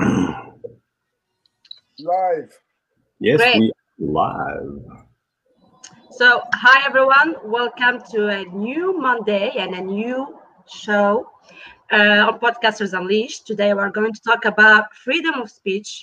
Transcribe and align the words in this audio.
Live. 1.98 2.58
Yes, 3.18 3.38
Great. 3.38 3.56
we 3.56 3.72
live. 3.98 4.82
So, 6.12 6.42
hi 6.54 6.86
everyone. 6.86 7.34
Welcome 7.44 8.00
to 8.12 8.28
a 8.28 8.44
new 8.46 8.98
Monday 8.98 9.52
and 9.58 9.74
a 9.74 9.80
new 9.80 10.38
show 10.66 11.30
uh, 11.92 12.28
on 12.28 12.38
Podcasters 12.38 12.98
Unleashed. 12.98 13.46
Today, 13.46 13.74
we're 13.74 13.90
going 13.90 14.14
to 14.14 14.20
talk 14.22 14.46
about 14.46 14.94
freedom 14.94 15.34
of 15.34 15.50
speech. 15.50 16.02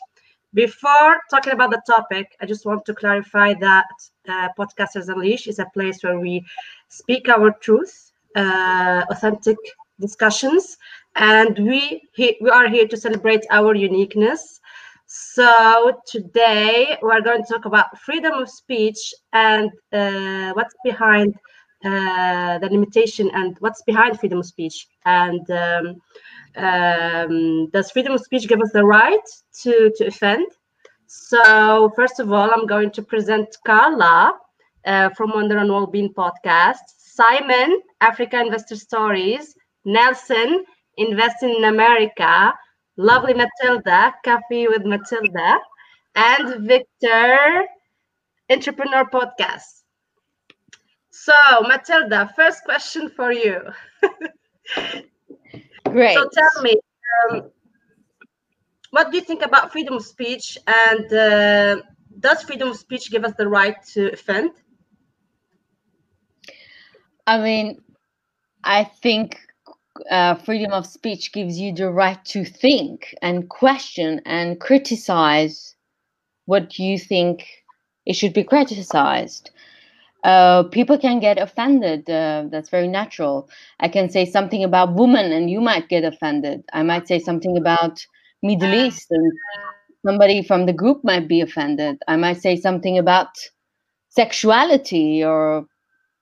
Before 0.54 1.18
talking 1.32 1.54
about 1.54 1.71
the 1.71 1.82
topic, 1.88 2.36
I 2.39 2.45
just 2.45 2.66
want 2.66 2.86
to 2.86 2.93
clarify 2.93 3.55
that 3.55 3.88
uh, 4.29 4.50
Podcasters 4.57 5.09
Unleashed 5.09 5.48
is 5.48 5.57
a 5.59 5.66
place 5.73 6.04
where 6.04 6.20
we 6.20 6.45
speak 6.89 7.29
our 7.29 7.52
truth, 7.52 8.11
uh, 8.36 9.05
authentic 9.09 9.57
discussions, 10.00 10.77
and 11.16 11.57
we 11.57 12.02
we 12.18 12.50
are 12.50 12.68
here 12.68 12.88
to 12.88 12.98
celebrate 12.98 13.45
our 13.52 13.75
uniqueness. 13.75 14.59
So 15.09 16.02
today 16.05 16.98
we're 17.02 17.21
going 17.21 17.44
to 17.44 17.54
talk 17.54 17.66
about 17.66 17.98
freedom 17.99 18.34
of 18.34 18.49
speech 18.49 19.13
and 19.31 19.71
uh, 19.94 20.52
what's 20.54 20.76
behind 20.84 21.34
uh, 21.85 22.57
the 22.57 22.68
limitation 22.70 23.31
and 23.34 23.55
what's 23.59 23.81
behind 23.84 24.20
freedom 24.20 24.40
of 24.40 24.45
speech. 24.45 24.88
And 25.05 25.49
um, 25.49 25.95
um, 26.57 27.70
does 27.70 27.91
freedom 27.91 28.13
of 28.13 28.21
speech 28.21 28.48
give 28.48 28.59
us 28.62 28.71
the 28.73 28.84
right 28.84 29.27
to, 29.62 29.93
to 29.95 30.07
offend? 30.07 30.48
So 31.05 31.91
first 31.95 32.20
of 32.20 32.34
all, 32.34 32.52
I'm 32.52 32.68
going 32.68 32.91
to 32.91 33.02
present 33.02 33.55
Carla 33.66 34.38
uh, 34.85 35.09
from 35.12 35.32
Wonder 35.32 35.57
and 35.57 35.70
Wellbeing 35.70 36.13
podcast, 36.13 36.84
Simon, 36.98 37.82
Africa 38.02 38.41
Investor 38.41 38.76
Stories, 38.76 39.55
Nelson, 39.88 40.66
Investing 40.98 41.55
in 41.55 41.64
America, 41.66 42.54
lovely 42.98 43.36
Matilda, 43.36 44.16
Coffee 44.26 44.68
with 44.68 44.84
Matilda, 44.84 45.60
and 46.16 46.68
Victor, 46.68 47.66
Entrepreneur 48.49 49.05
Podcast. 49.05 49.84
So, 51.12 51.34
Matilda, 51.68 52.34
first 52.35 52.63
question 52.63 53.10
for 53.10 53.32
you. 53.32 53.62
Great. 55.84 56.16
So, 56.16 56.29
tell 56.34 56.63
me, 56.63 56.79
um, 57.29 57.51
what 58.90 59.12
do 59.12 59.18
you 59.18 59.24
think 59.24 59.44
about 59.44 59.72
freedom 59.72 59.94
of 59.94 60.04
speech? 60.04 60.57
And 60.66 61.13
uh, 61.13 61.82
does 62.20 62.41
freedom 62.41 62.70
of 62.70 62.77
speech 62.77 63.12
give 63.12 63.24
us 63.24 63.34
the 63.38 63.48
right 63.48 63.76
to 63.94 64.12
offend? 64.12 64.50
I 67.28 67.38
mean, 67.38 67.84
I 68.63 68.84
think 68.84 69.47
uh, 70.09 70.35
freedom 70.35 70.72
of 70.72 70.85
speech 70.85 71.31
gives 71.34 71.59
you 71.59 71.73
the 71.73 71.90
right 71.90 72.23
to 72.25 72.44
think 72.44 73.16
and 73.22 73.50
question 73.50 74.22
and 74.25 74.59
criticize 74.59 75.75
what 76.45 76.79
you 76.79 76.97
think 76.97 77.45
it 78.06 78.13
should 78.13 78.34
be 78.34 78.44
criticized. 78.44 79.51
Uh, 80.23 80.63
people 80.63 80.97
can 80.97 81.19
get 81.19 81.38
offended. 81.38 82.09
Uh, 82.09 82.45
that's 82.50 82.69
very 82.69 82.88
natural. 82.88 83.50
I 83.79 83.88
can 83.88 84.09
say 84.09 84.25
something 84.25 84.63
about 84.63 84.95
women, 84.95 85.31
and 85.31 85.50
you 85.50 85.62
might 85.62 85.89
get 85.89 86.03
offended. 86.03 86.63
I 86.73 86.84
might 86.84 87.07
say 87.07 87.19
something 87.19 87.57
about 87.57 88.06
Middle 88.41 88.73
East, 88.73 89.07
and 89.11 89.31
somebody 90.06 90.41
from 90.44 90.66
the 90.66 90.73
group 90.73 91.03
might 91.03 91.28
be 91.28 91.41
offended. 91.41 91.97
I 92.07 92.16
might 92.16 92.41
say 92.41 92.56
something 92.56 92.97
about 92.97 93.29
sexuality 94.09 95.23
or 95.23 95.67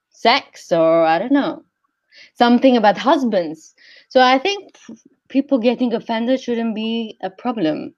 sex, 0.09 0.71
or 0.71 1.05
I 1.05 1.19
don't 1.19 1.31
know 1.31 1.63
something 2.33 2.77
about 2.77 2.97
husbands. 2.97 3.75
So 4.09 4.21
I 4.21 4.37
think 4.39 4.77
people 5.29 5.57
getting 5.57 5.93
offended 5.93 6.39
shouldn't 6.39 6.75
be 6.75 7.17
a 7.21 7.29
problem. 7.29 7.93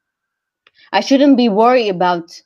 I 0.91 1.01
shouldn't 1.01 1.37
be 1.37 1.49
worried 1.49 1.89
about 1.89 2.41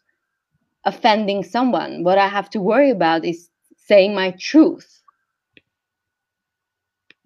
offending 0.86 1.44
someone. 1.44 2.04
What 2.04 2.18
I 2.18 2.28
have 2.28 2.50
to 2.52 2.60
worry 2.60 2.90
about 2.90 3.26
is 3.26 3.50
saying 3.78 4.16
my 4.16 4.32
truth. 4.32 5.02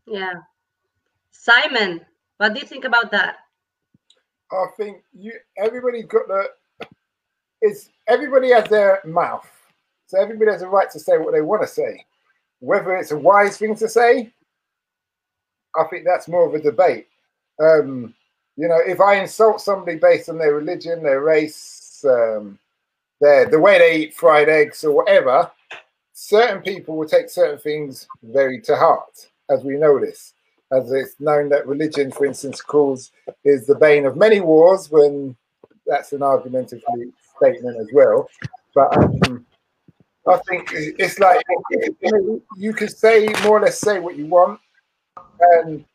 Yeah. 0.08 0.34
Simon, 1.32 2.02
what 2.38 2.54
do 2.54 2.60
you 2.60 2.66
think 2.66 2.86
about 2.86 3.12
that? 3.12 3.38
I 4.52 4.66
think 4.78 5.02
you 5.14 5.34
everybody's 5.58 6.06
got 6.06 6.28
the 6.28 6.48
it's 7.62 7.90
everybody 8.08 8.52
has 8.52 8.66
their 8.66 9.02
mouth. 9.06 9.50
So 10.08 10.22
everybody 10.22 10.52
has 10.52 10.62
a 10.62 10.68
right 10.68 10.90
to 10.92 11.00
say 11.00 11.18
what 11.18 11.34
they 11.34 11.42
want 11.42 11.64
to 11.64 11.68
say. 11.68 12.06
Whether 12.60 12.96
it's 12.98 13.12
a 13.12 13.18
wise 13.18 13.58
thing 13.58 13.76
to 13.76 13.90
say, 13.90 14.32
I 15.80 15.84
think 15.86 16.06
that's 16.06 16.28
more 16.28 16.48
of 16.48 16.54
a 16.54 16.60
debate. 16.60 17.08
Um, 17.60 18.14
you 18.58 18.68
know, 18.68 18.80
if 18.86 19.02
I 19.02 19.16
insult 19.16 19.62
somebody 19.62 19.98
based 19.98 20.30
on 20.30 20.38
their 20.38 20.54
religion, 20.54 21.04
their 21.04 21.22
race, 21.22 22.04
um, 22.08 22.58
their 23.20 23.50
the 23.50 23.60
way 23.60 23.78
they 23.78 23.96
eat 23.98 24.14
fried 24.14 24.50
eggs 24.50 24.84
or 24.84 24.96
whatever, 24.96 25.52
certain 26.14 26.62
people 26.62 26.96
will 26.96 27.08
take 27.08 27.30
certain 27.30 27.60
things 27.60 28.08
very 28.24 28.62
to 28.62 28.76
heart, 28.76 29.28
as 29.50 29.64
we 29.64 29.76
know 29.76 30.00
this. 30.00 30.34
As 30.72 30.92
it's 30.92 31.20
known 31.20 31.50
that 31.50 31.68
religion, 31.68 32.12
for 32.12 32.26
instance, 32.26 32.62
calls 32.62 33.12
is 33.44 33.68
the 33.68 33.76
bane 33.76 34.06
of 34.06 34.18
many 34.18 34.40
wars, 34.40 34.90
when 34.90 35.36
that's 35.86 36.14
an 36.14 36.24
argumentative 36.24 36.82
statement 37.38 37.78
as 37.80 37.88
well. 37.94 38.28
But 38.74 38.98
um, 38.98 39.46
I 40.28 40.38
think 40.50 40.70
it's 40.74 41.20
like 41.20 41.46
you 42.58 42.74
can 42.74 42.90
say 42.90 43.28
more 43.44 43.58
or 43.58 43.62
less 43.62 43.80
say 43.80 44.00
what 44.00 44.18
you 44.18 44.26
want, 44.26 44.60
and 45.40 45.86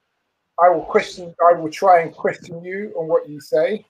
I 0.63 0.69
will 0.69 0.83
question. 0.83 1.35
I 1.49 1.55
will 1.55 1.71
try 1.71 2.01
and 2.01 2.15
question 2.15 2.63
you 2.63 2.93
on 2.97 3.09
what 3.09 3.29
you 3.29 3.41
say. 3.41 3.85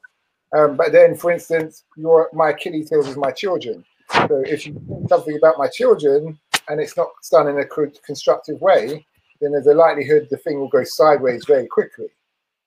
Um, 0.57 0.77
but 0.77 0.93
then, 0.93 1.17
for 1.17 1.31
instance, 1.31 1.85
your 1.97 2.31
my 2.33 2.51
Achilles 2.51 2.91
heel 2.91 3.01
is 3.01 3.17
my 3.17 3.31
children. 3.31 3.85
So 4.13 4.43
if 4.47 4.67
you 4.67 4.75
say 4.75 5.07
something 5.09 5.37
about 5.37 5.59
my 5.59 5.69
children 5.69 6.39
and 6.69 6.81
it's 6.81 6.97
not 6.97 7.09
done 7.31 7.49
in 7.49 7.59
a 7.59 7.65
constructive 8.05 8.61
way, 8.61 9.05
then 9.41 9.53
there's 9.53 9.67
a 9.67 9.75
likelihood 9.75 10.29
the 10.31 10.37
thing 10.37 10.59
will 10.59 10.69
go 10.69 10.85
sideways 10.85 11.45
very 11.45 11.67
quickly. 11.67 12.09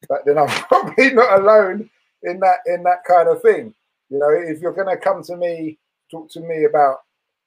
But 0.07 0.25
then 0.25 0.37
I'm 0.37 0.47
probably 0.67 1.13
not 1.13 1.39
alone 1.39 1.89
in 2.23 2.39
that 2.39 2.59
in 2.65 2.83
that 2.83 3.03
kind 3.07 3.29
of 3.29 3.41
thing. 3.41 3.73
You 4.09 4.19
know, 4.19 4.29
if 4.29 4.61
you're 4.61 4.73
going 4.73 4.89
to 4.89 4.97
come 4.97 5.23
to 5.23 5.37
me, 5.37 5.79
talk 6.11 6.29
to 6.31 6.39
me 6.39 6.65
about 6.65 6.99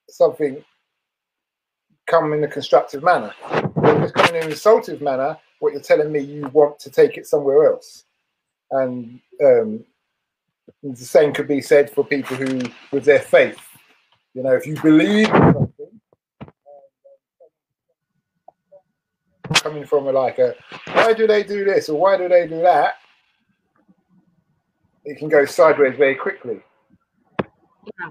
something, 0.09 0.62
come 2.06 2.32
in 2.32 2.44
a 2.44 2.49
constructive 2.49 3.03
manner. 3.03 3.32
It's 3.88 4.12
coming 4.12 4.36
in 4.36 4.44
an 4.44 4.50
insultive 4.50 5.00
manner, 5.00 5.38
what 5.60 5.72
you're 5.72 5.82
telling 5.82 6.12
me 6.12 6.20
you 6.20 6.48
want 6.48 6.78
to 6.80 6.91
take 6.91 7.16
it 7.16 7.26
somewhere 7.26 7.66
else. 7.66 8.04
And 8.70 9.20
um, 9.44 9.84
the 10.82 10.97
same 10.97 11.32
could 11.32 11.48
be 11.48 11.60
said 11.60 11.91
for 11.91 12.04
people 12.04 12.36
who, 12.36 12.60
with 12.91 13.04
their 13.04 13.20
faith, 13.20 13.60
you 14.34 14.42
know, 14.42 14.52
if 14.52 14.66
you 14.66 14.80
believe 14.82 15.28
in 15.28 15.52
something, 15.52 16.00
um, 16.41 16.48
coming 19.54 19.86
from 19.86 20.08
a, 20.08 20.12
like 20.12 20.38
a, 20.38 20.54
why 20.92 21.12
do 21.12 21.26
they 21.26 21.42
do 21.42 21.64
this 21.64 21.88
or 21.88 21.98
why 21.98 22.16
do 22.16 22.28
they 22.28 22.46
do 22.46 22.60
that? 22.60 22.94
It 25.04 25.19
can 25.19 25.28
go 25.28 25.44
sideways 25.44 25.96
very 25.96 26.16
quickly. 26.16 26.60
Yeah. 27.41 28.10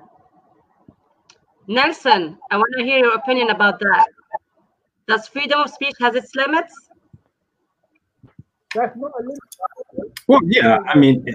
Nelson, 1.67 2.37
I 2.51 2.57
want 2.57 2.73
to 2.77 2.83
hear 2.83 2.99
your 2.99 3.15
opinion 3.15 3.49
about 3.49 3.79
that. 3.79 4.05
Does 5.07 5.27
freedom 5.27 5.61
of 5.61 5.69
speech 5.69 5.95
has 5.99 6.15
its 6.15 6.35
limits? 6.35 6.73
That's 8.73 8.95
not 8.97 9.11
a 9.19 9.23
limit. 9.23 9.39
Well, 10.27 10.41
yeah, 10.45 10.79
I 10.87 10.97
mean, 10.97 11.25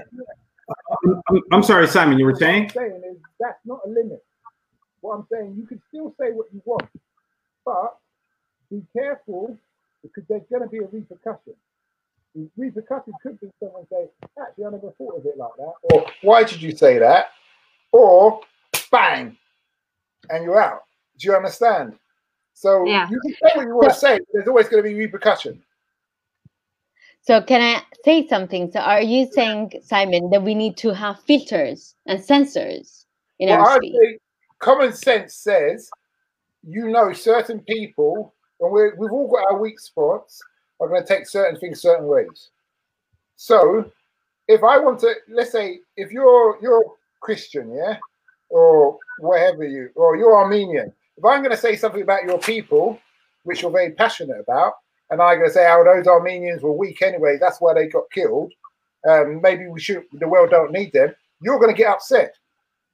I'm, 1.05 1.23
I'm- 1.31 1.43
I'm 1.53 1.63
sorry, 1.63 1.87
Simon, 1.89 2.19
you 2.19 2.27
were 2.27 2.33
What 2.33 2.43
I'm 2.43 2.69
saying? 2.69 2.71
saying 2.71 3.03
is 3.11 3.17
that's 3.39 3.59
not 3.65 3.81
a 3.87 3.89
limit. 3.89 4.23
What 5.01 5.15
I'm 5.17 5.27
saying, 5.33 5.55
you 5.57 5.67
can 5.67 5.81
still 5.89 6.15
say 6.21 6.33
what 6.33 6.47
you 6.53 6.63
want, 6.65 6.89
but 7.65 7.97
be 8.71 8.83
careful 8.97 9.57
because 10.03 10.25
there's 10.29 10.43
going 10.51 10.63
to 10.63 10.69
be 10.69 10.79
a 10.79 10.87
repercussion. 10.89 11.55
The 12.35 12.49
repercussion 12.57 13.15
could 13.23 13.41
be 13.41 13.51
someone 13.61 13.87
say, 13.91 14.09
"Actually, 14.41 14.67
I 14.67 14.71
never 14.71 14.93
thought 14.99 15.19
of 15.19 15.27
it 15.27 15.37
like 15.39 15.51
that," 15.59 15.73
or 15.95 16.07
"Why 16.23 16.45
did 16.45 16.63
you 16.63 16.77
say 16.77 16.99
that?" 16.99 17.29
or 17.93 18.41
"Bang," 18.93 19.37
and 20.31 20.45
you're 20.45 20.61
out. 20.61 20.85
Do 21.19 21.29
you 21.29 21.35
understand? 21.37 21.99
So 22.61 22.85
Yeah. 22.85 23.09
you 23.09 23.19
can 23.23 23.33
say 23.33 23.51
what 23.55 23.67
you 23.67 23.75
want 23.75 23.95
to 23.95 23.99
say, 23.99 24.21
there's 24.35 24.47
always 24.47 24.69
going 24.69 24.83
to 24.83 24.89
be 24.91 24.95
repercussion. 24.95 25.63
So 27.23 27.41
can 27.41 27.63
I 27.63 27.83
say 28.05 28.27
something? 28.29 28.71
So 28.71 28.81
are 28.81 29.01
you 29.01 29.27
saying, 29.33 29.81
Simon, 29.83 30.29
that 30.29 30.43
we 30.43 30.55
need 30.55 30.77
to 30.77 30.93
have 30.93 31.23
filters 31.23 31.95
and 32.05 32.23
censors 32.23 33.07
in 33.39 33.49
Well, 33.49 33.63
our 33.63 33.67
I 33.71 33.77
speech? 33.79 33.97
think 33.99 34.21
common 34.59 34.93
sense 34.93 35.37
says, 35.37 35.89
you 36.63 36.89
know, 36.89 37.15
certain 37.15 37.61
people, 37.61 38.35
and 38.61 38.71
we're, 38.71 38.95
we've 38.97 39.11
all 39.11 39.31
got 39.31 39.51
our 39.51 39.59
weak 39.59 39.81
spots, 39.81 40.43
are 40.81 40.89
going 40.89 41.01
to 41.01 41.09
take 41.09 41.27
certain 41.27 41.59
things 41.59 41.81
certain 41.81 42.07
ways. 42.07 42.51
So, 43.37 43.91
if 44.49 44.63
I 44.63 44.79
want 44.79 45.01
to, 45.01 45.15
let's 45.31 45.53
say, 45.53 45.81
if 45.97 46.13
you're 46.13 46.59
you're 46.61 46.85
Christian, 47.21 47.73
yeah, 47.73 47.97
or 48.51 48.99
whatever 49.17 49.65
you, 49.65 49.89
or 49.95 50.17
you're 50.17 50.37
Armenian, 50.37 50.93
if 51.21 51.25
I'm 51.27 51.43
going 51.43 51.55
to 51.55 51.57
say 51.57 51.77
something 51.77 52.01
about 52.01 52.25
your 52.25 52.39
people, 52.39 52.99
which 53.45 53.61
you're 53.61 53.71
very 53.71 53.91
passionate 53.93 54.41
about, 54.41 54.73
and 55.11 55.21
I'm 55.21 55.37
going 55.39 55.51
to 55.51 55.55
say, 55.55 55.67
oh, 55.71 55.85
those 55.85 56.07
Armenians 56.07 56.63
were 56.63 56.73
weak 56.73 57.03
anyway, 57.03 57.37
that's 57.39 57.61
why 57.61 57.75
they 57.75 57.89
got 57.89 58.11
killed, 58.11 58.51
um, 59.07 59.41
maybe 59.43 59.69
we 59.69 59.81
should, 59.81 60.05
the 60.15 60.27
world 60.29 60.49
don't 60.51 60.73
need 60.73 60.93
them, 60.95 61.15
you're 61.43 61.59
going 61.59 61.71
to 61.75 61.77
get 61.77 61.91
upset. 61.91 62.35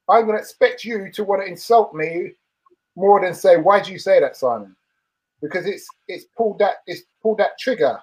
I'm 0.08 0.24
going 0.24 0.36
to 0.36 0.42
expect 0.42 0.84
you 0.84 1.10
to 1.12 1.22
want 1.24 1.42
to 1.42 1.48
insult 1.48 1.94
me 1.94 2.32
more 2.96 3.20
than 3.20 3.32
say, 3.32 3.58
why 3.58 3.80
do 3.80 3.92
you 3.92 3.98
say 3.98 4.18
that, 4.18 4.36
Simon? 4.36 4.74
Because 5.40 5.66
it's 5.66 5.86
it's 6.08 6.24
pulled 6.36 6.58
that 6.60 6.76
it's 6.86 7.02
pulled 7.22 7.38
that 7.38 7.58
trigger. 7.60 8.00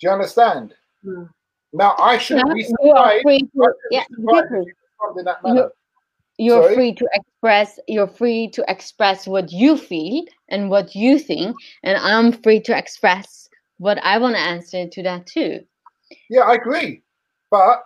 Do 0.00 0.06
you 0.06 0.10
understand? 0.10 0.74
Mm. 1.04 1.28
Now 1.72 1.94
I 1.98 2.16
shouldn't 2.16 2.48
Yeah, 2.48 2.54
be 2.54 2.64
surprised. 2.64 3.22
free 3.22 3.38
to, 3.40 3.46
I 3.46 3.66
shouldn't 3.66 3.76
yeah, 3.90 4.04
be 4.08 4.14
surprised 4.16 4.48
Vicky, 4.50 4.60
if 4.60 4.66
you 4.66 4.72
respond 4.98 5.18
in 5.18 5.24
that 5.26 5.42
manner. 5.42 5.54
you're 5.56 5.72
Sorry? 6.38 6.74
free 6.74 6.94
to 6.94 7.08
express 7.12 7.78
you're 7.88 8.06
free 8.06 8.48
to 8.48 8.64
express 8.68 9.26
what 9.26 9.50
you 9.52 9.76
feel 9.76 10.24
and 10.48 10.68
what 10.70 10.94
you 10.94 11.18
think 11.18 11.56
and 11.82 11.96
i'm 11.98 12.30
free 12.30 12.60
to 12.60 12.76
express 12.76 13.48
what 13.78 13.98
i 14.04 14.18
want 14.18 14.34
to 14.34 14.40
answer 14.40 14.86
to 14.86 15.02
that 15.02 15.26
too 15.26 15.60
Yeah, 16.28 16.42
I 16.42 16.54
agree. 16.54 17.02
But 17.50 17.84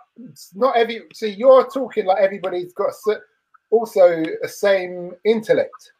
not 0.55 0.75
every. 0.75 1.03
See, 1.13 1.29
you're 1.29 1.67
talking 1.69 2.05
like 2.05 2.21
everybody's 2.21 2.73
got 2.73 2.93
also 3.69 4.23
a 4.43 4.47
same 4.47 5.13
intellect. 5.23 5.91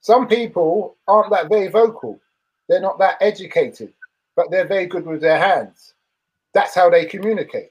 Some 0.00 0.28
people 0.28 0.96
aren't 1.08 1.30
that 1.30 1.48
very 1.48 1.68
vocal. 1.68 2.20
They're 2.68 2.80
not 2.80 2.98
that 2.98 3.16
educated, 3.20 3.92
but 4.34 4.50
they're 4.50 4.66
very 4.66 4.86
good 4.86 5.06
with 5.06 5.20
their 5.20 5.38
hands. 5.38 5.94
That's 6.52 6.74
how 6.74 6.90
they 6.90 7.04
communicate. 7.04 7.70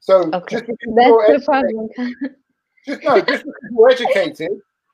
So 0.00 0.30
Okay. 0.32 0.56
that's 0.56 0.68
you're 0.68 1.38
the 1.38 1.42
problem 1.44 1.88
just 2.86 3.02
no, 3.02 3.20
just 3.20 3.44
because 3.44 3.70
you're 3.70 3.90
educated, 3.90 4.50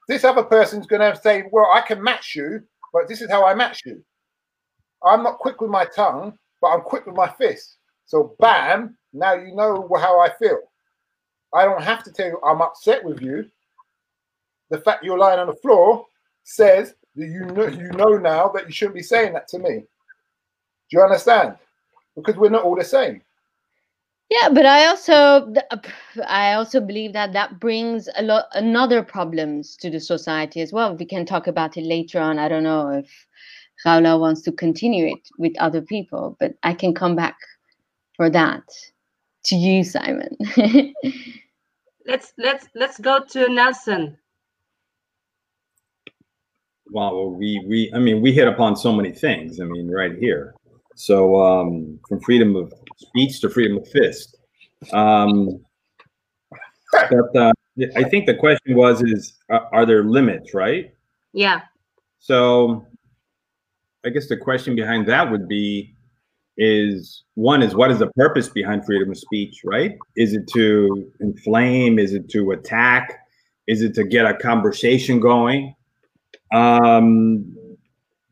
this 0.09 0.25
other 0.25 0.43
person's 0.43 0.87
going 0.87 1.01
to 1.01 1.19
say, 1.21 1.45
"Well, 1.51 1.71
I 1.73 1.81
can 1.81 2.03
match 2.03 2.35
you, 2.35 2.63
but 2.93 3.09
this 3.09 3.21
is 3.21 3.31
how 3.31 3.47
I 3.47 3.55
match 3.55 3.83
you." 3.85 4.03
I'm 5.05 5.23
not 5.23 5.39
quick 5.39 5.61
with 5.61 5.71
my 5.71 5.85
tongue, 5.85 6.37
but 6.61 6.69
I'm 6.69 6.81
quick 6.81 7.07
with 7.07 7.15
my 7.15 7.29
fist. 7.29 7.77
So, 8.07 8.35
bam! 8.39 8.97
Now 9.13 9.35
you 9.35 9.55
know 9.55 9.89
how 10.01 10.21
I 10.21 10.31
feel. 10.39 10.59
I 11.55 11.65
don't 11.65 11.83
have 11.83 12.05
to 12.05 12.13
tell 12.13 12.27
you 12.27 12.41
I'm 12.45 12.61
upset 12.61 13.05
with 13.05 13.23
you. 13.23 13.47
The 14.71 14.81
fact 14.81 15.05
you're 15.05 15.19
lying 15.19 15.41
on 15.41 15.47
the 15.47 15.55
floor 15.55 16.07
says 16.45 16.95
that 17.17 17.27
you 17.27 17.47
know 17.47 17.67
you 17.67 17.91
know 17.93 18.19
now 18.19 18.49
that 18.49 18.67
you 18.67 18.73
shouldn't 18.73 18.97
be 18.97 19.03
saying 19.03 19.33
that 19.33 19.49
to 19.49 19.59
me. 19.59 19.81
Do 19.81 20.97
you 20.97 21.03
understand? 21.03 21.57
Because 22.17 22.37
we're 22.37 22.51
not 22.51 22.65
all 22.65 22.77
the 22.77 22.85
same. 22.85 23.23
Yeah 24.31 24.49
but 24.49 24.67
i 24.67 24.87
also 24.87 25.15
uh, 25.71 25.77
i 26.27 26.53
also 26.53 26.81
believe 26.81 27.13
that 27.13 27.33
that 27.33 27.59
brings 27.61 28.09
a 28.17 28.23
lot 28.23 28.47
another 28.53 29.03
problems 29.03 29.77
to 29.77 29.91
the 29.91 30.01
society 30.01 30.61
as 30.61 30.73
well 30.73 30.97
we 30.97 31.05
can 31.05 31.25
talk 31.25 31.47
about 31.47 31.77
it 31.77 31.85
later 31.85 32.21
on 32.21 32.39
i 32.39 32.49
don't 32.49 32.65
know 32.65 32.91
if 32.91 33.27
Raula 33.87 34.19
wants 34.19 34.43
to 34.43 34.53
continue 34.53 35.07
it 35.07 35.29
with 35.39 35.53
other 35.59 35.81
people 35.81 36.37
but 36.41 36.55
i 36.63 36.75
can 36.75 36.95
come 36.95 37.17
back 37.17 37.37
for 38.17 38.29
that 38.31 38.65
to 39.45 39.57
you 39.57 39.85
simon 39.85 40.37
Let's 42.09 42.33
let's 42.39 42.67
let's 42.75 42.99
go 42.99 43.21
to 43.33 43.53
Nelson. 43.53 44.17
Well, 46.91 47.31
we 47.31 47.63
we 47.69 47.93
I 47.95 47.99
mean 47.99 48.23
we 48.23 48.33
hit 48.33 48.49
upon 48.49 48.77
so 48.77 48.95
many 48.95 49.13
things. 49.13 49.61
I 49.61 49.65
mean, 49.65 49.91
right 49.91 50.17
here. 50.19 50.55
So 50.97 51.41
um, 51.43 52.01
from 52.09 52.21
freedom 52.21 52.57
of 52.57 52.73
speech 52.99 53.41
to 53.41 53.49
freedom 53.49 53.79
of 53.79 53.89
fist. 53.89 54.37
Um, 54.93 55.65
but 56.93 57.37
uh, 57.37 57.53
I 57.97 58.05
think 58.05 58.27
the 58.27 58.35
question 58.35 58.77
was: 58.77 59.03
is 59.03 59.35
are, 59.49 59.69
are 59.73 59.87
there 59.87 60.05
limits, 60.05 60.55
right? 60.55 60.93
Yeah. 61.33 61.63
So 62.19 62.85
I 64.05 64.11
guess 64.11 64.29
the 64.29 64.37
question 64.37 64.75
behind 64.75 65.07
that 65.09 65.31
would 65.31 65.49
be 65.49 65.95
is 66.57 67.23
one 67.35 67.63
is 67.63 67.75
what 67.75 67.91
is 67.91 68.01
the 68.01 68.09
purpose 68.17 68.49
behind 68.49 68.85
freedom 68.85 69.11
of 69.11 69.19
speech, 69.19 69.61
right? 69.65 69.97
Is 70.17 70.35
it 70.35 70.49
to 70.55 71.11
inflame? 71.21 71.99
Is 71.99 72.15
it 72.15 72.29
to 72.31 72.51
attack? 72.51 73.21
Is 73.69 73.83
it 73.83 73.95
to 73.95 74.05
get 74.05 74.27
a 74.27 74.35
conversation 74.35 75.21
going? 75.21 75.75
Um, 76.53 77.55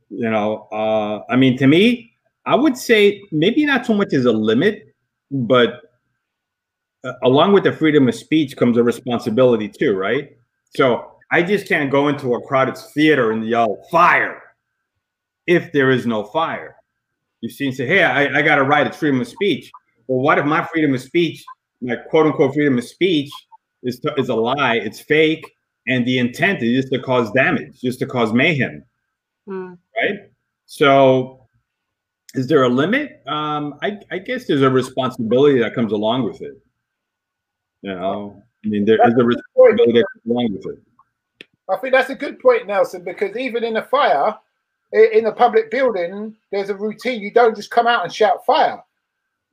you 0.08 0.30
know, 0.30 0.66
uh, 0.72 1.20
I 1.30 1.36
mean, 1.36 1.56
to 1.58 1.66
me, 1.66 2.15
I 2.46 2.54
would 2.54 2.76
say 2.76 3.22
maybe 3.32 3.64
not 3.64 3.84
so 3.84 3.94
much 3.94 4.12
as 4.12 4.25
a 4.25 4.32
limit, 4.32 4.94
but 5.31 5.81
uh, 7.04 7.12
along 7.25 7.52
with 7.52 7.64
the 7.64 7.72
freedom 7.72 8.08
of 8.08 8.14
speech 8.14 8.56
comes 8.56 8.76
a 8.76 8.82
responsibility 8.82 9.69
too, 9.69 9.94
right? 9.94 10.37
So 10.76 11.12
I 11.31 11.43
just 11.43 11.69
can't 11.69 11.90
go 11.90 12.08
into 12.08 12.34
a 12.34 12.43
crowded 12.46 12.76
theater 12.76 13.32
and 13.32 13.46
yell 13.46 13.84
fire 13.90 14.43
if 15.46 15.72
there 15.72 15.90
is 15.90 16.06
no 16.06 16.25
fire. 16.25 16.76
You 17.40 17.50
see, 17.50 17.66
and 17.66 17.75
say, 17.76 17.87
hey, 17.87 18.04
I, 18.04 18.38
I 18.38 18.43
got 18.43 18.58
a 18.58 18.62
right, 18.62 18.87
it's 18.87 18.96
freedom 18.96 19.20
of 19.20 19.28
speech. 19.28 19.70
Well, 20.06 20.20
what 20.20 20.38
if 20.38 20.46
my 20.46 20.64
freedom 20.64 20.94
of 20.94 21.00
speech, 21.00 21.44
my 21.81 21.96
quote 21.96 22.26
unquote 22.26 22.54
freedom 22.54 22.78
of 22.78 22.84
speech, 22.84 23.32
is, 23.82 24.00
is 24.16 24.28
a 24.28 24.34
lie, 24.34 24.76
it's 24.76 25.00
fake, 25.00 25.52
and 25.87 26.06
the 26.06 26.19
intent 26.19 26.62
is 26.62 26.82
just 26.82 26.92
to 26.92 27.00
cause 27.00 27.31
damage, 27.32 27.81
just 27.81 27.99
to 28.00 28.06
cause 28.06 28.32
mayhem, 28.32 28.84
Mm. 29.49 29.78
right? 29.96 30.31
So, 30.64 31.45
is 32.37 32.47
there 32.47 32.62
a 32.62 32.69
limit? 32.69 33.23
Um, 33.27 33.79
I, 33.83 33.99
I 34.11 34.19
guess 34.19 34.47
there's 34.47 34.62
a 34.62 34.71
responsibility 34.71 35.59
that 35.61 35.75
comes 35.75 35.93
along 35.93 36.25
with 36.25 36.43
it. 36.43 36.61
You 37.83 37.94
know, 37.94 38.43
I 38.65 38.69
mean, 38.69 38.85
there 38.85 38.99
is 39.06 39.15
a 39.19 39.25
responsibility 39.25 39.93
that 39.93 40.06
comes 40.12 40.31
along 40.31 40.53
with 40.53 40.67
it. 40.67 40.83
I 41.69 41.77
think 41.79 41.94
that's 41.94 42.11
a 42.11 42.15
good 42.15 42.38
point, 42.38 42.67
Nelson, 42.67 43.03
because 43.05 43.37
even 43.37 43.65
in 43.65 43.77
a 43.77 43.85
fire, 43.85 44.37
in 44.93 45.27
a 45.27 45.33
public 45.33 45.71
building, 45.71 46.37
there's 46.53 46.71
a 46.71 46.77
routine. 46.77 47.21
You 47.21 47.33
don't 47.33 47.56
just 47.56 47.71
come 47.71 47.87
out 47.87 48.05
and 48.05 48.12
shout 48.12 48.44
fire. 48.47 48.83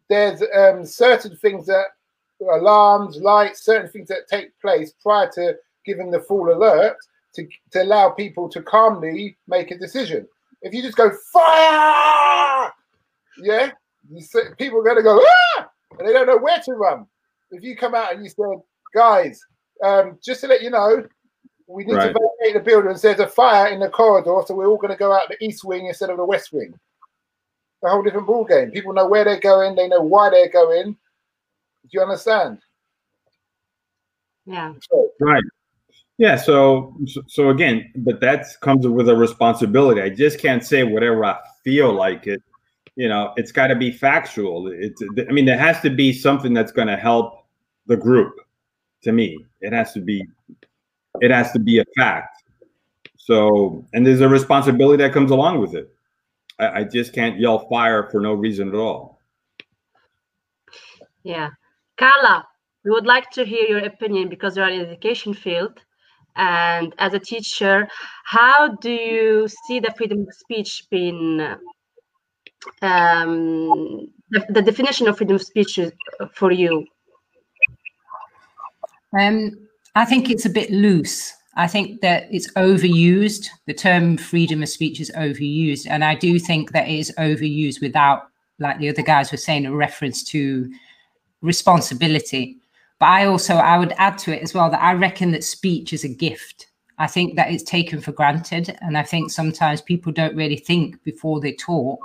There's 0.09 0.43
um, 0.55 0.85
certain 0.85 1.35
things 1.37 1.65
that 1.65 1.85
alarms, 2.41 3.17
lights, 3.17 3.63
certain 3.63 3.89
things 3.89 4.09
that 4.09 4.27
take 4.27 4.59
place 4.59 4.93
prior 5.01 5.29
to 5.33 5.55
giving 5.85 6.11
the 6.11 6.19
full 6.19 6.51
alert 6.51 6.97
to, 7.35 7.47
to 7.71 7.83
allow 7.83 8.09
people 8.09 8.47
to 8.49 8.61
calmly 8.61 9.37
make 9.47 9.71
a 9.71 9.77
decision. 9.77 10.27
If 10.63 10.73
you 10.73 10.81
just 10.81 10.97
go 10.97 11.11
fire, 11.31 12.71
yeah, 13.37 13.71
you 14.09 14.21
say, 14.21 14.39
people 14.57 14.79
are 14.79 14.83
going 14.83 14.97
to 14.97 15.03
go 15.03 15.23
ah, 15.57 15.69
and 15.99 16.07
they 16.07 16.13
don't 16.13 16.27
know 16.27 16.37
where 16.37 16.59
to 16.59 16.71
run. 16.73 17.05
If 17.51 17.63
you 17.63 17.75
come 17.75 17.93
out 17.93 18.13
and 18.13 18.23
you 18.23 18.29
said, 18.29 18.61
guys, 18.95 19.39
um, 19.83 20.17
just 20.23 20.41
to 20.41 20.47
let 20.47 20.61
you 20.61 20.69
know, 20.69 21.05
we 21.67 21.83
need 21.85 21.95
Right. 21.95 22.13
to 22.13 22.19
vacate 22.41 22.53
the 22.55 22.59
building. 22.61 22.95
There's 22.99 23.19
a 23.19 23.27
fire 23.27 23.67
in 23.67 23.79
the 23.79 23.89
corridor, 23.89 24.41
so 24.45 24.55
we're 24.55 24.67
all 24.67 24.77
going 24.77 24.91
to 24.91 24.97
go 24.97 25.11
out 25.11 25.29
the 25.29 25.43
east 25.43 25.63
wing 25.63 25.87
instead 25.87 26.09
of 26.09 26.17
the 26.17 26.25
west 26.25 26.51
wing. 26.53 26.73
A 27.83 27.89
whole 27.89 28.01
different 28.03 28.27
ball 28.27 28.45
game. 28.45 28.71
People 28.71 28.93
know 28.93 29.07
where 29.07 29.25
they're 29.25 29.39
going. 29.39 29.75
They 29.75 29.89
know 29.89 30.01
why 30.01 30.29
they're 30.29 30.49
going. 30.49 30.93
Do 30.93 31.89
you 31.91 32.01
understand? 32.01 32.59
Yeah. 34.45 34.73
So, 34.89 35.09
Right. 35.19 35.43
Yeah. 36.17 36.35
So, 36.35 36.95
so- 37.27 37.49
again, 37.49 37.91
but 37.97 38.19
that 38.21 38.45
comes 38.61 38.87
with 38.87 39.09
a 39.09 39.15
responsibility. 39.15 40.01
I 40.01 40.09
just 40.09 40.39
can't 40.39 40.63
say 40.63 40.83
whatever 40.83 41.25
I 41.25 41.37
feel 41.63 41.93
like 41.93 42.27
it. 42.27 42.41
You 42.95 43.09
know, 43.09 43.33
it's 43.37 43.51
got 43.51 43.67
to 43.67 43.75
be 43.75 43.91
factual. 43.91 44.67
It's. 44.67 45.01
I 45.27 45.31
mean, 45.31 45.45
there 45.45 45.57
has 45.57 45.81
to 45.81 45.89
be 45.89 46.13
something 46.13 46.53
that's 46.53 46.71
going 46.71 46.87
to 46.87 46.95
help 46.95 47.47
the 47.87 47.97
group. 47.97 48.35
To 49.01 49.11
me, 49.11 49.43
it 49.61 49.73
has 49.73 49.93
to 49.93 49.99
be. 49.99 50.23
It 51.19 51.31
has 51.31 51.51
to 51.53 51.59
be 51.59 51.79
a 51.79 51.85
fact. 51.97 52.43
So, 53.17 53.83
and 53.93 54.05
there's 54.05 54.21
a 54.21 54.29
responsibility 54.29 55.01
that 55.01 55.13
comes 55.13 55.31
along 55.31 55.59
with 55.59 55.75
it. 55.75 55.95
I, 56.59 56.81
I 56.81 56.83
just 56.83 57.13
can't 57.13 57.39
yell 57.39 57.67
fire 57.69 58.09
for 58.11 58.19
no 58.19 58.33
reason 58.33 58.67
at 58.67 58.75
all. 58.75 59.19
Yeah. 61.23 61.49
Carla, 61.97 62.45
we 62.83 62.91
would 62.91 63.05
like 63.05 63.29
to 63.31 63.45
hear 63.45 63.65
your 63.67 63.85
opinion 63.85 64.27
because 64.27 64.57
you're 64.57 64.67
in 64.67 64.79
the 64.79 64.87
education 64.87 65.33
field. 65.33 65.79
And 66.35 66.93
as 66.97 67.13
a 67.13 67.19
teacher, 67.19 67.87
how 68.25 68.75
do 68.75 68.91
you 68.91 69.47
see 69.67 69.79
the 69.79 69.93
freedom 69.95 70.21
of 70.21 70.33
speech 70.33 70.85
being 70.89 71.41
um, 72.81 74.07
the, 74.31 74.45
the 74.49 74.61
definition 74.61 75.07
of 75.07 75.17
freedom 75.17 75.35
of 75.35 75.43
speech 75.43 75.79
for 76.33 76.51
you? 76.51 76.85
Um, 79.19 79.67
I 79.95 80.05
think 80.05 80.29
it's 80.29 80.45
a 80.45 80.49
bit 80.49 80.71
loose. 80.71 81.33
I 81.55 81.67
think 81.67 82.01
that 82.01 82.27
it's 82.31 82.51
overused. 82.53 83.47
The 83.67 83.75
term 83.75 84.17
freedom 84.17 84.63
of 84.63 84.69
speech 84.69 84.99
is 84.99 85.11
overused. 85.11 85.85
And 85.87 86.03
I 86.03 86.15
do 86.15 86.39
think 86.39 86.71
that 86.71 86.87
it 86.87 86.97
is 86.97 87.13
overused 87.19 87.79
without, 87.79 88.29
like 88.59 88.79
the 88.79 88.89
other 88.89 89.03
guys 89.03 89.31
were 89.31 89.37
saying, 89.37 89.67
a 89.67 89.75
reference 89.75 90.23
to 90.25 90.71
responsibility. 91.41 92.57
But 93.03 93.09
I 93.09 93.25
also 93.25 93.55
I 93.55 93.77
would 93.77 93.91
add 93.97 94.17
to 94.19 94.33
it 94.33 94.41
as 94.41 94.53
well 94.53 94.69
that 94.69 94.81
I 94.81 94.93
reckon 94.93 95.31
that 95.31 95.43
speech 95.43 95.91
is 95.91 96.05
a 96.05 96.07
gift. 96.07 96.67
I 96.99 97.05
think 97.05 97.35
that 97.35 97.51
it's 97.51 97.61
taken 97.61 97.99
for 97.99 98.13
granted. 98.13 98.77
And 98.79 98.97
I 98.97 99.03
think 99.03 99.29
sometimes 99.29 99.81
people 99.81 100.13
don't 100.13 100.37
really 100.37 100.55
think 100.55 101.03
before 101.03 101.41
they 101.41 101.51
talk. 101.51 101.99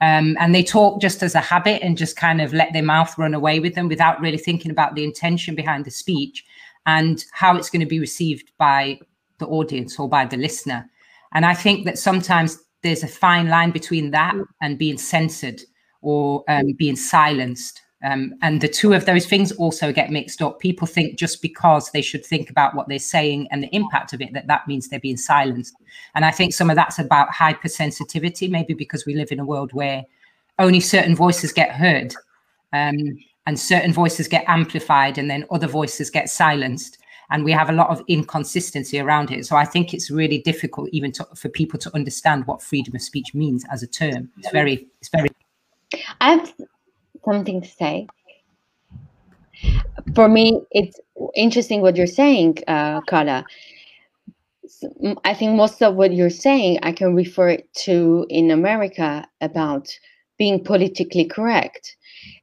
Um, 0.00 0.36
and 0.38 0.54
they 0.54 0.62
talk 0.62 1.00
just 1.00 1.24
as 1.24 1.34
a 1.34 1.40
habit 1.40 1.82
and 1.82 1.98
just 1.98 2.14
kind 2.14 2.40
of 2.40 2.54
let 2.54 2.72
their 2.72 2.84
mouth 2.84 3.18
run 3.18 3.34
away 3.34 3.58
with 3.58 3.74
them 3.74 3.88
without 3.88 4.20
really 4.20 4.38
thinking 4.38 4.70
about 4.70 4.94
the 4.94 5.02
intention 5.02 5.56
behind 5.56 5.84
the 5.84 5.90
speech 5.90 6.44
and 6.86 7.24
how 7.32 7.56
it's 7.56 7.68
going 7.68 7.80
to 7.80 7.86
be 7.86 7.98
received 7.98 8.52
by 8.56 9.00
the 9.38 9.48
audience 9.48 9.98
or 9.98 10.08
by 10.08 10.26
the 10.26 10.36
listener. 10.36 10.88
And 11.34 11.44
I 11.44 11.54
think 11.54 11.86
that 11.86 11.98
sometimes 11.98 12.56
there's 12.84 13.02
a 13.02 13.08
fine 13.08 13.48
line 13.48 13.72
between 13.72 14.12
that 14.12 14.36
and 14.62 14.78
being 14.78 14.96
censored 14.96 15.60
or 16.02 16.44
um, 16.46 16.74
being 16.78 16.94
silenced. 16.94 17.82
Um, 18.02 18.34
and 18.40 18.60
the 18.60 18.68
two 18.68 18.94
of 18.94 19.04
those 19.04 19.26
things 19.26 19.52
also 19.52 19.92
get 19.92 20.10
mixed 20.10 20.40
up. 20.40 20.58
People 20.58 20.86
think 20.86 21.18
just 21.18 21.42
because 21.42 21.90
they 21.90 22.00
should 22.00 22.24
think 22.24 22.48
about 22.48 22.74
what 22.74 22.88
they're 22.88 22.98
saying 22.98 23.48
and 23.50 23.62
the 23.62 23.74
impact 23.74 24.12
of 24.12 24.22
it, 24.22 24.32
that 24.32 24.46
that 24.46 24.66
means 24.66 24.88
they're 24.88 25.00
being 25.00 25.18
silenced. 25.18 25.74
And 26.14 26.24
I 26.24 26.30
think 26.30 26.54
some 26.54 26.70
of 26.70 26.76
that's 26.76 26.98
about 26.98 27.28
hypersensitivity, 27.28 28.50
maybe 28.50 28.72
because 28.72 29.04
we 29.04 29.14
live 29.14 29.32
in 29.32 29.40
a 29.40 29.44
world 29.44 29.72
where 29.74 30.04
only 30.58 30.80
certain 30.80 31.14
voices 31.14 31.52
get 31.52 31.72
heard 31.72 32.14
um, 32.72 32.96
and 33.46 33.58
certain 33.58 33.92
voices 33.92 34.28
get 34.28 34.44
amplified 34.46 35.18
and 35.18 35.30
then 35.30 35.44
other 35.50 35.66
voices 35.66 36.10
get 36.10 36.30
silenced. 36.30 36.96
And 37.32 37.44
we 37.44 37.52
have 37.52 37.68
a 37.68 37.74
lot 37.74 37.90
of 37.90 38.02
inconsistency 38.08 38.98
around 38.98 39.30
it. 39.30 39.46
So 39.46 39.56
I 39.56 39.64
think 39.64 39.94
it's 39.94 40.10
really 40.10 40.38
difficult 40.38 40.88
even 40.90 41.12
to, 41.12 41.24
for 41.36 41.48
people 41.48 41.78
to 41.78 41.94
understand 41.94 42.46
what 42.46 42.60
freedom 42.62 42.96
of 42.96 43.02
speech 43.02 43.34
means 43.34 43.64
as 43.70 43.82
a 43.82 43.86
term. 43.86 44.30
It's 44.38 44.50
very, 44.50 44.88
it's 45.00 45.10
very. 45.10 45.28
I 46.20 46.32
have 46.32 46.52
something 47.24 47.60
to 47.62 47.68
say. 47.68 48.06
For 50.14 50.28
me, 50.28 50.62
it's 50.70 50.98
interesting 51.34 51.82
what 51.82 51.96
you're 51.96 52.06
saying, 52.06 52.58
uh, 52.66 53.00
Carla. 53.02 53.44
I 55.24 55.34
think 55.34 55.56
most 55.56 55.82
of 55.82 55.94
what 55.96 56.12
you're 56.12 56.30
saying, 56.30 56.78
I 56.82 56.92
can 56.92 57.14
refer 57.14 57.58
to 57.84 58.26
in 58.28 58.50
America 58.50 59.26
about 59.40 59.88
being 60.38 60.64
politically 60.64 61.26
correct. 61.26 61.96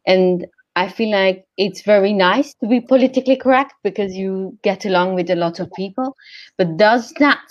And 0.06 0.46
I 0.76 0.90
feel 0.90 1.10
like 1.10 1.46
it's 1.58 1.82
very 1.82 2.14
nice 2.14 2.54
to 2.56 2.68
be 2.68 2.80
politically 2.80 3.36
correct 3.36 3.74
because 3.84 4.16
you 4.16 4.58
get 4.62 4.86
along 4.86 5.16
with 5.16 5.30
a 5.32 5.36
lot 5.36 5.60
of 5.60 5.72
people. 5.74 6.16
But 6.58 6.78
does 6.78 7.12
that 7.14 7.48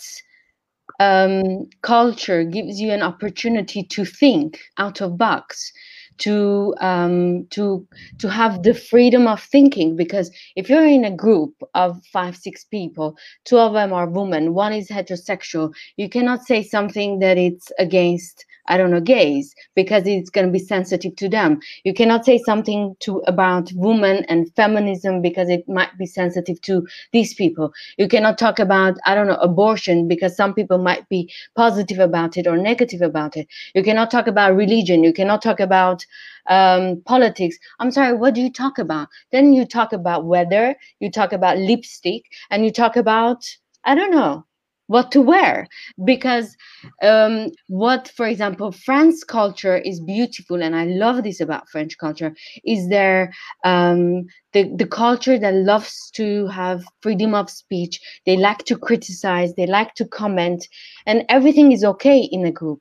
um, 1.00 1.68
culture 1.82 2.44
gives 2.44 2.80
you 2.80 2.92
an 2.92 3.02
opportunity 3.02 3.82
to 3.82 4.04
think 4.04 4.60
out 4.78 5.00
of 5.00 5.18
box? 5.18 5.72
To 6.18 6.74
um, 6.80 7.46
to 7.50 7.86
to 8.18 8.28
have 8.28 8.62
the 8.62 8.74
freedom 8.74 9.26
of 9.26 9.42
thinking 9.42 9.96
because 9.96 10.30
if 10.56 10.68
you're 10.70 10.86
in 10.86 11.04
a 11.04 11.16
group 11.16 11.54
of 11.74 12.00
five 12.12 12.36
six 12.36 12.64
people 12.64 13.16
two 13.44 13.58
of 13.58 13.72
them 13.74 13.92
are 13.92 14.08
women 14.08 14.54
one 14.54 14.72
is 14.72 14.88
heterosexual 14.88 15.72
you 15.96 16.08
cannot 16.08 16.44
say 16.44 16.62
something 16.62 17.18
that 17.20 17.38
it's 17.38 17.72
against 17.78 18.46
I 18.68 18.76
don't 18.76 18.90
know, 18.90 19.00
gays, 19.00 19.54
because 19.74 20.06
it's 20.06 20.30
going 20.30 20.46
to 20.46 20.52
be 20.52 20.58
sensitive 20.58 21.16
to 21.16 21.28
them. 21.28 21.60
You 21.84 21.94
cannot 21.94 22.24
say 22.24 22.38
something 22.38 22.96
to 23.00 23.18
about 23.26 23.72
women 23.74 24.24
and 24.28 24.52
feminism 24.54 25.22
because 25.22 25.48
it 25.48 25.68
might 25.68 25.96
be 25.98 26.06
sensitive 26.06 26.60
to 26.62 26.86
these 27.12 27.34
people. 27.34 27.72
You 27.98 28.08
cannot 28.08 28.38
talk 28.38 28.58
about, 28.58 28.98
I 29.06 29.14
don't 29.14 29.26
know, 29.26 29.36
abortion 29.36 30.08
because 30.08 30.36
some 30.36 30.54
people 30.54 30.78
might 30.78 31.08
be 31.08 31.32
positive 31.56 31.98
about 31.98 32.36
it 32.36 32.46
or 32.46 32.56
negative 32.56 33.02
about 33.02 33.36
it. 33.36 33.46
You 33.74 33.82
cannot 33.82 34.10
talk 34.10 34.26
about 34.26 34.56
religion. 34.56 35.04
You 35.04 35.12
cannot 35.12 35.42
talk 35.42 35.60
about 35.60 36.04
um, 36.48 37.02
politics. 37.04 37.56
I'm 37.78 37.90
sorry, 37.90 38.14
what 38.14 38.34
do 38.34 38.40
you 38.40 38.52
talk 38.52 38.78
about? 38.78 39.08
Then 39.32 39.52
you 39.52 39.64
talk 39.64 39.92
about 39.92 40.26
weather, 40.26 40.76
you 41.00 41.10
talk 41.10 41.32
about 41.32 41.58
lipstick, 41.58 42.24
and 42.50 42.64
you 42.64 42.70
talk 42.72 42.96
about, 42.96 43.44
I 43.84 43.94
don't 43.94 44.10
know, 44.10 44.44
what 44.86 45.10
to 45.12 45.20
wear. 45.20 45.66
Because 46.04 46.56
um, 47.02 47.50
what 47.68 48.08
for 48.16 48.26
example 48.26 48.72
french 48.72 49.16
culture 49.28 49.76
is 49.76 50.00
beautiful 50.00 50.62
and 50.62 50.76
i 50.76 50.84
love 50.84 51.22
this 51.22 51.40
about 51.40 51.68
french 51.68 51.96
culture 51.98 52.34
is 52.64 52.88
there 52.88 53.32
um, 53.64 54.26
the, 54.56 54.74
the 54.74 54.86
culture 54.86 55.38
that 55.38 55.52
loves 55.52 56.10
to 56.12 56.46
have 56.46 56.82
freedom 57.02 57.34
of 57.34 57.50
speech. 57.50 58.00
They 58.24 58.38
like 58.38 58.64
to 58.64 58.78
criticize 58.78 59.54
they 59.54 59.66
like 59.66 59.94
to 59.96 60.06
comment 60.06 60.66
and 61.04 61.24
everything 61.28 61.72
is 61.72 61.84
okay 61.84 62.20
in 62.20 62.46
a 62.46 62.52
group. 62.52 62.80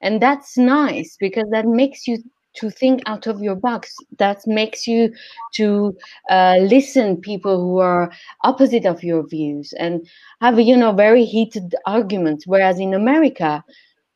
And 0.00 0.20
that's 0.20 0.58
nice 0.58 1.16
because 1.20 1.48
that 1.52 1.64
makes 1.64 2.08
you 2.08 2.18
to 2.54 2.70
think 2.70 3.00
out 3.06 3.26
of 3.26 3.42
your 3.42 3.56
box. 3.56 3.94
That 4.18 4.46
makes 4.46 4.86
you 4.86 5.12
to 5.54 5.96
uh, 6.30 6.58
listen 6.60 7.20
people 7.20 7.60
who 7.60 7.78
are 7.78 8.12
opposite 8.44 8.86
of 8.86 9.02
your 9.02 9.26
views 9.26 9.72
and 9.74 10.06
have 10.40 10.58
you 10.60 10.76
know 10.76 10.92
very 10.92 11.24
heated 11.24 11.74
arguments. 11.86 12.46
Whereas 12.46 12.78
in 12.78 12.94
america 12.94 13.64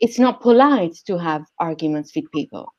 it's 0.00 0.18
not 0.18 0.42
polite 0.42 0.94
to 1.06 1.18
have 1.18 1.42
arguments 1.58 2.14
with 2.14 2.30
people. 2.32 2.72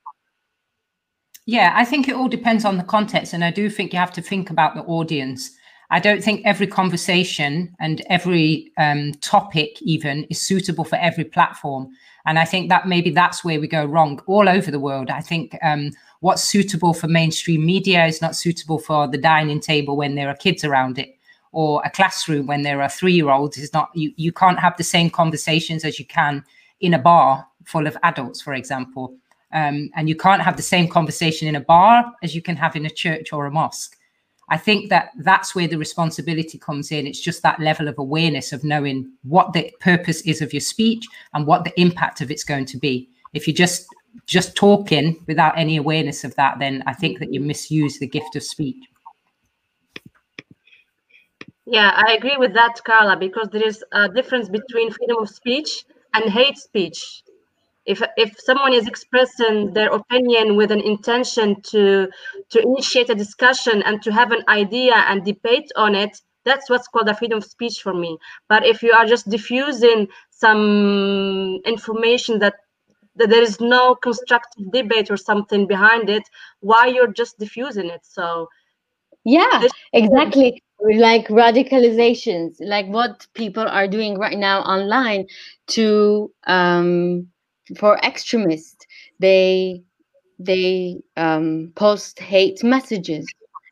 Yeah 1.46 1.74
i 1.76 1.86
think 1.86 2.08
it 2.08 2.16
all 2.16 2.28
depends 2.28 2.66
on 2.66 2.78
the 2.78 2.84
context 2.84 3.34
and 3.34 3.44
i 3.44 3.52
do 3.52 3.70
think 3.70 3.94
you 3.94 4.00
have 4.00 4.14
to 4.14 4.22
think 4.22 4.50
about 4.50 4.76
the 4.76 4.84
audience 4.84 5.57
I 5.90 6.00
don't 6.00 6.24
think 6.24 6.42
every 6.46 6.68
conversation 6.68 7.74
and 7.80 8.02
every 8.10 8.72
um, 8.78 9.14
topic 9.22 9.82
even 9.82 10.26
is 10.26 10.42
suitable 10.42 10.84
for 10.84 10.98
every 10.98 11.24
platform. 11.24 11.90
And 12.26 12.38
I 12.38 12.44
think 12.44 12.68
that 12.70 12.88
maybe 12.88 13.10
that's 13.10 13.46
where 13.46 13.60
we 13.60 13.68
go 13.68 13.86
wrong 13.86 14.20
all 14.28 14.50
over 14.50 14.70
the 14.70 14.82
world. 14.82 15.10
I 15.10 15.22
think 15.22 15.58
um, 15.64 15.92
what's 16.20 16.44
suitable 16.44 16.94
for 16.94 17.08
mainstream 17.08 17.66
media 17.66 18.06
is 18.06 18.22
not 18.22 18.36
suitable 18.36 18.80
for 18.80 19.08
the 19.08 19.18
dining 19.18 19.62
table 19.62 19.96
when 19.96 20.16
there 20.16 20.28
are 20.28 20.36
kids 20.36 20.64
around 20.64 21.00
it 21.00 21.18
or 21.52 21.82
a 21.86 21.90
classroom 21.90 22.48
when 22.48 22.64
there 22.64 22.82
are 22.82 22.90
three 22.90 23.14
year 23.14 23.30
olds 23.30 23.58
is 23.58 23.74
not 23.74 23.90
you, 23.94 24.12
you 24.16 24.32
can't 24.32 24.60
have 24.60 24.76
the 24.78 24.84
same 24.84 25.10
conversations 25.10 25.86
as 25.86 25.98
you 25.98 26.06
can 26.06 26.44
in 26.82 26.94
a 26.94 27.00
bar 27.00 27.48
full 27.64 27.88
of 27.88 27.98
adults 28.04 28.42
for 28.42 28.54
example 28.54 29.16
um, 29.54 29.90
and 29.96 30.10
you 30.10 30.16
can't 30.16 30.42
have 30.42 30.58
the 30.58 30.64
same 30.64 30.88
conversation 30.88 31.48
in 31.48 31.56
a 31.56 31.62
bar 31.62 32.14
as 32.22 32.36
you 32.36 32.42
can 32.42 32.56
have 32.56 32.76
in 32.76 32.86
a 32.86 32.90
church 32.90 33.32
or 33.32 33.46
a 33.46 33.52
mosque 33.52 33.97
I 34.50 34.58
think 34.58 34.90
that 34.90 35.10
that's 35.18 35.54
where 35.54 35.68
the 35.68 35.78
responsibility 35.78 36.58
comes 36.58 36.92
in. 36.92 37.06
It's 37.06 37.20
just 37.20 37.44
that 37.44 37.60
level 37.60 37.88
of 37.88 37.98
awareness 37.98 38.54
of 38.54 38.64
knowing 38.64 39.12
what 39.24 39.54
the 39.54 39.74
purpose 39.82 40.22
is 40.22 40.42
of 40.42 40.54
your 40.54 40.62
speech 40.62 41.06
and 41.34 41.46
what 41.46 41.66
the 41.66 41.80
impact 41.80 42.22
of 42.22 42.32
it's 42.32 42.46
going 42.46 42.66
to 42.68 42.78
be. 42.78 43.10
If 43.34 43.48
you're 43.48 43.56
just 43.56 43.88
just 44.26 44.56
talking 44.56 45.24
without 45.28 45.58
any 45.58 45.78
awareness 45.78 46.24
of 46.24 46.34
that, 46.36 46.58
then 46.60 46.84
I 46.88 46.94
think 46.94 47.20
that 47.20 47.34
you 47.34 47.40
misuse 47.40 48.00
the 48.00 48.08
gift 48.08 48.36
of 48.36 48.44
speech. 48.44 48.84
Yeah, 51.66 51.92
I 51.96 52.14
agree 52.14 52.38
with 52.38 52.54
that, 52.54 52.82
Carla, 52.86 53.18
because 53.18 53.50
there 53.52 53.66
is 53.66 53.84
a 53.92 54.10
difference 54.10 54.50
between 54.50 54.92
freedom 54.92 55.18
of 55.22 55.30
speech 55.30 55.86
and 56.14 56.32
hate 56.32 56.58
speech 56.58 57.24
if 57.88 58.02
if 58.18 58.36
someone 58.40 58.74
is 58.74 58.88
expressing 58.88 59.74
their 59.74 59.90
opinion 59.92 60.58
with 60.58 60.72
an 60.72 60.82
intention 60.82 61.62
to 61.72 62.08
to 62.50 62.62
initiate 62.62 63.10
a 63.10 63.16
discussion 63.16 63.82
and 63.84 64.02
to 64.04 64.12
have 64.12 64.32
an 64.32 64.44
idea 64.50 64.96
and 65.08 65.26
debate 65.26 65.72
on 65.76 65.96
it 65.96 66.20
that's 66.48 66.70
what's 66.70 66.88
called 66.88 67.10
a 67.10 67.14
freedom 67.14 67.40
of 67.40 67.44
speech 67.44 67.82
for 67.82 67.94
me. 67.94 68.18
But 68.48 68.66
if 68.66 68.82
you 68.82 68.94
are 68.94 69.06
just 69.06 69.30
diffusing 69.30 70.08
some 70.32 71.60
information 71.66 72.40
that, 72.40 72.56
that 73.18 73.30
there 73.30 73.42
is 73.42 73.60
no 73.60 73.96
constructive 73.96 74.72
debate 74.72 75.12
or 75.12 75.18
something 75.18 75.68
behind 75.68 76.10
it 76.10 76.24
why 76.62 76.88
you're 76.88 77.12
just 77.12 77.38
diffusing 77.38 77.88
it? 77.88 78.02
So 78.04 78.48
yeah 79.26 79.68
exactly. 79.94 80.62
Like 80.80 81.28
radicalizations 81.28 82.58
like 82.60 82.86
what 82.88 83.26
people 83.34 83.68
are 83.68 83.88
doing 83.88 84.18
right 84.20 84.38
now 84.38 84.62
online 84.62 85.26
to 85.70 86.32
um 86.46 87.28
for 87.76 87.98
extremists 87.98 88.86
they 89.20 89.84
they 90.40 91.02
um, 91.16 91.72
post 91.76 92.20
hate 92.20 92.64
messages. 92.64 93.26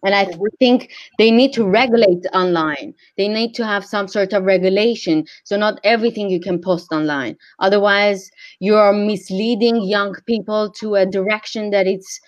And 0.04 0.14
i 0.14 0.28
think 0.60 0.92
they 1.18 1.32
need 1.32 1.52
to 1.54 1.66
regulate 1.66 2.28
online. 2.32 2.94
They 3.18 3.28
need 3.28 3.56
to 3.56 3.66
have 3.66 3.84
some 3.84 4.08
sort 4.08 4.34
of 4.34 4.44
regulation 4.44 5.26
so 5.44 5.58
not 5.58 5.80
everything 5.84 6.30
you 6.30 6.40
can 6.40 6.62
post 6.62 6.92
online. 6.92 7.38
Otherwise 7.60 8.30
you 8.60 8.76
are 8.76 8.94
misleading 8.94 9.82
young 9.82 10.14
people 10.28 10.72
to 10.80 10.96
a 10.96 11.08
direction 11.08 11.72
that 11.72 11.88
it's 11.88 12.20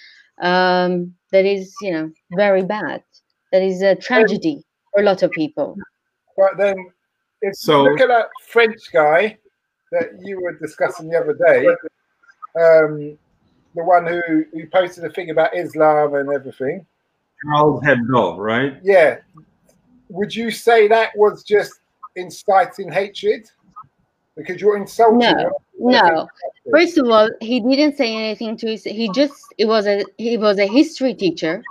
um, 0.42 1.14
that 1.32 1.46
is 1.46 1.72
you 1.82 1.92
know 1.92 2.10
very 2.36 2.64
bad. 2.64 3.04
That 3.52 3.62
is 3.62 3.84
a 3.84 3.96
tragedy 3.96 4.64
for 4.92 5.02
a 5.02 5.06
lot 5.06 5.22
of 5.22 5.30
people. 5.32 5.76
But 6.36 6.58
then 6.58 6.78
if 7.42 7.56
so, 7.56 7.84
you 7.84 7.92
look 7.92 8.02
at 8.02 8.08
that 8.08 8.30
french 8.50 8.92
guy 8.92 9.38
that 9.92 10.20
you 10.22 10.42
were 10.42 10.54
discussing 10.54 11.10
the 11.10 11.18
other 11.18 11.34
day, 11.34 11.68
um, 12.60 13.18
the 13.76 13.84
one 13.84 14.06
who, 14.06 14.46
who 14.52 14.68
posted 14.68 15.04
a 15.04 15.10
thing 15.10 15.30
about 15.30 15.56
Islam 15.56 16.16
and 16.16 16.32
everything. 16.32 16.86
Charles 17.44 17.84
Hebdo, 17.84 18.38
right? 18.38 18.78
Yeah. 18.84 19.18
Would 20.10 20.36
you 20.36 20.52
say 20.52 20.88
that 20.88 21.16
was 21.16 21.44
just 21.44 21.80
inciting 22.16 22.92
hatred? 22.92 23.50
Because 24.36 24.62
you're 24.62 24.78
insulting. 24.78 25.20
No, 25.20 25.52
no. 25.80 26.28
First 26.72 26.98
of 26.98 27.10
all, 27.10 27.30
he 27.42 27.60
didn't 27.60 27.98
say 27.98 28.16
anything 28.16 28.56
to 28.58 28.68
his. 28.68 28.84
He 28.84 29.10
just 29.12 29.34
it 29.58 29.66
was 29.66 29.88
a 29.88 30.06
he 30.18 30.38
was 30.38 30.60
a 30.60 30.68
history 30.68 31.14
teacher 31.14 31.64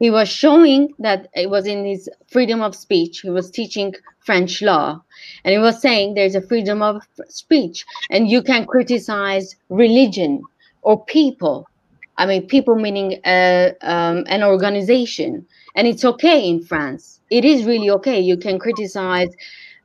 he 0.00 0.10
was 0.10 0.28
showing 0.28 0.92
that 0.98 1.28
it 1.34 1.50
was 1.50 1.66
in 1.66 1.84
his 1.84 2.08
freedom 2.28 2.62
of 2.62 2.74
speech. 2.74 3.20
He 3.20 3.30
was 3.30 3.50
teaching 3.50 3.94
French 4.24 4.62
law, 4.62 5.00
and 5.44 5.52
he 5.52 5.58
was 5.58 5.80
saying 5.80 6.14
there's 6.14 6.34
a 6.34 6.40
freedom 6.40 6.82
of 6.82 7.02
speech, 7.28 7.84
and 8.10 8.28
you 8.28 8.42
can 8.42 8.66
criticize 8.66 9.54
religion 9.68 10.42
or 10.82 11.04
people. 11.04 11.68
I 12.16 12.26
mean, 12.26 12.46
people 12.48 12.74
meaning 12.76 13.20
uh, 13.24 13.70
um, 13.82 14.24
an 14.28 14.42
organization, 14.42 15.46
and 15.76 15.86
it's 15.86 16.04
okay 16.04 16.48
in 16.48 16.62
France. 16.64 17.20
It 17.30 17.44
is 17.44 17.64
really 17.64 17.90
okay. 17.90 18.18
You 18.20 18.36
can 18.36 18.58
criticize 18.58 19.28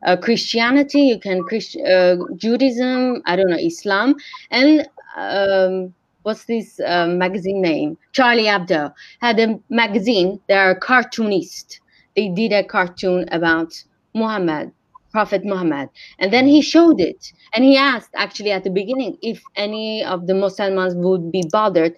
uh, 0.05 0.15
Christianity, 0.17 1.01
you 1.01 1.19
can 1.19 1.43
Christ- 1.43 1.77
uh, 1.77 2.15
Judaism, 2.37 3.21
I 3.25 3.35
don't 3.35 3.49
know, 3.49 3.57
Islam, 3.57 4.15
and 4.51 4.87
um, 5.17 5.93
what's 6.25 6.45
this 6.45 6.79
uh, 6.79 7.05
magazine 7.05 7.61
name? 7.61 7.97
Charlie 8.11 8.45
Hebdo 8.45 8.91
had 9.21 9.39
a 9.39 9.59
magazine. 9.69 10.39
They're 10.49 10.73
cartoonists. 10.73 11.79
They 12.15 12.29
did 12.29 12.51
a 12.51 12.63
cartoon 12.63 13.25
about 13.31 13.71
Muhammad, 14.15 14.71
Prophet 15.11 15.45
Muhammad, 15.45 15.89
and 16.17 16.33
then 16.33 16.47
he 16.47 16.61
showed 16.61 16.99
it. 16.99 17.31
And 17.53 17.63
he 17.63 17.77
asked 17.77 18.09
actually 18.15 18.51
at 18.51 18.63
the 18.63 18.71
beginning 18.71 19.17
if 19.21 19.39
any 19.55 20.03
of 20.03 20.25
the 20.25 20.33
Muslims 20.33 20.95
would 20.95 21.31
be 21.31 21.43
bothered 21.51 21.95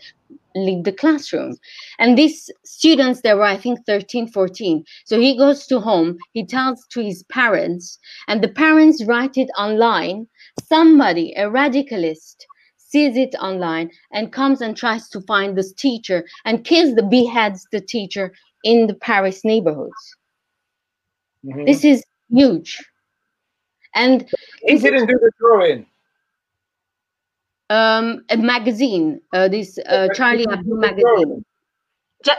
leave 0.55 0.83
the 0.83 0.91
classroom. 0.91 1.55
And 1.99 2.17
these 2.17 2.49
students, 2.65 3.21
there 3.21 3.37
were, 3.37 3.43
I 3.43 3.57
think, 3.57 3.79
13, 3.85 4.27
14. 4.27 4.83
So 5.05 5.19
he 5.19 5.37
goes 5.37 5.67
to 5.67 5.79
home, 5.79 6.17
he 6.33 6.43
tells 6.43 6.85
to 6.87 7.03
his 7.03 7.23
parents, 7.23 7.99
and 8.27 8.43
the 8.43 8.47
parents 8.47 9.03
write 9.05 9.37
it 9.37 9.49
online. 9.55 10.27
Somebody, 10.63 11.33
a 11.37 11.43
radicalist, 11.43 12.37
sees 12.87 13.17
it 13.17 13.35
online 13.39 13.91
and 14.11 14.31
comes 14.31 14.61
and 14.61 14.77
tries 14.77 15.09
to 15.09 15.21
find 15.21 15.57
this 15.57 15.73
teacher 15.73 16.25
and 16.45 16.63
kills 16.63 16.95
the 16.95 17.03
beheads 17.03 17.67
the 17.71 17.81
teacher 17.81 18.33
in 18.63 18.87
the 18.87 18.95
Paris 18.95 19.43
neighborhoods. 19.43 20.15
Mm-hmm. 21.45 21.65
This 21.65 21.83
is 21.83 22.03
huge. 22.29 22.83
And 23.95 24.29
he 24.61 24.77
didn't 24.77 25.07
do 25.07 25.19
the 25.19 25.31
drawing 25.39 25.85
um, 27.69 28.23
a 28.29 28.37
magazine, 28.37 29.21
uh, 29.33 29.47
this 29.47 29.77
uh, 29.87 30.07
Charlie 30.13 30.45
Hebdo 30.45 30.79
magazine. 30.79 31.43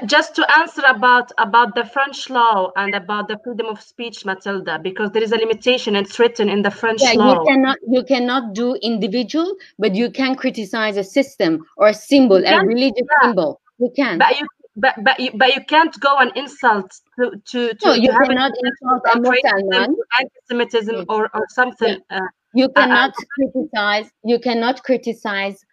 Just 0.06 0.34
to 0.34 0.58
answer 0.58 0.82
about 0.88 1.30
about 1.38 1.74
the 1.76 1.84
French 1.84 2.28
law 2.30 2.72
and 2.76 2.94
about 2.94 3.28
the 3.28 3.38
freedom 3.44 3.66
of 3.66 3.80
speech, 3.80 4.24
Matilda, 4.24 4.78
because 4.82 5.12
there 5.12 5.22
is 5.22 5.30
a 5.30 5.36
limitation. 5.36 5.94
It's 5.94 6.18
written 6.18 6.48
in 6.48 6.62
the 6.62 6.70
French 6.70 7.00
yeah, 7.00 7.12
law. 7.12 7.34
You 7.34 7.46
cannot 7.46 7.78
you 7.88 8.02
cannot 8.02 8.54
do 8.54 8.74
individual, 8.82 9.54
but 9.78 9.94
you 9.94 10.10
can 10.10 10.34
criticize 10.34 10.96
a 10.96 11.04
system 11.04 11.64
or 11.76 11.88
a 11.88 11.94
symbol, 11.94 12.44
a 12.44 12.66
religious 12.66 13.06
yeah. 13.08 13.28
symbol. 13.28 13.60
You 13.78 13.92
can. 13.94 14.18
But 14.18 14.40
you 14.40 14.48
but 14.74 14.94
but 15.04 15.20
you, 15.20 15.30
but 15.34 15.54
you 15.54 15.64
can't 15.64 15.98
go 16.00 16.18
and 16.18 16.36
insult 16.36 16.90
to 17.18 17.30
to, 17.46 17.74
to 17.74 17.86
no, 17.86 17.92
you 17.94 18.10
cannot 18.10 18.52
insult 18.58 19.02
a 19.14 19.20
Muslim 19.20 19.96
anti-Semitism 20.18 21.04
or 21.08 21.30
or 21.34 21.46
something. 21.50 22.00
Yeah. 22.10 22.18
Uh, 22.18 22.26
you 22.54 22.68
cannot 22.70 23.10
uh, 23.10 23.24
criticize 23.34 24.10
you 24.24 24.40
cannot 24.40 24.82
criticize 24.82 25.64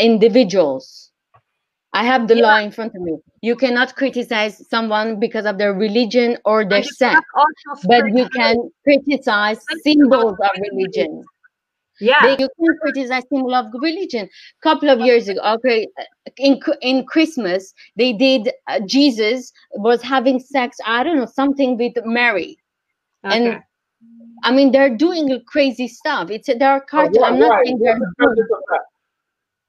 individuals 0.00 1.11
i 1.92 2.04
have 2.04 2.28
the 2.28 2.36
yeah. 2.36 2.42
law 2.42 2.58
in 2.58 2.70
front 2.70 2.94
of 2.94 3.02
me 3.02 3.16
you 3.40 3.56
cannot 3.56 3.94
criticize 3.96 4.66
someone 4.68 5.18
because 5.18 5.46
of 5.46 5.58
their 5.58 5.74
religion 5.74 6.36
or 6.44 6.64
their 6.64 6.82
sex 6.82 7.20
but 7.84 8.06
you 8.14 8.28
can 8.30 8.56
criticize 8.84 9.58
symbols 9.82 10.36
of 10.42 10.50
religion 10.70 11.22
yeah 12.00 12.22
they, 12.22 12.42
you 12.42 12.48
can 12.58 12.78
criticize 12.80 13.22
symbol 13.28 13.54
of 13.54 13.66
religion 13.80 14.26
a 14.26 14.62
couple 14.62 14.88
of 14.88 15.00
years 15.00 15.28
ago 15.28 15.40
okay 15.42 15.86
in 16.38 16.58
in 16.80 17.04
christmas 17.04 17.74
they 17.96 18.12
did 18.12 18.50
uh, 18.68 18.80
jesus 18.86 19.52
was 19.72 20.02
having 20.02 20.40
sex 20.40 20.76
i 20.86 21.02
don't 21.02 21.16
know 21.16 21.26
something 21.26 21.76
with 21.76 21.94
mary 22.04 22.56
okay. 23.24 23.36
and 23.36 23.62
I 24.42 24.50
mean, 24.50 24.72
they're 24.72 24.96
doing 24.96 25.40
crazy 25.46 25.88
stuff. 25.88 26.30
It's 26.30 26.46
there 26.46 26.70
are 26.70 26.80
cartoons. 26.80 27.18
Oh, 27.18 27.20
yeah, 27.20 27.26
I'm 27.26 27.38
not 27.38 27.50
right. 27.50 27.66
saying 27.66 27.78
they're. 27.78 27.98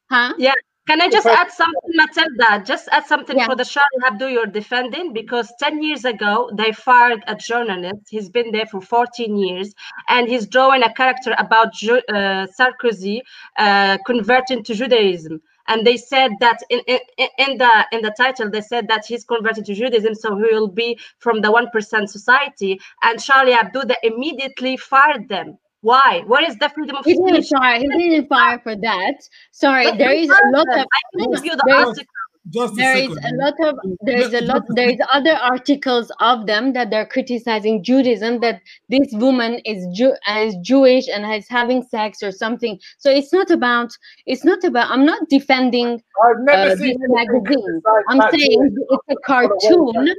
Huh? 0.09 0.33
Yeah. 0.37 0.53
Can 0.85 1.01
I 1.01 1.09
just 1.09 1.25
add 1.25 1.49
something, 1.49 1.91
Matilda? 1.95 2.63
Just 2.65 2.89
add 2.91 3.05
something 3.05 3.37
yeah. 3.37 3.45
for 3.45 3.55
the 3.55 3.63
Charlie 3.63 4.03
Hebdo 4.03 4.31
you're 4.31 4.45
defending 4.45 5.13
because 5.13 5.51
10 5.59 5.81
years 5.81 6.03
ago 6.03 6.51
they 6.53 6.73
fired 6.73 7.23
a 7.27 7.35
journalist. 7.35 8.09
He's 8.09 8.29
been 8.29 8.51
there 8.51 8.65
for 8.65 8.81
14 8.81 9.37
years 9.37 9.73
and 10.09 10.27
he's 10.27 10.45
drawing 10.45 10.83
a 10.83 10.93
character 10.93 11.35
about 11.37 11.67
uh, 11.67 12.47
Sarkozy 12.59 13.21
uh, 13.57 13.97
converting 14.05 14.61
to 14.63 14.75
Judaism 14.75 15.41
and 15.67 15.87
they 15.87 15.97
said 15.97 16.31
that 16.39 16.59
in, 16.69 16.81
in, 16.87 16.99
in 17.37 17.57
the 17.57 17.87
in 17.91 18.01
the 18.01 18.13
title 18.17 18.49
they 18.49 18.61
said 18.61 18.87
that 18.87 19.05
he's 19.05 19.23
converted 19.23 19.65
to 19.65 19.73
judaism 19.73 20.13
so 20.13 20.35
he 20.35 20.43
will 20.43 20.67
be 20.67 20.99
from 21.19 21.41
the 21.41 21.47
1% 21.47 22.09
society 22.09 22.79
and 23.03 23.21
charlie 23.21 23.53
hebdo 23.53 23.87
they 23.87 23.95
immediately 24.03 24.75
fired 24.75 25.29
them 25.29 25.57
why? 25.83 26.23
What 26.27 26.47
is 26.47 26.55
the 26.57 26.69
freedom 26.69 26.95
of 26.95 27.03
he 27.03 27.13
speech? 27.13 27.25
didn't 27.27 27.59
fire 27.59 27.77
he 27.77 27.87
didn't 27.87 28.27
fire 28.29 28.57
for 28.59 28.75
that. 28.77 29.15
Sorry 29.51 29.83
but 29.83 29.97
there 29.97 30.13
is 30.13 30.29
a 30.29 30.49
lot 30.55 30.67
of 30.79 30.85
i 30.97 31.19
can 31.19 31.31
give 31.31 31.45
you 31.45 31.55
the 31.55 31.73
article. 31.75 32.05
Just 32.49 32.75
there 32.75 32.97
is 32.97 33.09
a 33.09 33.35
lot 33.35 33.53
of 33.61 33.79
there 34.01 34.17
is 34.17 34.33
a 34.33 34.41
lot 34.41 34.63
there 34.75 34.89
is 34.89 34.97
other 35.13 35.33
articles 35.33 36.11
of 36.19 36.45
them 36.45 36.73
that 36.73 36.89
they're 36.89 37.05
criticizing 37.05 37.83
Judaism 37.83 38.39
that 38.41 38.61
this 38.89 39.07
woman 39.13 39.61
is 39.65 39.85
Jew 39.93 40.13
is 40.37 40.55
Jewish 40.61 41.07
and 41.07 41.25
is 41.33 41.47
having 41.49 41.83
sex 41.83 42.21
or 42.21 42.31
something. 42.31 42.79
So 42.97 43.09
it's 43.09 43.31
not 43.31 43.49
about 43.49 43.91
it's 44.25 44.43
not 44.43 44.63
about 44.63 44.89
I'm 44.91 45.05
not 45.05 45.27
defending 45.29 46.01
I've 46.23 46.39
never 46.39 46.71
uh, 46.71 46.75
these 46.75 46.97
magazines. 46.99 47.83
I'm 48.09 48.21
saying 48.31 48.75
it's 48.89 49.03
a 49.09 49.15
cartoon. 49.25 50.15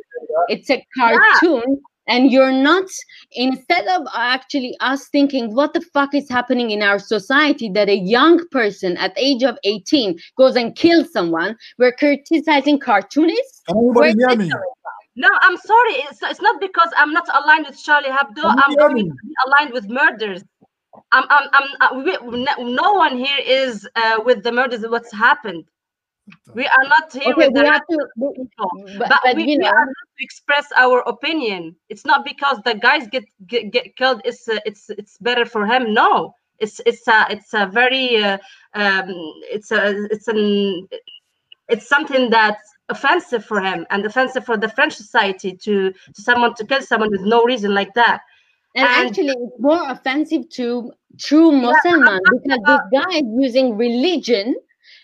It's 0.48 0.70
a 0.70 0.86
cartoon 0.98 1.82
and 2.06 2.30
you're 2.30 2.52
not 2.52 2.86
instead 3.32 3.86
of 3.88 4.06
actually 4.14 4.76
us 4.80 5.08
thinking 5.08 5.54
what 5.54 5.72
the 5.72 5.80
fuck 5.80 6.14
is 6.14 6.28
happening 6.28 6.70
in 6.70 6.82
our 6.82 6.98
society 6.98 7.68
that 7.70 7.88
a 7.88 7.96
young 7.96 8.40
person 8.50 8.96
at 8.96 9.12
age 9.16 9.42
of 9.42 9.58
18 9.64 10.18
goes 10.36 10.56
and 10.56 10.76
kills 10.76 11.12
someone? 11.12 11.56
We're 11.78 11.92
criticizing 11.92 12.78
cartoonists. 12.78 13.62
No 15.16 15.28
i'm 15.42 15.56
sorry. 15.56 15.94
It's, 16.10 16.20
it's 16.22 16.42
not 16.42 16.60
because 16.60 16.90
i'm 16.96 17.12
not 17.12 17.28
aligned 17.28 17.66
with 17.66 17.82
charlie 17.82 18.08
hebdo. 18.08 18.42
I'm 18.44 18.74
going 18.74 19.10
aligned 19.46 19.72
with 19.72 19.88
murders. 19.88 20.42
I'm, 21.10 21.24
I'm, 21.28 21.48
I'm, 21.52 21.68
uh, 21.80 22.04
we, 22.04 22.44
no 22.64 22.92
one 22.92 23.16
here 23.16 23.38
is 23.44 23.88
uh, 23.96 24.20
with 24.24 24.44
the 24.44 24.52
murders 24.52 24.84
of 24.84 24.92
what's 24.92 25.12
happened 25.12 25.64
we 26.54 26.64
are 26.66 26.84
not 26.84 27.12
here 27.12 27.32
okay, 27.32 27.48
with 27.48 27.54
the 27.54 27.66
have 27.66 27.86
to, 27.90 28.08
but, 28.16 29.08
but, 29.08 29.20
but 29.24 29.36
we, 29.36 29.44
you 29.44 29.58
know, 29.58 29.64
we 29.64 29.68
are 29.68 29.86
to 29.86 30.24
express 30.24 30.66
our 30.76 31.00
opinion. 31.00 31.76
It's 31.88 32.04
not 32.06 32.24
because 32.24 32.58
the 32.64 32.74
guys 32.74 33.08
get 33.08 33.24
get, 33.46 33.70
get 33.70 33.96
killed. 33.96 34.22
It's 34.24 34.48
uh, 34.48 34.58
it's 34.64 34.88
it's 34.90 35.18
better 35.18 35.44
for 35.44 35.66
him. 35.66 35.92
No, 35.92 36.34
it's 36.58 36.80
it's 36.86 37.06
a 37.08 37.26
it's 37.28 37.52
a 37.52 37.66
very 37.66 38.22
uh, 38.22 38.38
um, 38.74 39.06
it's 39.50 39.70
a 39.70 40.06
it's 40.10 40.28
an 40.28 40.88
it's 41.68 41.88
something 41.88 42.30
that's 42.30 42.74
offensive 42.88 43.44
for 43.44 43.60
him 43.60 43.86
and 43.90 44.04
offensive 44.06 44.44
for 44.44 44.56
the 44.56 44.68
French 44.68 44.94
society 44.94 45.52
to 45.52 45.92
to 45.92 46.22
someone 46.22 46.54
to 46.54 46.64
kill 46.64 46.80
someone 46.80 47.10
with 47.10 47.22
no 47.22 47.44
reason 47.44 47.74
like 47.74 47.92
that. 47.94 48.22
And, 48.76 48.86
and 48.88 49.08
actually, 49.08 49.28
it's 49.28 49.60
more 49.60 49.90
offensive 49.90 50.48
to 50.50 50.92
true 51.18 51.52
Muslim 51.52 52.06
yeah, 52.06 52.18
because 52.32 52.60
this 52.66 53.02
guy 53.02 53.18
is 53.18 53.24
using 53.38 53.76
religion 53.76 54.56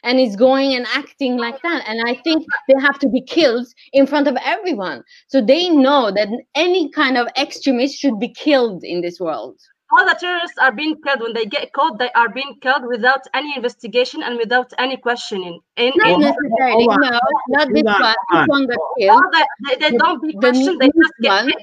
and 0.02 0.18
is 0.20 0.36
going 0.36 0.74
and 0.74 0.86
acting 0.94 1.36
like 1.36 1.60
that. 1.62 1.84
And 1.86 2.00
I 2.06 2.14
think 2.14 2.46
they 2.68 2.80
have 2.80 2.98
to 3.00 3.08
be 3.08 3.20
killed 3.22 3.66
in 3.92 4.06
front 4.06 4.28
of 4.28 4.36
everyone. 4.42 5.02
So 5.28 5.40
they 5.40 5.68
know 5.68 6.10
that 6.10 6.28
any 6.54 6.90
kind 6.90 7.16
of 7.16 7.28
extremist 7.36 7.98
should 7.98 8.18
be 8.18 8.28
killed 8.28 8.84
in 8.84 9.00
this 9.00 9.20
world. 9.20 9.58
All 9.92 10.04
the 10.04 10.16
terrorists 10.20 10.56
are 10.58 10.70
being 10.70 10.96
killed 11.02 11.20
when 11.20 11.32
they 11.32 11.46
get 11.46 11.72
caught. 11.72 11.98
They 11.98 12.12
are 12.12 12.28
being 12.28 12.58
killed 12.60 12.86
without 12.86 13.22
any 13.34 13.56
investigation 13.56 14.22
and 14.22 14.38
without 14.38 14.72
any 14.78 14.96
questioning. 14.96 15.58
In, 15.76 15.92
not 15.96 16.10
in, 16.10 16.20
necessarily, 16.20 16.86
no, 16.86 17.20
not 17.48 17.68
this 17.72 17.82
one. 17.82 18.14
This 18.32 18.46
one 18.46 18.66
got 18.68 18.78
killed. 19.00 19.22
They, 19.68 19.76
they, 19.76 19.96
don't 19.96 20.22
be 20.22 20.32
questioned. 20.34 20.80
They 20.80 20.86
just 20.86 21.12
get 21.20 21.42
killed, 21.42 21.54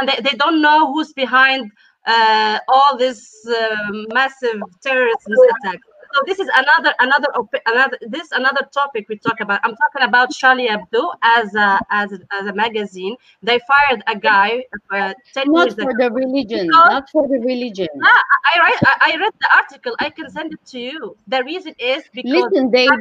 and 0.00 0.08
they, 0.08 0.30
they 0.30 0.36
don't 0.36 0.62
know 0.62 0.94
who's 0.94 1.12
behind 1.12 1.70
uh, 2.06 2.58
all 2.68 2.96
this 2.96 3.30
uh, 3.46 3.76
massive 4.14 4.62
terrorist 4.82 5.26
attack 5.62 5.80
so 6.14 6.20
this 6.26 6.38
is 6.38 6.48
another 6.54 6.94
another 7.00 7.26
another 7.66 7.98
this 8.02 8.30
another 8.30 8.68
topic 8.72 9.08
we 9.08 9.18
talk 9.18 9.40
about. 9.40 9.58
I'm 9.64 9.74
talking 9.74 10.02
about 10.08 10.30
Charlie 10.30 10.68
Hebdo 10.68 11.12
as 11.22 11.52
a 11.54 11.80
as 11.90 12.12
a, 12.12 12.20
as 12.32 12.46
a 12.46 12.54
magazine. 12.54 13.16
They 13.42 13.58
fired 13.66 14.04
a 14.06 14.16
guy 14.16 14.62
uh, 14.92 15.14
ten 15.32 15.50
not 15.50 15.66
years 15.66 15.74
for 15.74 15.90
ago. 15.90 15.98
the 15.98 16.12
religion, 16.12 16.68
because, 16.68 16.92
not 16.92 17.10
for 17.10 17.26
the 17.26 17.40
religion. 17.40 17.88
Yeah, 17.94 18.08
I, 18.08 18.52
I 18.54 18.60
read 18.64 18.78
I, 18.84 18.96
I, 19.00 19.16
read 19.16 19.32
the 19.40 19.48
article. 19.56 19.96
I 19.98 20.10
can 20.10 20.30
send 20.30 20.52
it 20.52 20.64
to 20.66 20.78
you. 20.78 21.16
The 21.26 21.42
reason 21.42 21.74
is 21.78 22.04
because 22.12 22.52
listen, 22.52 22.70
they 22.70 22.86
uh, 22.86 22.98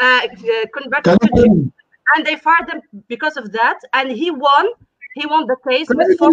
uh, 0.00 0.28
converted 0.72 1.20
to 1.20 1.72
and 2.14 2.24
they 2.24 2.36
fired 2.36 2.70
him 2.70 2.80
because 3.08 3.36
of 3.36 3.50
that, 3.52 3.80
and 3.92 4.12
he 4.12 4.30
won. 4.30 4.68
He 5.14 5.26
won 5.26 5.48
the 5.48 5.56
case 5.68 5.88
with 5.88 6.16
four 6.16 6.30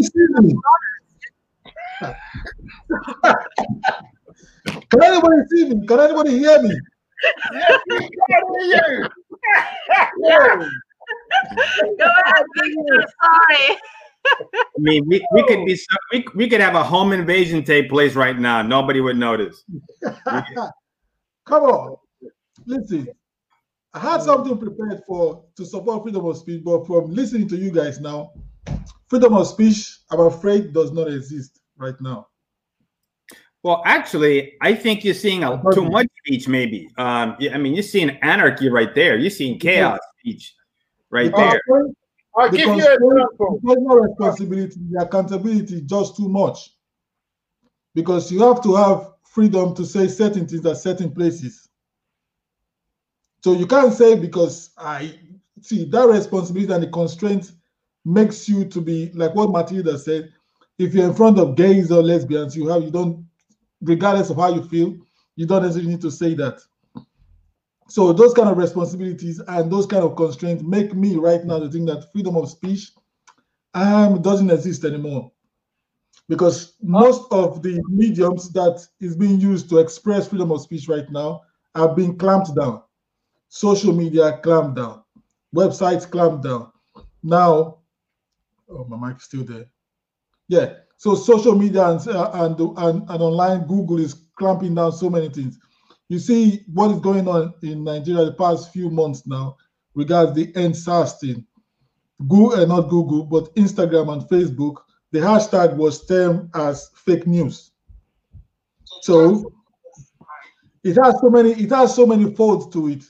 Can 4.66 5.04
anybody 5.04 5.42
see 5.50 5.66
me? 5.66 5.88
Can 5.88 6.00
anybody 6.00 6.40
hear 6.40 6.62
me? 6.62 6.72
yes, 7.54 7.80
we 7.90 8.00
can 8.00 8.44
hear 8.62 8.84
you. 8.90 9.10
Go 12.00 12.06
ahead, 12.26 12.46
Victor. 12.56 13.06
Sorry. 13.24 13.78
I 14.58 14.80
mean, 14.80 15.04
we, 15.08 15.26
we 15.34 15.44
could 15.44 15.66
be 15.66 15.80
we, 16.12 16.26
we 16.36 16.50
could 16.50 16.62
have 16.62 16.76
a 16.76 16.84
home 16.84 17.12
invasion 17.14 17.64
take 17.64 17.90
place 17.90 18.16
right 18.16 18.38
now. 18.38 18.62
Nobody 18.62 19.02
would 19.02 19.18
notice. 19.18 19.64
Come 21.46 21.64
on, 21.64 21.96
listen. 22.66 23.08
I 23.94 24.00
had 24.00 24.24
something 24.24 24.58
prepared 24.58 25.04
for 25.08 25.46
to 25.56 25.66
support 25.66 26.04
freedom 26.04 26.26
of 26.26 26.38
speech, 26.38 26.64
but 26.66 26.86
from 26.86 27.14
listening 27.14 27.48
to 27.50 27.56
you 27.56 27.72
guys 27.72 28.00
now, 28.00 28.34
freedom 29.08 29.34
of 29.36 29.48
speech, 29.48 30.00
I'm 30.12 30.20
afraid, 30.22 30.74
does 30.74 30.92
not 30.92 31.08
exist 31.08 31.62
right 31.78 31.96
now. 32.02 32.28
Well, 33.65 33.82
actually, 33.84 34.54
I 34.62 34.75
think 34.75 35.04
you're 35.04 35.15
seeing 35.15 35.43
a, 35.43 35.60
too 35.73 35.89
much 35.89 36.06
speech. 36.23 36.47
Maybe. 36.47 36.88
Um, 36.99 37.36
I 37.51 37.58
mean, 37.58 37.73
you're 37.73 37.82
seeing 37.82 38.12
anarchy 38.21 38.69
right 38.69 38.93
there. 38.93 39.17
You're 39.17 39.32
seeing 39.32 39.58
chaos 39.58 39.97
speech 40.19 40.54
right 41.10 41.36
there. 41.36 41.60
I'll 42.38 42.51
the 42.51 42.58
give 42.58 42.67
you 42.67 42.73
an 42.73 42.80
example. 42.80 43.60
personal 43.65 43.95
responsibility, 43.95 44.75
the 44.91 45.01
accountability, 45.01 45.82
just 45.82 46.15
too 46.15 46.30
much. 46.30 46.75
Because 47.95 48.32
you 48.32 48.43
have 48.43 48.62
to 48.62 48.75
have 48.75 49.13
freedom 49.23 49.73
to 49.73 49.84
say 49.84 50.10
certain 50.10 50.47
things 50.47 50.63
at 50.63 50.78
certain 50.78 51.12
places. 51.12 51.67
So 53.43 53.54
you 53.54 53.65
can't 53.65 53.93
say 53.93 54.13
because 54.13 54.75
I 54.78 55.17
see 55.60 55.86
that 55.86 56.08
responsibility 56.08 56.71
and 56.71 56.84
the 56.84 56.89
constraint 56.91 57.51
makes 58.06 58.47
you 58.47 58.65
to 58.65 58.80
be 58.80 59.10
like 59.15 59.34
what 59.34 59.49
Matilda 59.49 59.97
said. 59.97 60.32
If 60.78 60.93
you're 60.93 61.08
in 61.08 61.15
front 61.15 61.39
of 61.39 61.56
gays 61.56 61.91
or 61.91 62.04
lesbians, 62.04 62.56
you 62.56 62.67
have 62.67 62.84
you 62.84 62.91
don't, 62.91 63.25
regardless 63.82 64.30
of 64.30 64.38
how 64.38 64.54
you 64.54 64.64
feel, 64.64 64.98
you 65.36 65.46
don't 65.46 65.62
necessarily 65.64 65.92
need 65.92 66.02
to 66.02 66.12
say 66.12 66.34
that. 66.36 66.60
So 67.88 68.14
those 68.14 68.34
kind 68.34 68.50
of 68.50 68.58
responsibilities 68.58 69.40
and 69.48 69.72
those 69.72 69.86
kind 69.86 70.04
of 70.04 70.16
constraints 70.16 70.64
make 70.64 70.96
me 70.96 71.16
right 71.18 71.44
now 71.46 71.60
to 71.60 71.70
think 71.70 71.88
that 71.88 72.12
freedom 72.12 72.36
of 72.36 72.50
speech 72.50 72.92
um 73.74 74.22
doesn't 74.22 74.50
exist 74.50 74.86
anymore. 74.86 75.32
Because 76.28 76.74
most 76.82 77.32
of 77.32 77.62
the 77.62 77.84
mediums 77.88 78.50
that 78.54 78.84
is 79.00 79.16
being 79.16 79.40
used 79.40 79.70
to 79.70 79.78
express 79.78 80.28
freedom 80.28 80.52
of 80.52 80.62
speech 80.62 80.88
right 80.88 81.10
now 81.12 81.42
are 81.76 81.94
being 81.94 82.18
clamped 82.18 82.56
down. 82.56 82.82
Social 83.50 83.94
media 83.94 84.40
clamped 84.42 84.76
down, 84.78 85.04
websites 85.56 86.10
clamped 86.10 86.44
down. 86.44 86.72
Now, 87.22 87.80
oh 88.70 88.86
my 88.86 89.10
mic 89.10 89.18
is 89.18 89.24
still 89.24 89.44
there. 89.44 89.66
Yeah. 90.48 90.74
So 91.06 91.13
social 91.13 91.56
media 91.56 91.86
and, 91.89 92.08
uh, 92.08 92.32
and 92.34 92.60
and 92.60 93.10
and 93.10 93.22
online 93.22 93.68
Google 93.68 94.00
is 94.00 94.15
clamping 94.38 94.74
down 94.74 94.91
so 94.91 95.10
many 95.10 95.30
things 95.30 95.60
you 96.10 96.20
see 96.20 96.63
what 96.74 96.91
is 96.91 97.00
going 97.00 97.28
on 97.28 97.54
in 97.63 97.84
Nigeria 97.84 98.26
the 98.26 98.34
past 98.34 98.72
few 98.72 98.89
months 98.89 99.26
now 99.26 99.58
regards 99.96 100.34
the 100.34 100.52
EndSARS 100.54 101.20
thing. 101.20 101.46
Google, 102.28 102.60
uh, 102.60 102.65
not 102.65 102.89
Google, 102.89 103.24
but 103.24 103.54
Instagram 103.56 104.12
and 104.13 104.22
Facebook, 104.24 104.76
the 105.12 105.20
hashtag 105.20 105.76
was 105.76 106.06
termed 106.06 106.50
as 106.54 106.89
fake 106.96 107.26
news. 107.26 107.72
So 109.02 109.52
it 110.84 110.98
has 111.04 111.15
so 111.22 111.30
many, 111.30 111.52
it 111.52 111.72
has 111.72 111.96
so 111.96 112.06
many 112.06 112.34
folds 112.36 112.68
to 112.74 112.89
it. 112.89 113.04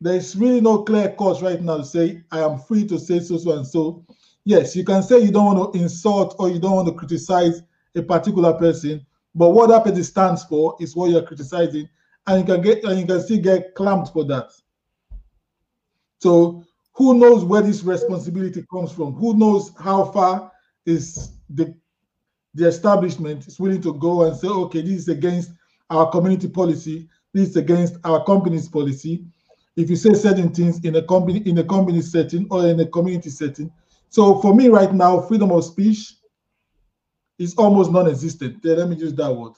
There's 0.00 0.36
really 0.36 0.60
no 0.60 0.82
clear 0.84 1.14
cut 1.18 1.42
right 1.42 1.60
now 1.60 1.78
to 1.78 1.84
say 1.84 2.22
I 2.30 2.40
am 2.40 2.58
free 2.58 2.86
to 2.88 2.98
say 2.98 3.20
so 3.20 3.36
so 3.36 3.56
and 3.56 3.66
so. 3.66 4.04
Yes, 4.48 4.74
you 4.74 4.82
can 4.82 5.02
say 5.02 5.18
you 5.18 5.30
don't 5.30 5.44
want 5.44 5.74
to 5.74 5.78
insult 5.78 6.34
or 6.38 6.48
you 6.48 6.58
don't 6.58 6.76
want 6.76 6.88
to 6.88 6.94
criticize 6.94 7.60
a 7.94 8.00
particular 8.00 8.54
person, 8.54 9.04
but 9.34 9.50
what 9.50 9.68
that 9.68 9.84
person 9.84 10.02
stands 10.02 10.42
for 10.42 10.74
is 10.80 10.96
what 10.96 11.10
you're 11.10 11.22
criticizing, 11.22 11.86
and 12.26 12.40
you 12.40 12.54
can 12.54 12.62
get 12.62 12.82
and 12.84 12.98
you 12.98 13.04
can 13.04 13.20
still 13.20 13.42
get 13.42 13.74
clamped 13.74 14.10
for 14.10 14.24
that. 14.24 14.48
So 16.20 16.64
who 16.94 17.18
knows 17.18 17.44
where 17.44 17.60
this 17.60 17.82
responsibility 17.82 18.64
comes 18.72 18.90
from? 18.90 19.12
Who 19.16 19.36
knows 19.36 19.72
how 19.78 20.06
far 20.06 20.50
is 20.86 21.32
the 21.50 21.74
the 22.54 22.68
establishment 22.68 23.46
is 23.46 23.60
willing 23.60 23.82
to 23.82 23.92
go 23.92 24.22
and 24.22 24.34
say, 24.34 24.48
okay, 24.48 24.80
this 24.80 25.00
is 25.00 25.08
against 25.08 25.50
our 25.90 26.10
community 26.10 26.48
policy, 26.48 27.06
this 27.34 27.50
is 27.50 27.56
against 27.56 27.96
our 28.02 28.24
company's 28.24 28.66
policy. 28.66 29.26
If 29.76 29.90
you 29.90 29.96
say 29.96 30.14
certain 30.14 30.54
things 30.54 30.82
in 30.86 30.96
a 30.96 31.02
company 31.02 31.40
in 31.40 31.58
a 31.58 31.64
company 31.64 32.00
setting 32.00 32.46
or 32.50 32.66
in 32.66 32.80
a 32.80 32.86
community 32.86 33.28
setting. 33.28 33.70
So 34.10 34.40
for 34.40 34.54
me 34.54 34.68
right 34.68 34.92
now, 34.92 35.20
freedom 35.20 35.52
of 35.52 35.64
speech 35.64 36.14
is 37.38 37.54
almost 37.56 37.92
non-existent. 37.92 38.64
Let 38.64 38.88
me 38.88 38.96
use 38.96 39.14
that 39.14 39.32
word. 39.32 39.52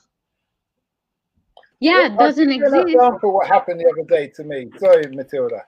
Yeah, 1.80 2.06
it 2.06 2.18
doesn't 2.18 2.50
I'll 2.50 2.58
give 2.58 2.58
you 2.58 2.64
exist. 2.66 2.74
An 2.74 2.88
example 2.88 3.32
what 3.32 3.46
happened 3.46 3.80
the 3.80 3.88
other 3.88 4.04
day 4.04 4.28
to 4.28 4.44
me. 4.44 4.70
Sorry, 4.78 5.06
Matilda. 5.06 5.64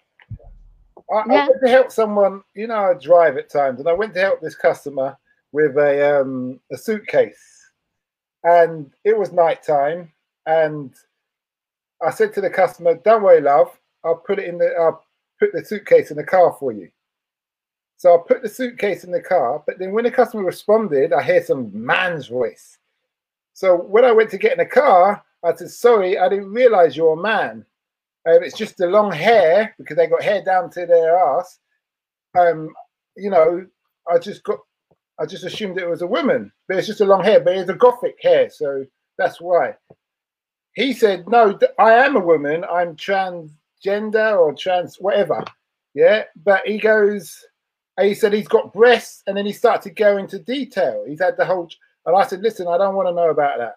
I, 1.10 1.14
I 1.14 1.24
Yeah. 1.26 1.48
went 1.48 1.60
to 1.64 1.70
help 1.70 1.90
someone. 1.90 2.42
You 2.54 2.66
know, 2.66 2.74
I 2.90 2.94
drive 2.94 3.36
at 3.38 3.50
times, 3.50 3.80
and 3.80 3.88
I 3.88 3.92
went 3.92 4.14
to 4.14 4.20
help 4.20 4.40
this 4.40 4.54
customer 4.54 5.16
with 5.52 5.76
a 5.78 6.20
um, 6.20 6.60
a 6.70 6.76
suitcase, 6.76 7.70
and 8.44 8.90
it 9.04 9.16
was 9.16 9.32
night 9.32 9.62
time, 9.62 10.12
and 10.46 10.94
I 12.04 12.10
said 12.10 12.34
to 12.34 12.40
the 12.40 12.50
customer, 12.50 12.94
"Don't 12.94 13.22
worry, 13.22 13.40
love. 13.40 13.78
I'll 14.04 14.16
put 14.16 14.38
it 14.38 14.46
in 14.48 14.58
the. 14.58 14.74
I'll 14.78 15.02
put 15.38 15.52
the 15.52 15.64
suitcase 15.64 16.10
in 16.10 16.16
the 16.18 16.24
car 16.24 16.54
for 16.58 16.72
you." 16.72 16.90
So 18.02 18.16
I 18.16 18.26
put 18.26 18.42
the 18.42 18.48
suitcase 18.48 19.04
in 19.04 19.12
the 19.12 19.20
car, 19.20 19.62
but 19.64 19.78
then 19.78 19.92
when 19.92 20.02
the 20.02 20.10
customer 20.10 20.42
responded, 20.42 21.12
I 21.12 21.22
hear 21.22 21.40
some 21.40 21.70
man's 21.72 22.26
voice. 22.26 22.78
So 23.52 23.76
when 23.76 24.04
I 24.04 24.10
went 24.10 24.28
to 24.30 24.38
get 24.38 24.50
in 24.50 24.58
the 24.58 24.66
car, 24.66 25.24
I 25.44 25.54
said, 25.54 25.70
"Sorry, 25.70 26.18
I 26.18 26.28
didn't 26.28 26.52
realize 26.52 26.96
you're 26.96 27.12
a 27.12 27.22
man. 27.22 27.64
Um, 28.26 28.42
it's 28.42 28.56
just 28.56 28.76
the 28.76 28.88
long 28.88 29.12
hair 29.12 29.72
because 29.78 29.96
they 29.96 30.08
got 30.08 30.24
hair 30.24 30.42
down 30.42 30.68
to 30.70 30.84
their 30.84 31.16
ass. 31.16 31.60
Um, 32.36 32.74
you 33.16 33.30
know, 33.30 33.64
I 34.10 34.18
just 34.18 34.42
got, 34.42 34.58
I 35.20 35.24
just 35.24 35.44
assumed 35.44 35.78
it 35.78 35.88
was 35.88 36.02
a 36.02 36.06
woman, 36.08 36.50
but 36.66 36.78
it's 36.78 36.88
just 36.88 37.02
a 37.02 37.04
long 37.04 37.22
hair, 37.22 37.38
but 37.38 37.56
it's 37.56 37.70
a 37.70 37.74
gothic 37.74 38.16
hair, 38.20 38.50
so 38.50 38.84
that's 39.16 39.40
why." 39.40 39.76
He 40.74 40.92
said, 40.92 41.28
"No, 41.28 41.56
I 41.78 41.92
am 41.92 42.16
a 42.16 42.26
woman. 42.32 42.64
I'm 42.64 42.96
transgender 42.96 44.36
or 44.36 44.54
trans 44.54 44.96
whatever." 44.96 45.44
Yeah, 45.94 46.24
but 46.42 46.66
he 46.66 46.78
goes, 46.78 47.44
and 47.96 48.06
he 48.06 48.14
said 48.14 48.32
he's 48.32 48.48
got 48.48 48.72
breasts, 48.72 49.22
and 49.26 49.36
then 49.36 49.46
he 49.46 49.52
started 49.52 49.82
to 49.82 49.90
go 49.90 50.16
into 50.16 50.38
detail. 50.38 51.04
He's 51.06 51.20
had 51.20 51.36
the 51.36 51.44
whole, 51.44 51.68
and 52.06 52.16
I 52.16 52.24
said, 52.24 52.40
"Listen, 52.40 52.68
I 52.68 52.78
don't 52.78 52.94
want 52.94 53.08
to 53.08 53.14
know 53.14 53.30
about 53.30 53.58
that." 53.58 53.76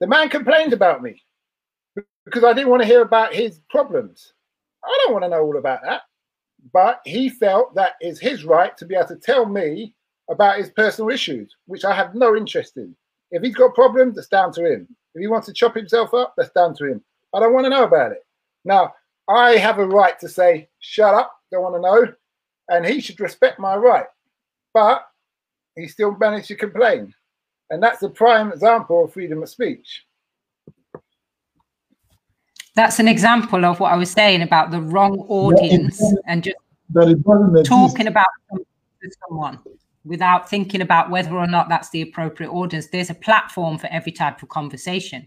The 0.00 0.06
man 0.06 0.28
complained 0.28 0.72
about 0.72 1.02
me 1.02 1.22
because 2.24 2.44
I 2.44 2.52
didn't 2.52 2.70
want 2.70 2.82
to 2.82 2.88
hear 2.88 3.02
about 3.02 3.34
his 3.34 3.60
problems. 3.70 4.34
I 4.84 4.98
don't 5.02 5.12
want 5.12 5.24
to 5.24 5.28
know 5.28 5.42
all 5.42 5.56
about 5.56 5.82
that. 5.82 6.02
But 6.72 7.00
he 7.04 7.28
felt 7.28 7.74
that 7.74 7.92
is 8.00 8.18
his 8.18 8.44
right 8.44 8.76
to 8.76 8.84
be 8.84 8.94
able 8.94 9.08
to 9.08 9.16
tell 9.16 9.46
me 9.46 9.94
about 10.28 10.58
his 10.58 10.70
personal 10.70 11.10
issues, 11.10 11.54
which 11.66 11.84
I 11.84 11.94
have 11.94 12.14
no 12.14 12.36
interest 12.36 12.76
in. 12.76 12.94
If 13.30 13.42
he's 13.42 13.54
got 13.54 13.74
problems, 13.74 14.16
that's 14.16 14.28
down 14.28 14.52
to 14.52 14.64
him. 14.64 14.88
If 15.14 15.20
he 15.20 15.28
wants 15.28 15.46
to 15.46 15.52
chop 15.52 15.74
himself 15.74 16.12
up, 16.12 16.34
that's 16.36 16.50
down 16.50 16.74
to 16.76 16.84
him. 16.84 17.04
I 17.34 17.40
don't 17.40 17.52
want 17.52 17.64
to 17.66 17.70
know 17.70 17.84
about 17.84 18.12
it. 18.12 18.26
Now, 18.64 18.94
I 19.28 19.52
have 19.56 19.78
a 19.78 19.86
right 19.86 20.18
to 20.20 20.28
say, 20.28 20.68
shut 20.80 21.14
up, 21.14 21.32
don't 21.50 21.62
want 21.62 21.76
to 21.76 21.80
know. 21.80 22.12
And 22.68 22.84
he 22.84 23.00
should 23.00 23.20
respect 23.20 23.58
my 23.58 23.76
right. 23.76 24.06
But 24.74 25.06
he 25.76 25.88
still 25.88 26.16
managed 26.16 26.48
to 26.48 26.56
complain. 26.56 27.14
And 27.70 27.82
that's 27.82 28.02
a 28.02 28.08
prime 28.08 28.52
example 28.52 29.04
of 29.04 29.12
freedom 29.12 29.42
of 29.42 29.48
speech. 29.48 30.04
That's 32.74 32.98
an 32.98 33.08
example 33.08 33.64
of 33.64 33.80
what 33.80 33.92
I 33.92 33.96
was 33.96 34.10
saying 34.10 34.42
about 34.42 34.70
the 34.70 34.82
wrong 34.82 35.18
audience 35.28 36.02
and 36.26 36.44
just 36.44 36.56
That 36.90 37.08
it 37.08 37.22
doesn't 37.22 37.56
exist. 37.56 37.68
talking 37.68 38.06
about 38.06 38.26
someone 39.28 39.58
without 40.04 40.48
thinking 40.48 40.82
about 40.82 41.10
whether 41.10 41.34
or 41.34 41.46
not 41.46 41.68
that's 41.68 41.90
the 41.90 42.02
appropriate 42.02 42.50
audience. 42.50 42.88
There's 42.88 43.10
a 43.10 43.14
platform 43.14 43.78
for 43.78 43.88
every 43.88 44.12
type 44.12 44.42
of 44.42 44.48
conversation. 44.50 45.26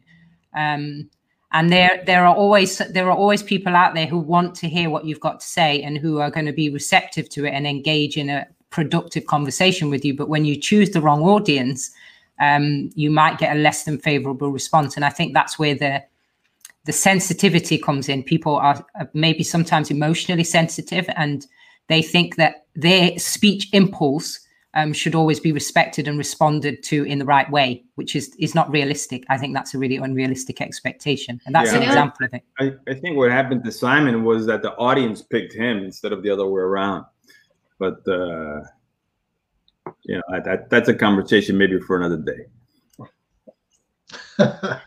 Um, 0.55 1.09
and 1.51 1.71
there 1.71 2.03
there 2.05 2.25
are 2.25 2.35
always 2.35 2.77
there 2.77 3.09
are 3.09 3.17
always 3.17 3.41
people 3.41 3.75
out 3.75 3.93
there 3.95 4.05
who 4.05 4.19
want 4.19 4.55
to 4.55 4.67
hear 4.67 4.89
what 4.89 5.05
you've 5.05 5.19
got 5.19 5.39
to 5.39 5.47
say 5.47 5.81
and 5.81 5.97
who 5.97 6.19
are 6.19 6.29
going 6.29 6.45
to 6.45 6.53
be 6.53 6.69
receptive 6.69 7.29
to 7.29 7.45
it 7.45 7.51
and 7.51 7.65
engage 7.65 8.17
in 8.17 8.29
a 8.29 8.47
productive 8.69 9.25
conversation 9.25 9.89
with 9.89 10.05
you. 10.05 10.13
But 10.13 10.29
when 10.29 10.45
you 10.45 10.55
choose 10.55 10.91
the 10.91 11.01
wrong 11.01 11.23
audience 11.23 11.91
um, 12.39 12.89
you 12.95 13.11
might 13.11 13.37
get 13.37 13.55
a 13.55 13.59
less 13.59 13.83
than 13.83 13.97
favorable 13.97 14.51
response. 14.51 14.95
And 14.95 15.05
i 15.05 15.09
think 15.09 15.33
that's 15.33 15.59
where 15.59 15.75
the 15.75 16.03
the 16.85 16.93
sensitivity 16.93 17.77
comes 17.77 18.09
in. 18.09 18.23
People 18.23 18.55
are 18.55 18.83
maybe 19.13 19.43
sometimes 19.43 19.91
emotionally 19.91 20.45
sensitive 20.45 21.07
and 21.15 21.45
they 21.87 22.01
think 22.01 22.35
that 22.37 22.65
their 22.75 23.19
speech 23.19 23.67
impulse 23.73 24.39
um, 24.79 24.93
should 24.93 25.15
always 25.15 25.39
be 25.39 25.51
respected 25.51 26.07
and 26.07 26.17
responded 26.17 26.83
to 26.83 27.03
in 27.03 27.19
the 27.19 27.25
right 27.25 27.49
way, 27.51 27.83
which 27.95 28.15
is 28.15 28.35
is 28.39 28.55
not 28.55 28.69
realistic. 28.71 29.23
I 29.29 29.37
think 29.37 29.53
that's 29.53 29.73
a 29.73 29.77
really 29.77 29.97
unrealistic 29.97 30.61
expectation, 30.61 31.39
and 31.45 31.53
that's 31.55 31.71
an 31.73 31.83
example 31.83 32.25
of 32.25 32.33
it. 32.33 32.43
I, 32.59 32.73
I 32.91 32.93
think 32.95 33.17
what 33.17 33.31
happened 33.31 33.63
to 33.65 33.71
Simon 33.71 34.23
was 34.23 34.45
that 34.45 34.61
the 34.61 34.73
audience 34.75 35.21
picked 35.21 35.53
him 35.53 35.79
instead 35.79 36.11
of 36.11 36.23
the 36.23 36.29
other 36.29 36.47
way 36.47 36.61
around. 36.61 37.05
But 37.77 37.99
uh, 38.07 38.61
you 40.03 40.15
know 40.15 40.23
that- 40.31 40.45
that 40.45 40.69
that's 40.69 40.89
a 40.89 40.93
conversation 40.93 41.57
maybe 41.57 41.79
for 41.79 41.97
another 41.97 42.17
day. 42.17 42.45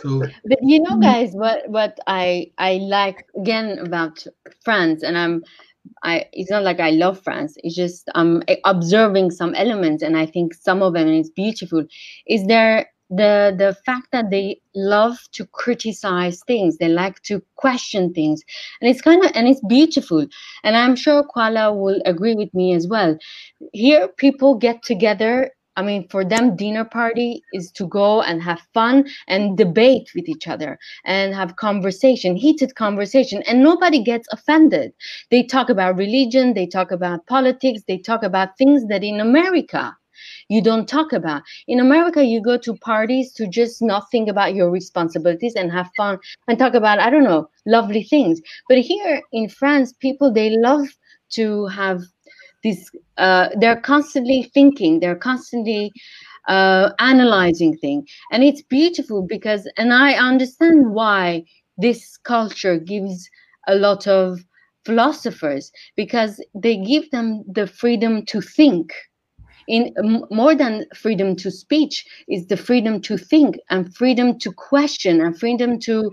so 0.00 0.20
But 0.44 0.58
you 0.62 0.80
know, 0.82 0.98
guys, 0.98 1.32
what 1.32 1.68
what 1.68 1.98
I 2.06 2.50
I 2.58 2.74
like 2.76 3.26
again 3.36 3.78
about 3.78 4.26
France, 4.64 5.02
and 5.02 5.16
I'm 5.18 5.44
I 6.02 6.26
it's 6.32 6.50
not 6.50 6.62
like 6.62 6.80
I 6.80 6.90
love 6.90 7.20
France. 7.22 7.54
It's 7.62 7.74
just 7.74 8.10
I'm 8.14 8.42
observing 8.64 9.30
some 9.30 9.54
elements, 9.54 10.02
and 10.02 10.16
I 10.16 10.26
think 10.26 10.54
some 10.54 10.82
of 10.82 10.94
them 10.94 11.08
is 11.08 11.30
beautiful. 11.30 11.84
Is 12.26 12.46
there 12.46 12.86
the 13.10 13.54
the 13.56 13.76
fact 13.84 14.08
that 14.12 14.30
they 14.30 14.60
love 14.74 15.18
to 15.32 15.46
criticize 15.46 16.40
things, 16.46 16.78
they 16.78 16.88
like 16.88 17.22
to 17.22 17.42
question 17.56 18.12
things, 18.12 18.42
and 18.80 18.90
it's 18.90 19.02
kind 19.02 19.24
of 19.24 19.30
and 19.34 19.46
it's 19.48 19.60
beautiful. 19.66 20.26
And 20.62 20.76
I'm 20.76 20.96
sure 20.96 21.24
Kuala 21.24 21.74
will 21.78 22.00
agree 22.06 22.34
with 22.34 22.52
me 22.54 22.74
as 22.74 22.88
well. 22.88 23.16
Here, 23.72 24.08
people 24.08 24.54
get 24.54 24.82
together 24.82 25.50
I 25.76 25.82
mean, 25.82 26.06
for 26.08 26.24
them, 26.24 26.56
dinner 26.56 26.84
party 26.84 27.42
is 27.52 27.72
to 27.72 27.86
go 27.86 28.22
and 28.22 28.40
have 28.42 28.60
fun 28.72 29.08
and 29.26 29.58
debate 29.58 30.10
with 30.14 30.28
each 30.28 30.46
other 30.46 30.78
and 31.04 31.34
have 31.34 31.56
conversation, 31.56 32.36
heated 32.36 32.76
conversation, 32.76 33.42
and 33.42 33.62
nobody 33.62 34.02
gets 34.02 34.28
offended. 34.30 34.92
They 35.30 35.42
talk 35.42 35.70
about 35.70 35.96
religion, 35.96 36.54
they 36.54 36.66
talk 36.66 36.92
about 36.92 37.26
politics, 37.26 37.82
they 37.88 37.98
talk 37.98 38.22
about 38.22 38.56
things 38.56 38.86
that 38.86 39.02
in 39.02 39.20
America 39.20 39.96
you 40.48 40.62
don't 40.62 40.88
talk 40.88 41.12
about. 41.12 41.42
In 41.66 41.80
America, 41.80 42.24
you 42.24 42.40
go 42.40 42.56
to 42.58 42.76
parties 42.76 43.32
to 43.34 43.46
just 43.46 43.82
not 43.82 44.10
think 44.10 44.28
about 44.28 44.54
your 44.54 44.70
responsibilities 44.70 45.54
and 45.56 45.72
have 45.72 45.90
fun 45.96 46.18
and 46.48 46.58
talk 46.58 46.74
about, 46.74 47.00
I 47.00 47.10
don't 47.10 47.24
know, 47.24 47.50
lovely 47.66 48.02
things. 48.02 48.40
But 48.68 48.78
here 48.78 49.22
in 49.32 49.48
France, 49.48 49.92
people, 49.92 50.32
they 50.32 50.50
love 50.50 50.86
to 51.30 51.66
have 51.66 52.02
this, 52.64 52.90
uh, 53.18 53.50
they're 53.60 53.80
constantly 53.80 54.50
thinking, 54.54 54.98
they're 54.98 55.14
constantly 55.14 55.92
uh, 56.48 56.90
analyzing 56.98 57.76
things. 57.78 58.10
And 58.32 58.42
it's 58.42 58.62
beautiful 58.62 59.22
because, 59.22 59.70
and 59.76 59.94
I 59.94 60.14
understand 60.14 60.92
why 60.92 61.44
this 61.78 62.16
culture 62.16 62.78
gives 62.78 63.28
a 63.68 63.76
lot 63.76 64.06
of 64.08 64.40
philosophers 64.84 65.70
because 65.96 66.42
they 66.54 66.76
give 66.76 67.10
them 67.10 67.44
the 67.46 67.66
freedom 67.66 68.24
to 68.26 68.40
think 68.40 68.92
in 69.66 69.94
more 70.30 70.54
than 70.54 70.84
freedom 70.94 71.34
to 71.36 71.50
speech 71.50 72.04
is 72.28 72.46
the 72.46 72.56
freedom 72.56 73.00
to 73.00 73.16
think 73.16 73.56
and 73.70 73.94
freedom 73.96 74.38
to 74.38 74.52
question 74.52 75.20
and 75.20 75.38
freedom 75.38 75.78
to 75.78 76.10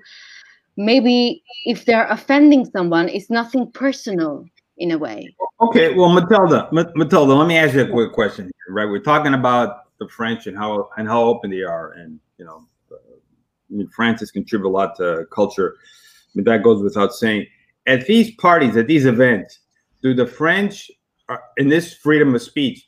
maybe 0.77 1.43
if 1.65 1.83
they're 1.83 2.07
offending 2.07 2.65
someone 2.65 3.09
it's 3.09 3.29
nothing 3.29 3.69
personal 3.73 4.45
in 4.81 4.91
a 4.91 4.97
way 4.97 5.33
Okay, 5.61 5.93
well, 5.93 6.09
Matilda, 6.09 6.69
Matilda, 6.71 7.35
let 7.35 7.47
me 7.47 7.55
ask 7.55 7.75
you 7.75 7.81
a 7.81 7.87
quick 7.87 8.13
question 8.13 8.45
here, 8.45 8.73
right? 8.73 8.85
We're 8.85 8.97
talking 8.97 9.35
about 9.35 9.95
the 9.99 10.07
French 10.07 10.47
and 10.47 10.57
how 10.57 10.89
and 10.97 11.07
how 11.07 11.23
open 11.23 11.51
they 11.51 11.61
are, 11.61 11.91
and 11.91 12.19
you 12.39 12.45
know, 12.45 12.65
uh, 12.91 12.95
I 12.95 13.75
mean, 13.75 13.87
France 13.89 14.21
has 14.21 14.31
contributed 14.31 14.65
a 14.65 14.73
lot 14.73 14.95
to 14.97 15.27
culture. 15.31 15.75
I 15.77 16.29
mean, 16.33 16.45
that 16.45 16.63
goes 16.63 16.81
without 16.81 17.13
saying. 17.13 17.45
At 17.85 18.07
these 18.07 18.31
parties, 18.35 18.75
at 18.75 18.87
these 18.87 19.05
events, 19.05 19.59
do 20.01 20.15
the 20.15 20.25
French, 20.25 20.89
uh, 21.29 21.37
in 21.57 21.69
this 21.69 21.93
freedom 21.93 22.33
of 22.33 22.41
speech, 22.41 22.87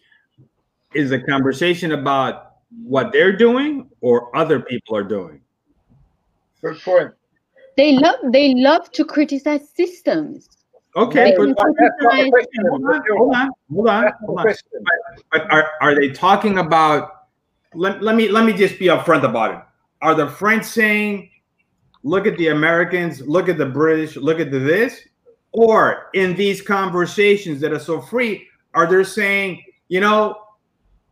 is 0.96 1.12
a 1.12 1.20
conversation 1.20 1.92
about 1.92 2.54
what 2.84 3.12
they're 3.12 3.38
doing 3.38 3.88
or 4.02 4.36
other 4.36 4.60
people 4.60 4.96
are 4.98 5.04
doing? 5.04 5.42
Good 6.62 6.80
point. 6.82 7.12
they 7.78 7.94
love 7.94 8.16
they 8.32 8.56
love 8.56 8.92
to 8.94 9.06
criticize 9.06 9.70
systems 9.76 10.50
Okay, 10.96 11.34
but 11.36 11.46
can 11.46 11.48
That's 11.48 11.60
not 11.60 11.76
the 11.76 12.00
criticize- 12.00 12.30
question. 12.30 12.66
hold 12.70 12.86
on, 12.86 13.02
hold 13.18 13.36
on, 13.36 13.50
hold 13.72 13.88
on, 13.90 14.04
That's 14.04 14.14
not 14.14 14.20
the 14.22 14.26
hold 14.28 14.38
on. 14.40 14.44
question. 14.44 14.70
But 15.32 15.52
are, 15.52 15.72
are 15.82 15.96
they 15.96 16.10
talking 16.10 16.60
about? 16.60 17.10
Let, 17.74 18.04
let 18.04 18.16
me 18.16 18.30
let 18.30 18.46
me 18.46 18.54
just 18.54 18.78
be 18.78 18.86
upfront 18.86 19.24
about 19.24 19.52
it. 19.56 19.60
Are 20.04 20.14
the 20.14 20.28
French 20.28 20.64
saying, 20.66 21.32
"Look 22.04 22.28
at 22.28 22.38
the 22.38 22.50
Americans, 22.50 23.22
look 23.22 23.50
at 23.50 23.58
the 23.58 23.66
British, 23.66 24.16
look 24.16 24.40
at 24.40 24.52
the 24.52 24.60
this," 24.60 25.02
or 25.52 26.10
in 26.14 26.36
these 26.36 26.62
conversations 26.62 27.60
that 27.62 27.72
are 27.74 27.80
so 27.80 28.00
free, 28.00 28.48
are 28.76 28.86
they 28.86 29.04
saying, 29.04 29.64
you 29.88 30.00
know, 30.00 30.36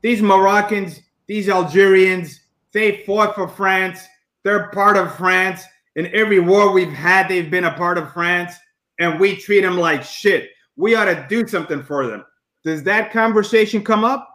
these 0.02 0.22
Moroccans, 0.22 1.00
these 1.26 1.50
Algerians, 1.50 2.42
they 2.72 3.04
fought 3.06 3.34
for 3.34 3.48
France, 3.48 4.06
they're 4.44 4.68
part 4.70 4.98
of 4.98 5.16
France. 5.16 5.64
In 5.96 6.06
every 6.14 6.40
war 6.40 6.72
we've 6.72 6.92
had, 6.94 7.28
they've 7.28 7.50
been 7.52 7.66
a 7.66 7.74
part 7.74 7.98
of 7.98 8.14
France, 8.14 8.54
and 9.00 9.20
we 9.20 9.36
treat 9.36 9.62
them 9.62 9.78
like 9.78 10.04
shit. 10.04 10.50
We 10.76 10.96
ought 10.96 11.06
to 11.06 11.26
do 11.30 11.48
something 11.48 11.84
for 11.84 12.08
them. 12.08 12.26
Does 12.64 12.84
that 12.84 13.12
conversation 13.12 13.84
come 13.84 14.04
up? 14.04 14.28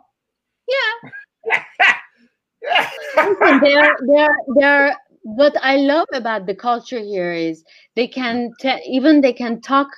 yeah 0.69 1.11
Listen, 3.16 3.61
they're 3.62 3.97
they're 4.07 4.37
they're 4.57 4.97
what 5.23 5.55
I 5.62 5.77
love 5.77 6.07
about 6.12 6.47
the 6.47 6.55
culture 6.55 6.99
here 6.99 7.33
is 7.33 7.64
they 7.95 8.07
can 8.07 8.53
even 8.87 9.21
they 9.21 9.33
can 9.33 9.61
talk 9.61 9.88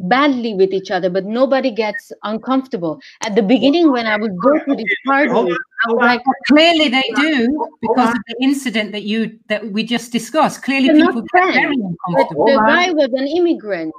badly 0.00 0.54
with 0.54 0.72
each 0.72 0.90
other, 0.90 1.10
but 1.10 1.24
nobody 1.24 1.70
gets 1.70 2.12
uncomfortable. 2.22 3.00
At 3.22 3.34
the 3.34 3.42
beginning, 3.42 3.90
when 3.90 4.06
I 4.06 4.16
would 4.16 4.36
go 4.38 4.52
to 4.58 4.74
these 4.76 4.94
parties, 5.06 5.32
I 5.32 5.92
was 5.92 5.96
like, 6.00 6.22
Clearly, 6.46 6.88
they 6.88 7.02
do 7.16 7.66
because 7.80 8.10
of 8.10 8.20
the 8.28 8.36
incident 8.40 8.92
that 8.92 9.02
you 9.04 9.38
that 9.48 9.70
we 9.72 9.82
just 9.84 10.12
discussed. 10.12 10.62
Clearly, 10.62 10.88
They're 10.88 11.06
people 11.06 11.22
get 11.22 11.30
very 11.32 11.52
friends. 11.52 11.76
but 11.78 11.96
uncomfortable. 12.08 12.44
the 12.46 12.56
guy 12.66 12.90
was 12.92 13.10
an 13.12 13.26
immigrant. 13.26 13.92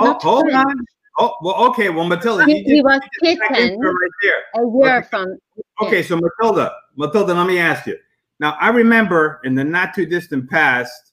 Oh, 0.00 0.18
hold 0.20 0.44
French. 0.44 0.56
on. 0.56 0.84
Oh, 1.20 1.36
well, 1.42 1.54
okay. 1.70 1.90
Well, 1.90 2.06
Matilda, 2.08 2.44
He, 2.44 2.58
you 2.58 2.64
he 2.76 2.82
was 2.82 3.00
you 3.22 3.30
just 3.30 3.40
back 3.40 3.50
into 3.52 3.62
it 3.62 3.68
kitten 3.70 3.80
right 3.80 4.10
there. 4.22 4.62
a 4.64 4.76
year 4.76 4.98
Okay. 4.98 5.06
from. 5.08 5.38
Okay, 5.82 6.02
so 6.02 6.18
Matilda, 6.20 6.72
Matilda, 6.96 7.32
let 7.34 7.46
me 7.46 7.58
ask 7.60 7.86
you. 7.86 7.96
Now, 8.40 8.56
I 8.60 8.70
remember 8.70 9.40
in 9.44 9.54
the 9.54 9.62
not 9.62 9.94
too 9.94 10.06
distant 10.06 10.50
past, 10.50 11.12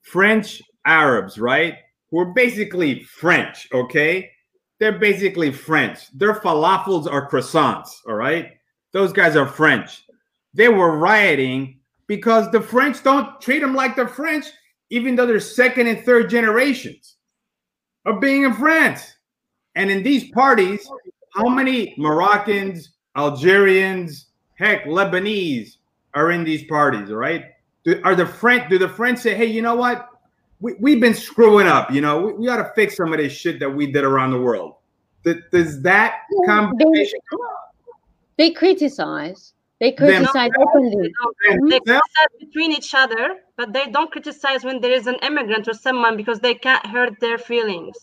French 0.00 0.62
Arabs, 0.86 1.38
right? 1.38 1.74
Who 2.12 2.20
are 2.20 2.26
basically 2.26 3.02
French, 3.04 3.66
okay? 3.72 4.30
They're 4.78 4.98
basically 4.98 5.50
French. 5.50 6.06
Their 6.12 6.34
falafels 6.34 7.10
are 7.10 7.28
croissants, 7.28 7.88
all 8.06 8.14
right? 8.14 8.52
Those 8.92 9.12
guys 9.12 9.34
are 9.34 9.46
French. 9.46 10.04
They 10.52 10.68
were 10.68 10.98
rioting 10.98 11.80
because 12.06 12.50
the 12.50 12.60
French 12.60 13.02
don't 13.02 13.40
treat 13.40 13.60
them 13.60 13.74
like 13.74 13.96
the 13.96 14.06
French, 14.06 14.44
even 14.90 15.16
though 15.16 15.24
they're 15.24 15.40
second 15.40 15.86
and 15.86 16.04
third 16.04 16.28
generations 16.28 17.16
of 18.04 18.20
being 18.20 18.44
in 18.44 18.52
France. 18.52 19.14
And 19.74 19.90
in 19.90 20.02
these 20.02 20.30
parties, 20.32 20.86
how 21.34 21.48
many 21.48 21.94
Moroccans, 21.96 22.92
Algerians, 23.16 24.26
heck, 24.56 24.84
Lebanese 24.84 25.76
are 26.12 26.30
in 26.30 26.44
these 26.44 26.64
parties, 26.64 27.10
all 27.10 27.16
right? 27.16 27.46
Do, 27.84 28.02
are 28.04 28.14
the 28.14 28.26
French, 28.26 28.68
do 28.68 28.78
the 28.78 28.88
French 28.88 29.20
say, 29.20 29.34
hey, 29.34 29.46
you 29.46 29.62
know 29.62 29.76
what? 29.76 30.11
We, 30.62 30.74
we've 30.80 31.00
been 31.00 31.14
screwing 31.14 31.66
up, 31.66 31.90
you 31.90 32.00
know, 32.00 32.20
we, 32.22 32.32
we 32.34 32.46
got 32.46 32.56
to 32.58 32.72
fix 32.74 32.96
some 32.96 33.12
of 33.12 33.18
this 33.18 33.32
shit 33.32 33.58
that 33.60 33.68
we 33.68 33.90
did 33.90 34.04
around 34.04 34.30
the 34.30 34.40
world. 34.40 34.76
Th- 35.24 35.42
does 35.52 35.82
that 35.82 36.20
Yeah, 36.30 36.46
conversation 36.46 37.18
They 38.38 38.50
criticize. 38.52 39.54
They 39.80 39.90
criticize 39.92 40.50
They 40.56 40.62
openly. 40.62 41.12
don't- 41.20 41.36
They 41.68 41.80
Yeah. 41.84 41.98
criticize 41.98 42.32
between 42.38 42.70
each 42.72 42.94
other, 42.94 43.40
but 43.56 43.72
they 43.72 43.86
don't 43.90 44.10
criticize 44.12 44.62
when 44.62 44.80
there 44.80 44.92
is 44.92 45.08
an 45.08 45.16
immigrant 45.16 45.66
or 45.66 45.74
someone 45.74 46.16
because 46.16 46.38
they 46.38 46.54
can't 46.54 46.86
hurt 46.86 47.18
their 47.20 47.38
feelings. 47.38 47.96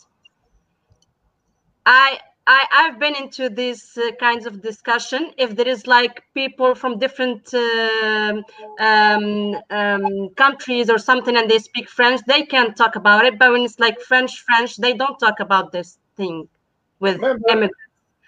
I 1.86 2.20
I 2.52 2.66
I've 2.82 2.98
been 3.00 3.16
into 3.16 3.48
these 3.50 3.84
uh, 3.96 4.12
kinds 4.20 4.46
of 4.48 4.54
discussion. 4.70 5.22
If 5.38 5.56
there 5.56 5.68
is 5.68 5.86
like 5.86 6.24
people 6.34 6.74
from 6.74 6.98
different 6.98 7.54
um, 7.54 8.44
um, 8.80 9.56
um, 9.70 10.30
countries 10.44 10.90
or 10.90 10.98
something 10.98 11.36
and 11.38 11.48
they 11.52 11.60
speak 11.60 11.88
French, 11.88 12.22
they 12.28 12.42
can 12.54 12.74
talk 12.74 12.96
about 12.96 13.24
it. 13.26 13.38
But 13.38 13.52
when 13.52 13.62
it's 13.62 13.80
like 13.80 14.02
French 14.02 14.42
French, 14.48 14.78
they 14.78 14.94
don't 14.94 15.20
talk 15.20 15.40
about 15.40 15.72
this 15.72 16.00
thing 16.18 16.50
with 17.00 17.16
Remember- 17.18 17.50
immigrants. 17.50 17.76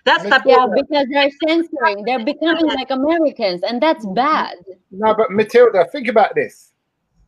That's 0.03 0.23
the 0.23 0.29
Miss- 0.29 0.41
Yeah, 0.45 0.65
because 0.81 1.05
they're 1.11 1.29
censoring. 1.47 2.03
They're 2.05 2.25
becoming 2.25 2.67
like 2.79 2.89
Americans, 2.89 3.61
and 3.63 3.79
that's 3.81 4.05
bad. 4.07 4.55
No, 4.91 5.13
but 5.13 5.29
Matilda, 5.31 5.85
think 5.91 6.07
about 6.07 6.33
this. 6.35 6.73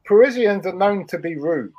Parisians 0.05 0.65
are 0.65 0.73
known 0.73 1.05
to 1.07 1.17
be 1.19 1.35
rude. 1.37 1.73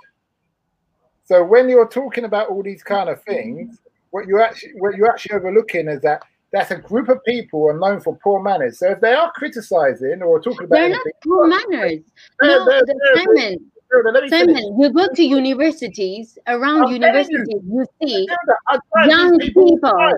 So 1.24 1.42
when 1.44 1.68
you're 1.68 1.88
talking 1.88 2.24
about 2.24 2.48
all 2.48 2.62
these 2.62 2.83
kind 2.85 3.09
of 3.09 3.22
things, 3.24 3.79
what 4.14 4.29
you 4.29 4.40
actually 4.40 4.70
what 4.79 4.94
you're 4.94 5.11
actually 5.11 5.35
overlooking 5.35 5.88
is 5.88 6.00
that 6.03 6.22
that's 6.53 6.70
a 6.70 6.77
group 6.77 7.09
of 7.09 7.18
people 7.24 7.68
are 7.68 7.77
known 7.77 7.98
for 8.00 8.16
poor 8.22 8.40
manners. 8.40 8.79
So 8.79 8.92
if 8.92 9.00
they 9.00 9.12
are 9.12 9.33
criticizing 9.33 10.22
or 10.22 10.40
talking 10.40 10.66
about 10.66 10.77
They're 10.77 10.88
not 10.90 11.07
poor 11.24 11.48
manners. 11.48 12.00
They're- 12.40 12.59
No, 12.59 12.64
they're- 12.64 12.85
they're- 12.87 13.16
Simon, 13.16 13.70
Matilda, 13.90 14.11
let 14.12 14.22
me 14.22 14.29
finish. 14.31 14.57
Simon, 14.57 14.81
you 14.81 14.92
go 14.92 15.09
to 15.09 15.22
universities. 15.24 16.38
Around 16.46 16.62
I'm 16.62 17.00
telling 17.00 17.03
you. 17.03 17.07
universities, 17.09 17.62
you 17.66 17.85
see 18.00 18.27
Matilda, 18.29 18.57
I 18.68 18.79
drive 18.92 19.09
young 19.09 19.38
people. 19.40 19.64
people. 19.64 20.12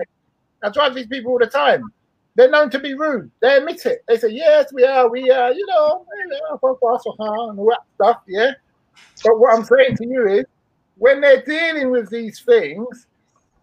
I 0.61 0.69
drive 0.69 0.93
these 0.93 1.07
people 1.07 1.31
all 1.31 1.39
the 1.39 1.47
time. 1.47 1.81
They're 2.35 2.51
known 2.51 2.69
to 2.69 2.77
be 2.79 2.93
rude. 2.93 3.31
They 3.39 3.57
admit 3.57 3.83
it. 3.87 4.03
They 4.07 4.17
say, 4.17 4.29
"Yes, 4.29 4.71
we 4.71 4.83
are. 4.83 5.09
We 5.09 5.31
are. 5.31 5.51
You 5.51 5.65
know, 5.65 6.05
you 6.19 6.27
know, 6.27 6.59
and 7.17 7.59
all 7.59 7.65
that 7.69 7.79
stuff." 7.95 8.21
Yeah. 8.27 8.51
But 9.23 9.39
what 9.39 9.55
I'm 9.55 9.63
saying 9.63 9.97
to 9.97 10.07
you 10.07 10.27
is, 10.27 10.45
when 10.99 11.19
they're 11.19 11.41
dealing 11.41 11.89
with 11.89 12.11
these 12.11 12.41
things, 12.41 13.06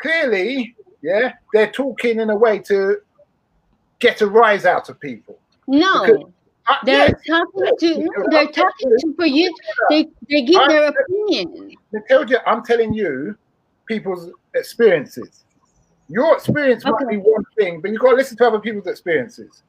clearly, 0.05 0.77
yeah, 1.03 1.33
they're 1.53 1.71
talking 1.71 2.21
in 2.21 2.31
a 2.31 2.37
way 2.37 2.59
to 2.61 2.99
get 3.99 4.21
a 4.21 4.27
rise 4.27 4.65
out 4.67 4.89
of 4.89 5.01
people. 5.01 5.39
no, 5.67 6.03
Because- 6.05 6.31
Uh, 6.67 6.77
they're 6.87 7.09
yes, 7.09 7.21
talking 7.27 7.77
to. 7.79 7.99
No, 7.99 8.27
they're 8.31 8.47
talking 8.47 8.91
to 9.01 9.15
for 9.19 9.27
you. 9.27 9.55
They 9.91 10.09
they 10.31 10.41
give 10.51 10.67
their 10.67 10.89
opinion. 10.89 11.73
Matilda, 11.93 12.37
I'm 12.49 12.65
telling 12.65 12.95
you 12.95 13.37
people's 13.87 14.31
experiences. 14.55 15.45
Your 16.09 16.33
experience 16.35 16.83
might 16.87 17.07
be 17.07 17.19
one 17.19 17.45
thing, 17.59 17.83
but 17.83 17.91
you've 17.91 18.01
got 18.01 18.13
to 18.13 18.17
listen 18.17 18.39
to 18.39 18.47
other 18.47 18.61
people's 18.61 18.87
experiences. 18.87 19.63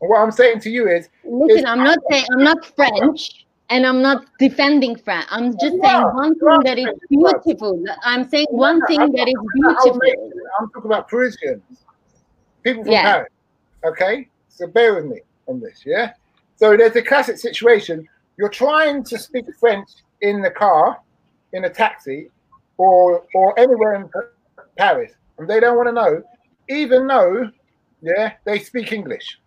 And 0.00 0.10
what 0.10 0.18
I'm 0.22 0.32
saying 0.32 0.58
to 0.66 0.70
you 0.70 0.88
is, 0.88 1.08
Listen, 1.22 1.66
I'm 1.66 1.84
not 1.84 1.98
saying 2.10 2.26
I'm 2.32 2.42
not 2.42 2.64
French, 2.74 3.39
and 3.70 3.86
I'm 3.86 4.02
not 4.02 4.26
defending 4.38 4.96
France. 4.96 5.26
I'm 5.30 5.52
just 5.52 5.76
saying 5.80 6.02
one 6.02 6.34
thing 6.38 6.60
that 6.64 6.78
is 6.78 6.88
beautiful. 7.08 7.82
I'm 8.02 8.28
saying 8.28 8.46
one 8.50 8.84
thing 8.86 8.98
that 8.98 9.28
is 9.28 9.34
talking 9.62 9.64
about 9.64 9.86
our 9.86 9.98
beautiful. 10.00 10.40
I'm 10.60 10.70
talking 10.70 10.90
about 10.90 11.08
Parisians, 11.08 11.62
people 12.64 12.82
from 12.82 12.92
Yeah. 12.92 13.02
Paris. 13.02 13.32
Okay, 13.84 14.28
So 14.48 14.66
bear 14.66 14.94
with 14.96 15.06
me 15.06 15.20
on 15.46 15.60
this, 15.60 15.84
yeah? 15.86 16.12
So 16.56 16.76
there's 16.76 16.94
a 16.96 17.02
classic 17.02 17.38
situation. 17.38 18.06
You're 18.36 18.50
trying 18.50 19.04
to 19.04 19.18
speak 19.18 19.46
French 19.58 19.88
in 20.20 20.42
the 20.42 20.50
car, 20.50 21.00
in 21.54 21.64
a 21.64 21.70
taxi, 21.70 22.30
or 22.76 23.24
or 23.34 23.58
anywhere 23.58 23.94
in 23.94 24.10
Paris, 24.76 25.12
and 25.38 25.48
they 25.48 25.60
don't 25.60 25.76
want 25.76 25.88
to 25.88 25.92
know, 25.92 26.22
even 26.68 27.06
though, 27.06 27.50
yeah, 28.02 28.32
they 28.44 28.58
speak 28.58 28.92
English. 28.92 29.38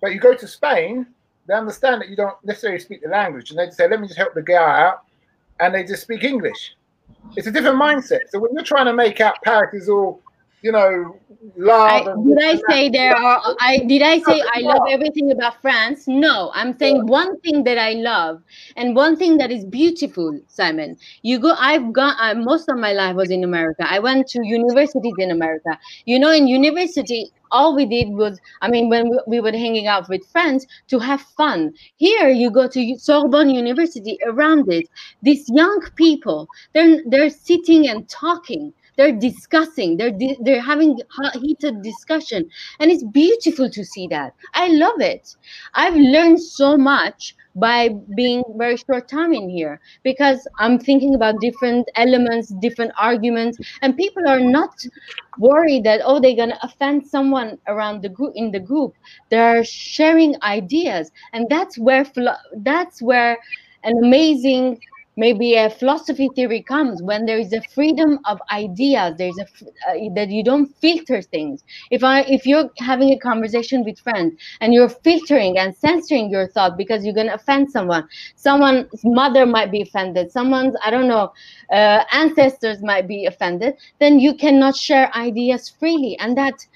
But 0.00 0.12
you 0.12 0.20
go 0.20 0.34
to 0.34 0.46
Spain, 0.46 1.06
they 1.46 1.54
understand 1.54 2.00
that 2.00 2.08
you 2.08 2.16
don't 2.16 2.36
necessarily 2.44 2.78
speak 2.78 3.02
the 3.02 3.08
language, 3.08 3.50
and 3.50 3.58
they 3.58 3.70
say, 3.70 3.88
"Let 3.88 4.00
me 4.00 4.06
just 4.06 4.18
help 4.18 4.34
the 4.34 4.42
guy 4.42 4.82
out," 4.82 5.02
and 5.60 5.74
they 5.74 5.84
just 5.84 6.02
speak 6.02 6.24
English. 6.24 6.76
It's 7.36 7.46
a 7.46 7.50
different 7.50 7.80
mindset. 7.80 8.28
So 8.30 8.38
when 8.38 8.52
you're 8.54 8.64
trying 8.64 8.86
to 8.86 8.92
make 8.92 9.20
out 9.20 9.36
Paris 9.42 9.74
is 9.74 9.88
all 9.88 10.22
you 10.62 10.70
know, 10.70 11.18
love. 11.56 12.06
I, 12.06 12.14
did 12.24 12.38
I 12.40 12.60
say 12.70 12.88
there 12.88 13.16
are? 13.16 13.56
I 13.60 13.78
did 13.78 14.00
I 14.00 14.20
say 14.20 14.40
I 14.54 14.60
love 14.60 14.82
everything 14.88 15.32
about 15.32 15.60
France? 15.60 16.04
No, 16.06 16.52
I'm 16.54 16.78
saying 16.78 17.06
one 17.06 17.38
thing 17.40 17.64
that 17.64 17.78
I 17.78 17.94
love 17.94 18.40
and 18.76 18.94
one 18.94 19.16
thing 19.16 19.38
that 19.38 19.50
is 19.50 19.64
beautiful, 19.64 20.40
Simon. 20.46 20.96
You 21.22 21.40
go. 21.40 21.54
I've 21.58 21.92
gone. 21.92 22.14
I, 22.18 22.34
most 22.34 22.68
of 22.68 22.78
my 22.78 22.92
life 22.92 23.16
was 23.16 23.30
in 23.30 23.42
America. 23.42 23.84
I 23.88 23.98
went 23.98 24.28
to 24.28 24.46
universities 24.46 25.14
in 25.18 25.32
America. 25.32 25.78
You 26.04 26.20
know, 26.20 26.30
in 26.30 26.46
university, 26.46 27.32
all 27.52 27.76
we 27.76 27.86
did 27.86 28.08
was, 28.10 28.40
I 28.60 28.68
mean, 28.68 28.88
when 28.88 29.10
we, 29.10 29.20
we 29.26 29.40
were 29.40 29.52
hanging 29.52 29.86
out 29.86 30.08
with 30.08 30.26
friends 30.26 30.66
to 30.88 30.98
have 30.98 31.20
fun. 31.20 31.74
Here, 31.96 32.28
you 32.28 32.50
go 32.50 32.66
to 32.68 32.98
Sorbonne 32.98 33.50
University. 33.50 34.18
Around 34.26 34.72
it, 34.72 34.88
these 35.22 35.48
young 35.48 35.80
people, 35.94 36.48
they're 36.72 37.02
they're 37.06 37.30
sitting 37.30 37.88
and 37.88 38.08
talking 38.08 38.72
they're 38.96 39.12
discussing 39.12 39.96
they're 39.96 40.16
they're 40.40 40.60
having 40.60 40.98
heated 41.40 41.82
discussion 41.82 42.48
and 42.80 42.90
it's 42.90 43.04
beautiful 43.04 43.70
to 43.70 43.84
see 43.84 44.06
that. 44.08 44.34
I 44.54 44.68
love 44.68 45.00
it. 45.00 45.36
I've 45.74 45.96
learned 45.96 46.40
so 46.40 46.76
much 46.76 47.36
by 47.54 47.90
being 48.16 48.42
very 48.56 48.78
short 48.78 49.08
time 49.08 49.34
in 49.34 49.46
here 49.46 49.78
because 50.04 50.48
i'm 50.58 50.78
thinking 50.78 51.14
about 51.14 51.38
different 51.38 51.86
elements 51.96 52.48
different 52.62 52.90
arguments 52.96 53.58
and 53.82 53.94
people 53.94 54.26
are 54.26 54.40
not 54.40 54.72
worried 55.38 55.84
that 55.84 56.00
oh 56.04 56.20
they're 56.20 56.36
going 56.36 56.50
to 56.50 56.64
offend 56.64 57.06
someone 57.06 57.58
around 57.66 58.02
the 58.02 58.08
group 58.08 58.32
in 58.36 58.50
the 58.50 58.60
group. 58.60 58.94
They're 59.30 59.64
sharing 59.64 60.34
ideas 60.42 61.10
and 61.32 61.46
that's 61.48 61.78
where 61.78 62.06
that's 62.56 63.02
where 63.02 63.38
an 63.84 63.98
amazing 64.02 64.80
maybe 65.16 65.54
a 65.54 65.68
philosophy 65.70 66.28
theory 66.34 66.62
comes 66.62 67.02
when 67.02 67.26
there 67.26 67.38
is 67.38 67.52
a 67.52 67.60
freedom 67.74 68.18
of 68.24 68.40
ideas. 68.50 69.14
There's 69.18 69.38
a 69.38 69.46
uh, 69.88 70.14
that 70.14 70.28
you 70.30 70.42
don't 70.42 70.66
filter 70.76 71.22
things. 71.22 71.64
If 71.90 72.02
i 72.04 72.20
if 72.22 72.46
you're 72.46 72.70
having 72.78 73.10
a 73.10 73.18
conversation 73.18 73.84
with 73.84 73.98
friends 73.98 74.40
and 74.60 74.72
you're 74.72 74.88
filtering 74.88 75.58
and 75.58 75.74
censoring 75.76 76.30
your 76.30 76.48
thought 76.48 76.76
because 76.76 77.04
you're 77.04 77.14
going 77.14 77.28
to 77.28 77.34
offend 77.34 77.70
someone 77.70 78.08
someone's 78.36 78.86
mother 79.04 79.46
might 79.46 79.70
be 79.70 79.82
offended 79.82 80.30
someone's 80.30 80.74
i 80.84 80.90
don't 80.90 81.08
know 81.08 81.32
uh, 81.70 82.04
ancestors 82.12 82.82
might 82.82 83.06
be 83.06 83.26
offended 83.26 83.74
then 83.98 84.18
you 84.18 84.34
cannot 84.34 84.76
share 84.76 85.14
ideas 85.14 85.68
freely. 85.68 86.18
And 86.18 86.36
that 86.36 86.66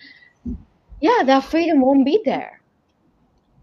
yeah 1.00 1.22
that 1.24 1.44
freedom 1.44 1.80
won't 1.80 2.04
be 2.04 2.20
there. 2.24 2.60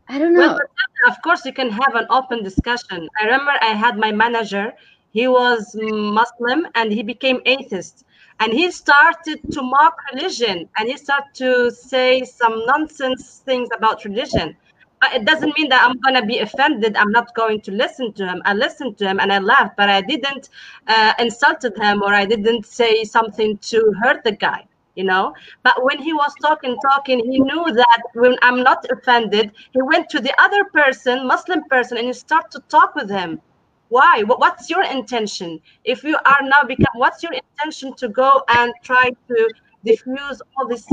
I 0.07 0.19
don't 0.19 0.33
know. 0.33 0.39
well, 0.41 0.59
of 1.07 1.21
course 1.21 1.45
you 1.45 1.53
can 1.53 1.69
have 1.69 1.95
an 1.95 2.05
open 2.09 2.43
discussion. 2.43 3.07
I 3.19 3.25
remember 3.25 3.53
i 3.61 3.73
had 3.73 3.97
my 3.97 4.11
manager. 4.11 4.73
He 5.11 5.27
was 5.27 5.75
muslim 5.75 6.67
and 6.75 6.91
he 6.91 7.03
became 7.03 7.41
atheist. 7.45 8.05
And 8.39 8.51
he 8.51 8.71
started 8.71 9.39
to 9.51 9.61
mock 9.61 9.95
religion 10.13 10.69
and 10.77 10.89
he 10.89 10.97
started 10.97 11.33
to 11.35 11.71
say 11.71 12.23
some 12.23 12.65
nonsense 12.65 13.41
things 13.45 13.69
about 13.75 14.05
religion. 14.05 14.55
But 15.01 15.13
it 15.13 15.25
doesn't 15.25 15.57
mean 15.57 15.69
that 15.69 15.81
i'm 15.85 15.99
going 15.99 16.19
to 16.21 16.25
be 16.25 16.39
offended. 16.39 16.95
I'm 16.95 17.11
not 17.11 17.33
going 17.35 17.61
to 17.61 17.71
listen 17.71 18.13
to 18.13 18.27
him. 18.27 18.41
I 18.45 18.53
listened 18.53 18.97
to 18.99 19.05
him 19.09 19.19
and 19.19 19.31
i 19.31 19.39
laughed 19.39 19.75
but 19.77 19.89
i 19.89 20.01
didn't 20.01 20.49
uh, 20.87 21.13
insulted 21.19 21.77
him 21.77 22.01
or 22.01 22.13
i 22.13 22.25
didn't 22.25 22.65
say 22.65 23.03
something 23.03 23.57
to 23.71 23.79
hurt 24.01 24.23
the 24.23 24.31
guy 24.31 24.65
you 24.95 25.03
know? 25.03 25.34
But 25.63 25.84
when 25.84 25.99
he 26.01 26.13
was 26.13 26.34
talking 26.41 26.77
talking 26.82 27.19
he 27.19 27.39
knew 27.39 27.65
that 27.73 28.01
when 28.13 28.36
i'm 28.41 28.63
not 28.63 28.86
offended 28.91 29.51
he 29.71 29.82
went 29.82 30.10
to 30.10 30.19
the 30.19 30.34
other 30.41 30.63
person 30.65 31.27
muslim 31.27 31.63
person 31.69 31.97
and 31.97 32.08
he 32.08 32.13
started 32.13 32.51
to 32.51 32.60
talk 32.69 32.95
with 32.95 33.10
him. 33.10 33.41
Why? 33.89 34.23
What's 34.25 34.69
your 34.69 34.84
intention? 34.84 35.60
If 35.84 36.03
you 36.03 36.17
are 36.25 36.41
now 36.41 36.63
become 36.63 36.93
what's 36.95 37.21
your 37.21 37.34
intention 37.34 37.93
to 37.95 38.10
go 38.10 38.43
and 38.49 38.73
try 38.84 39.12
to 39.27 39.53
diffuse 39.86 40.41
all 40.58 40.67
this 40.67 40.86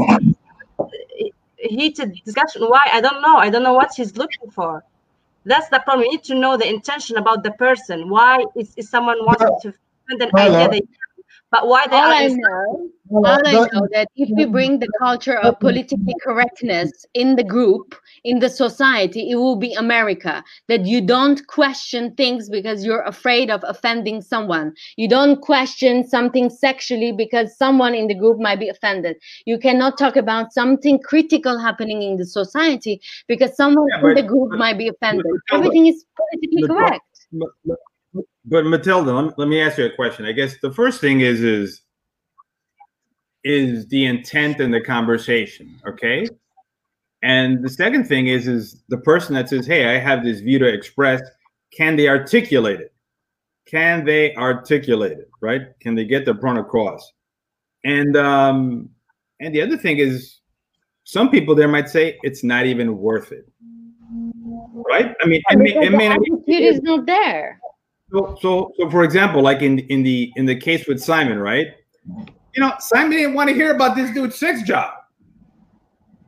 heated 1.57 2.21
discussion? 2.25 2.63
Why? 2.63 2.89
I 2.93 3.01
don't 3.01 3.23
know. 3.23 3.37
I 3.37 3.49
don't 3.49 3.63
know 3.63 3.73
what 3.73 3.95
he's 3.95 4.17
looking 4.17 4.51
for. 4.51 4.85
That's 5.45 5.69
the 5.71 5.81
problem. 5.81 6.05
You 6.05 6.13
need 6.13 6.25
to 6.25 6.35
know 6.35 6.57
the 6.57 6.69
intention 6.69 7.17
about 7.17 7.43
the 7.43 7.53
person. 7.53 8.09
Why 8.11 8.45
is, 8.57 8.75
is 8.77 8.91
someone 8.91 9.25
wanting 9.25 9.57
to 9.63 9.73
defend 9.73 10.23
an 10.23 10.31
idea 10.37 10.69
that 10.69 10.83
but 11.51 11.67
why 11.67 11.87
they 11.89 11.97
all 11.97 12.03
are 12.05 12.15
I 12.15 12.27
know, 12.29 12.91
all 13.11 13.25
I 13.47 13.53
know 13.73 13.89
that 13.93 14.09
if 14.17 14.29
we 14.37 14.45
bring 14.47 14.79
the 14.79 14.89
culture 15.01 15.37
of 15.39 15.59
politically 15.59 16.15
correctness 16.23 16.91
in 17.15 17.35
the 17.37 17.43
group, 17.43 17.95
in 18.23 18.39
the 18.39 18.49
society, 18.49 19.31
it 19.31 19.35
will 19.35 19.57
be 19.57 19.73
America. 19.75 20.45
That 20.69 20.87
you 20.87 21.01
don't 21.01 21.45
question 21.49 22.15
things 22.15 22.49
because 22.49 22.85
you're 22.85 23.03
afraid 23.03 23.51
of 23.51 23.65
offending 23.67 24.23
someone. 24.23 24.73
You 24.97 25.09
don't 25.09 25.41
question 25.43 26.07
something 26.07 26.51
sexually 26.51 27.11
because 27.11 27.57
someone 27.57 27.95
in 27.95 28.07
the 28.07 28.15
group 28.15 28.39
might 28.39 28.61
be 28.61 28.69
offended. 28.69 29.17
You 29.45 29.59
cannot 29.59 29.99
talk 29.99 30.15
about 30.17 30.53
something 30.53 31.01
critical 31.01 31.59
happening 31.59 32.03
in 32.03 32.17
the 32.17 32.27
society 32.27 33.01
because 33.27 33.57
someone 33.57 33.87
Yeah, 33.91 34.09
in 34.11 34.15
the 34.15 34.23
group 34.23 34.51
but- 34.51 34.59
might 34.59 34.79
be 34.79 34.89
offended. 34.89 35.27
but- 35.51 35.57
Everything 35.57 35.87
is 35.89 36.05
politically 36.17 36.63
but- 36.63 36.77
correct. 36.77 37.07
But 38.51 38.67
Matilda, 38.67 39.13
let 39.13 39.25
me, 39.27 39.31
let 39.39 39.49
me 39.49 39.61
ask 39.61 39.79
you 39.79 39.87
a 39.87 39.95
question. 39.95 40.27
I 40.27 40.33
guess 40.33 40.57
the 40.61 40.73
first 40.73 41.01
thing 41.01 41.21
is 41.21 41.41
is 41.41 41.83
is 43.45 43.87
the 43.87 44.05
intent 44.05 44.61
and 44.61 44.75
the 44.75 44.81
conversation, 44.81 45.81
okay? 45.87 46.27
And 47.23 47.65
the 47.65 47.71
second 47.71 48.09
thing 48.09 48.27
is 48.27 48.49
is 48.49 48.83
the 48.89 48.99
person 48.99 49.37
that 49.37 49.49
says, 49.49 49.67
"Hey, 49.67 49.95
I 49.95 50.01
have 50.01 50.25
this 50.25 50.41
view 50.41 50.59
to 50.59 50.67
express." 50.67 51.23
Can 51.73 51.95
they 51.95 52.09
articulate 52.09 52.81
it? 52.81 52.93
Can 53.67 54.05
they 54.05 54.35
articulate 54.35 55.13
it? 55.13 55.31
Right? 55.41 55.79
Can 55.79 55.95
they 55.95 56.05
get 56.05 56.25
their 56.25 56.35
point 56.35 56.59
across? 56.59 57.09
And 57.85 58.17
um, 58.17 58.91
and 59.39 59.55
the 59.55 59.63
other 59.63 59.77
thing 59.77 59.99
is, 59.99 60.41
some 61.05 61.31
people 61.31 61.55
there 61.55 61.69
might 61.69 61.89
say 61.89 62.19
it's 62.25 62.43
not 62.43 62.67
even 62.67 62.99
worth 62.99 63.31
it. 63.31 63.49
Right? 64.89 65.15
I 65.23 65.27
mean, 65.27 65.41
it 65.51 65.93
not 65.93 66.03
attitude 66.03 66.43
is 66.49 66.83
not 66.83 67.07
there. 67.07 67.61
So, 68.13 68.39
so, 68.41 68.73
so 68.77 68.91
for 68.91 69.05
example, 69.05 69.43
like 69.43 69.63
in 69.63 69.79
in 69.81 70.03
the 70.03 70.33
in 70.37 70.47
the 70.47 70.57
case 70.57 70.87
with 70.87 71.03
Simon, 71.03 71.39
right? 71.39 71.69
You 72.55 72.61
know, 72.61 72.73
Simon 72.81 73.13
didn't 73.13 73.35
want 73.35 73.49
to 73.49 73.55
hear 73.55 73.75
about 73.75 73.95
this 73.95 74.11
dude's 74.11 74.37
sex 74.37 74.63
job. 74.63 74.95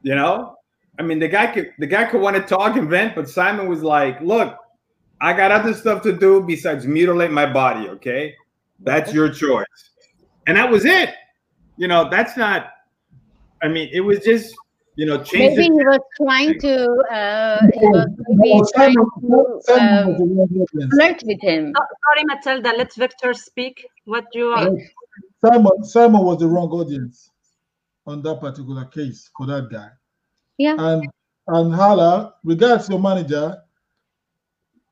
You 0.02 0.14
know, 0.14 0.56
I 0.98 1.02
mean, 1.02 1.18
the 1.18 1.28
guy 1.28 1.48
could 1.48 1.72
the 1.78 1.86
guy 1.86 2.04
could 2.04 2.20
want 2.20 2.36
to 2.36 2.42
talk 2.42 2.76
and 2.76 2.88
vent, 2.88 3.14
but 3.14 3.28
Simon 3.28 3.68
was 3.68 3.82
like, 3.82 4.20
"Look, 4.20 4.56
I 5.20 5.32
got 5.32 5.50
other 5.50 5.74
stuff 5.74 6.02
to 6.02 6.12
do 6.12 6.42
besides 6.42 6.86
mutilate 6.86 7.30
my 7.30 7.50
body. 7.50 7.88
Okay, 7.88 8.34
that's 8.80 9.12
your 9.12 9.28
choice." 9.28 9.66
And 10.46 10.56
that 10.56 10.70
was 10.70 10.84
it. 10.84 11.10
You 11.76 11.88
know, 11.88 12.08
that's 12.08 12.36
not. 12.36 12.70
I 13.62 13.68
mean, 13.68 13.88
it 13.92 14.00
was 14.00 14.20
just 14.20 14.54
you 14.96 15.06
know 15.06 15.22
change. 15.22 15.56
Maybe 15.56 15.68
the- 15.68 15.74
he 15.78 15.84
was 15.84 16.00
trying 16.20 16.60
to. 16.60 16.74
Uh, 17.10 17.60
he 17.74 17.86
was 17.86 18.06
maybe 18.28 18.54
No, 18.58 18.64
trying 18.74 18.94
to 18.94 19.00
um, 19.00 20.06
was 20.06 20.18
the 20.18 20.24
wrong 20.24 20.48
audience. 20.50 20.94
flirt 20.94 21.22
with 21.24 21.40
him. 21.40 21.72
So- 21.76 21.84
sorry 22.04 22.24
matilda 22.24 22.72
let 22.76 22.94
victor 22.94 23.32
speak 23.34 23.86
what 24.04 24.26
you 24.34 24.48
are 24.48 24.70
Simon, 25.44 25.84
Simon 25.84 26.22
was 26.24 26.38
the 26.38 26.46
wrong 26.46 26.70
audience 26.70 27.30
on 28.06 28.22
that 28.22 28.40
particular 28.40 28.84
case 28.86 29.30
for 29.36 29.46
that 29.46 29.68
guy. 29.70 29.88
Yeah. 30.58 30.76
And 30.78 31.08
and 31.48 31.74
Hala, 31.74 32.34
regards 32.44 32.88
your 32.88 33.00
manager, 33.00 33.60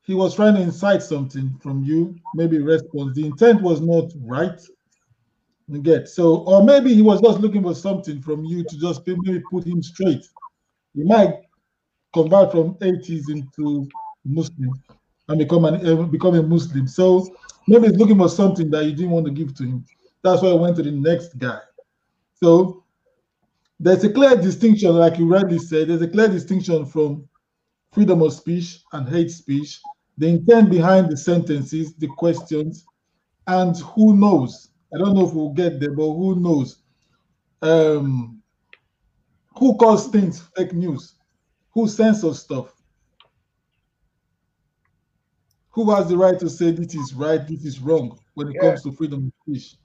he 0.01 0.13
was 0.13 0.35
trying 0.35 0.55
to 0.55 0.61
incite 0.61 1.01
something 1.01 1.55
from 1.61 1.83
you, 1.83 2.15
maybe 2.35 2.57
response. 2.59 3.15
The 3.15 3.25
intent 3.27 3.61
was 3.61 3.79
not 3.79 4.11
right. 4.25 4.59
Get 5.79 6.09
so, 6.09 6.39
or 6.39 6.63
maybe 6.63 6.93
he 6.93 7.01
was 7.01 7.21
just 7.21 7.39
looking 7.39 7.63
for 7.63 7.73
something 7.73 8.21
from 8.21 8.43
you 8.43 8.63
to 8.63 8.77
just 8.77 9.07
maybe 9.07 9.39
put 9.49 9.65
him 9.65 9.81
straight. 9.81 10.27
He 10.93 11.03
might 11.03 11.35
convert 12.13 12.51
from 12.51 12.77
atheism 12.81 13.49
to 13.55 13.87
Muslim 14.25 14.83
and 15.29 15.39
become 15.39 15.63
an 15.63 15.87
uh, 15.87 16.03
become 16.03 16.35
a 16.35 16.43
Muslim. 16.43 16.87
So 16.87 17.33
maybe 17.67 17.87
he's 17.87 17.97
looking 17.97 18.17
for 18.17 18.27
something 18.27 18.69
that 18.71 18.83
you 18.83 18.91
didn't 18.91 19.11
want 19.11 19.27
to 19.27 19.31
give 19.31 19.55
to 19.55 19.63
him. 19.63 19.85
That's 20.23 20.41
why 20.41 20.49
I 20.49 20.55
went 20.55 20.75
to 20.75 20.83
the 20.83 20.91
next 20.91 21.37
guy. 21.37 21.59
So 22.43 22.83
there's 23.79 24.03
a 24.03 24.11
clear 24.11 24.35
distinction, 24.35 24.91
like 24.93 25.17
you 25.17 25.27
rightly 25.27 25.57
said, 25.57 25.87
there's 25.87 26.01
a 26.01 26.07
clear 26.07 26.27
distinction 26.27 26.85
from 26.85 27.27
freedom 27.93 28.21
of 28.21 28.33
speech 28.33 28.79
and 28.91 29.07
hate 29.07 29.31
speech, 29.31 29.79
the 30.17 30.27
intent 30.27 30.69
behind 30.69 31.09
the 31.09 31.17
sentences, 31.17 31.95
the 31.95 32.07
questions, 32.17 32.85
and 33.47 33.77
who 33.77 34.15
knows. 34.15 34.70
I 34.93 34.97
don't 34.97 35.15
know 35.15 35.27
if 35.27 35.33
we'll 35.33 35.53
get 35.53 35.79
there, 35.79 35.91
but 35.93 36.13
who 36.13 36.35
knows? 36.39 36.77
Um, 37.61 38.41
who 39.57 39.75
calls 39.77 40.07
things 40.09 40.41
fake 40.55 40.73
news? 40.73 41.15
who 41.73 41.87
censors 41.87 42.39
stuff? 42.39 42.73
Who 45.69 45.89
has 45.91 46.09
the 46.09 46.17
right 46.17 46.37
to 46.39 46.49
say 46.49 46.71
this 46.71 46.93
is 46.95 47.13
right, 47.13 47.47
this 47.47 47.63
is 47.63 47.79
wrong 47.79 48.19
when 48.33 48.49
it 48.49 48.55
Yeah. 48.55 48.61
comes 48.61 48.83
to 48.83 48.91
freedom 48.91 49.27
of 49.27 49.33
speech? 49.55 49.77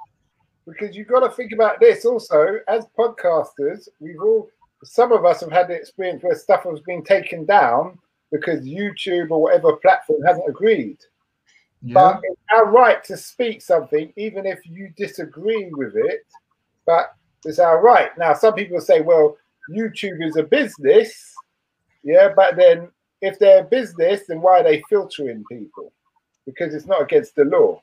because 0.68 0.96
you've 0.96 1.06
got 1.06 1.20
to 1.20 1.30
think 1.30 1.52
about 1.52 1.78
this 1.78 2.04
also 2.04 2.58
as 2.66 2.84
podcasters 2.98 3.88
we've 4.00 4.20
all 4.20 4.48
some 4.82 5.12
of 5.12 5.24
us 5.24 5.40
have 5.40 5.52
had 5.52 5.68
the 5.68 5.74
experience 5.74 6.24
where 6.24 6.34
stuff 6.34 6.64
has 6.64 6.80
been 6.80 7.04
taken 7.04 7.44
down 7.44 7.96
because 8.32 8.66
youtube 8.66 9.30
or 9.30 9.40
whatever 9.40 9.76
platform 9.76 10.20
hasn't 10.26 10.48
agreed 10.48 10.98
Yeah. 11.86 11.94
but 11.94 12.20
it's 12.24 12.40
our 12.52 12.66
right 12.66 13.02
to 13.04 13.16
speak 13.16 13.62
something 13.62 14.12
even 14.16 14.44
if 14.44 14.58
you 14.64 14.92
disagree 14.96 15.70
with 15.72 15.94
it 15.94 16.26
but 16.84 17.14
it's 17.44 17.60
our 17.60 17.80
right 17.80 18.10
now 18.18 18.34
some 18.34 18.54
people 18.54 18.80
say 18.80 19.00
well 19.02 19.36
youtube 19.70 20.20
is 20.26 20.36
a 20.36 20.42
business 20.42 21.32
yeah 22.02 22.30
but 22.34 22.56
then 22.56 22.88
if 23.22 23.38
they're 23.38 23.60
a 23.60 23.64
business 23.64 24.22
then 24.26 24.40
why 24.40 24.60
are 24.60 24.64
they 24.64 24.82
filtering 24.88 25.44
people 25.48 25.92
because 26.44 26.74
it's 26.74 26.86
not 26.86 27.02
against 27.02 27.36
the 27.36 27.44
law 27.44 27.80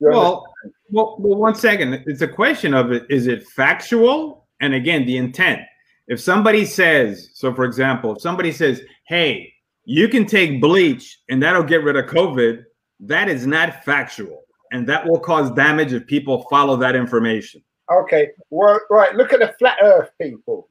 Well, 0.00 0.46
well, 0.90 1.16
well, 1.18 1.38
one 1.38 1.54
second. 1.54 2.04
It's 2.06 2.22
a 2.22 2.28
question 2.28 2.72
of 2.72 2.90
it. 2.90 3.04
Is 3.10 3.26
it 3.26 3.46
factual? 3.46 4.46
And 4.60 4.74
again, 4.74 5.04
the 5.06 5.16
intent. 5.18 5.60
If 6.08 6.20
somebody 6.20 6.64
says, 6.64 7.30
so 7.34 7.52
for 7.54 7.64
example, 7.64 8.16
if 8.16 8.22
somebody 8.22 8.50
says, 8.52 8.80
hey, 9.04 9.52
you 9.90 10.06
can 10.06 10.24
take 10.24 10.60
bleach 10.60 11.18
and 11.28 11.42
that'll 11.42 11.64
get 11.64 11.82
rid 11.82 11.96
of 11.96 12.06
COVID, 12.06 12.64
that 13.00 13.28
is 13.28 13.44
not 13.44 13.84
factual. 13.84 14.44
And 14.70 14.88
that 14.88 15.04
will 15.04 15.18
cause 15.18 15.50
damage 15.50 15.92
if 15.92 16.06
people 16.06 16.46
follow 16.48 16.76
that 16.76 16.94
information. 16.94 17.60
Okay, 17.92 18.28
well, 18.50 18.78
right. 18.88 19.16
Look 19.16 19.32
at 19.32 19.40
the 19.40 19.52
flat 19.58 19.78
Earth 19.82 20.10
people. 20.22 20.68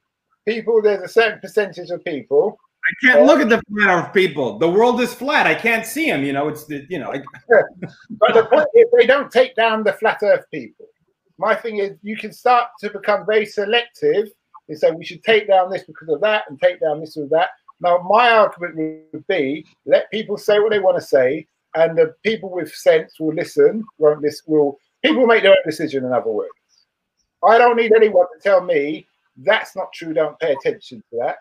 People, 0.47 0.81
there's 0.81 1.01
a 1.01 1.07
certain 1.09 1.37
percentage 1.41 1.89
of 1.89 2.01
people. 2.05 2.57
I 2.81 3.05
can't 3.05 3.25
look 3.25 3.41
at 3.41 3.49
the 3.49 3.61
flat 3.69 3.89
earth 3.89 4.13
people. 4.13 4.57
The 4.57 4.69
world 4.69 5.01
is 5.01 5.13
flat. 5.13 5.45
I 5.45 5.53
can't 5.53 5.85
see 5.85 6.09
them. 6.09 6.23
You 6.23 6.31
know, 6.31 6.47
it's 6.47 6.65
the, 6.65 6.87
you 6.89 6.97
know, 6.97 7.11
I, 7.11 7.17
But 8.09 8.33
the 8.33 8.45
point 8.45 8.67
is, 8.73 8.85
they 8.97 9.05
don't 9.05 9.29
take 9.29 9.53
down 9.53 9.83
the 9.83 9.93
flat 9.93 10.19
Earth 10.23 10.45
people. 10.49 10.85
My 11.37 11.53
thing 11.53 11.79
is, 11.79 11.97
you 12.03 12.15
can 12.15 12.31
start 12.31 12.69
to 12.79 12.89
become 12.89 13.25
very 13.25 13.45
selective 13.45 14.29
and 14.69 14.79
say 14.79 14.91
we 14.91 15.03
should 15.03 15.23
take 15.25 15.49
down 15.49 15.69
this 15.69 15.83
because 15.83 16.07
of 16.07 16.21
that 16.21 16.45
and 16.47 16.57
take 16.59 16.79
down 16.79 17.01
this 17.01 17.17
or 17.17 17.27
that. 17.27 17.49
Now, 17.81 17.99
my 18.09 18.29
argument 18.31 18.75
would 19.13 19.27
be 19.27 19.65
let 19.85 20.11
people 20.11 20.37
say 20.37 20.59
what 20.59 20.71
they 20.71 20.79
want 20.79 20.97
to 20.97 21.01
say, 21.01 21.47
and 21.75 21.97
the 21.97 22.15
people 22.23 22.49
with 22.49 22.73
sense 22.73 23.19
will 23.19 23.33
listen. 23.33 23.85
Won't 23.97 24.21
listen? 24.21 24.43
Will 24.47 24.77
people 25.03 25.25
make 25.25 25.43
their 25.43 25.51
own 25.51 25.63
decision? 25.65 26.03
In 26.05 26.11
other 26.11 26.31
words, 26.31 26.49
I 27.47 27.57
don't 27.57 27.77
need 27.77 27.93
anyone 27.95 28.25
to 28.35 28.41
tell 28.41 28.61
me 28.61 29.07
that's 29.37 29.75
not 29.75 29.93
true. 29.93 30.13
Don't 30.13 30.37
pay 30.39 30.53
attention 30.53 31.01
to 31.11 31.17
that. 31.19 31.37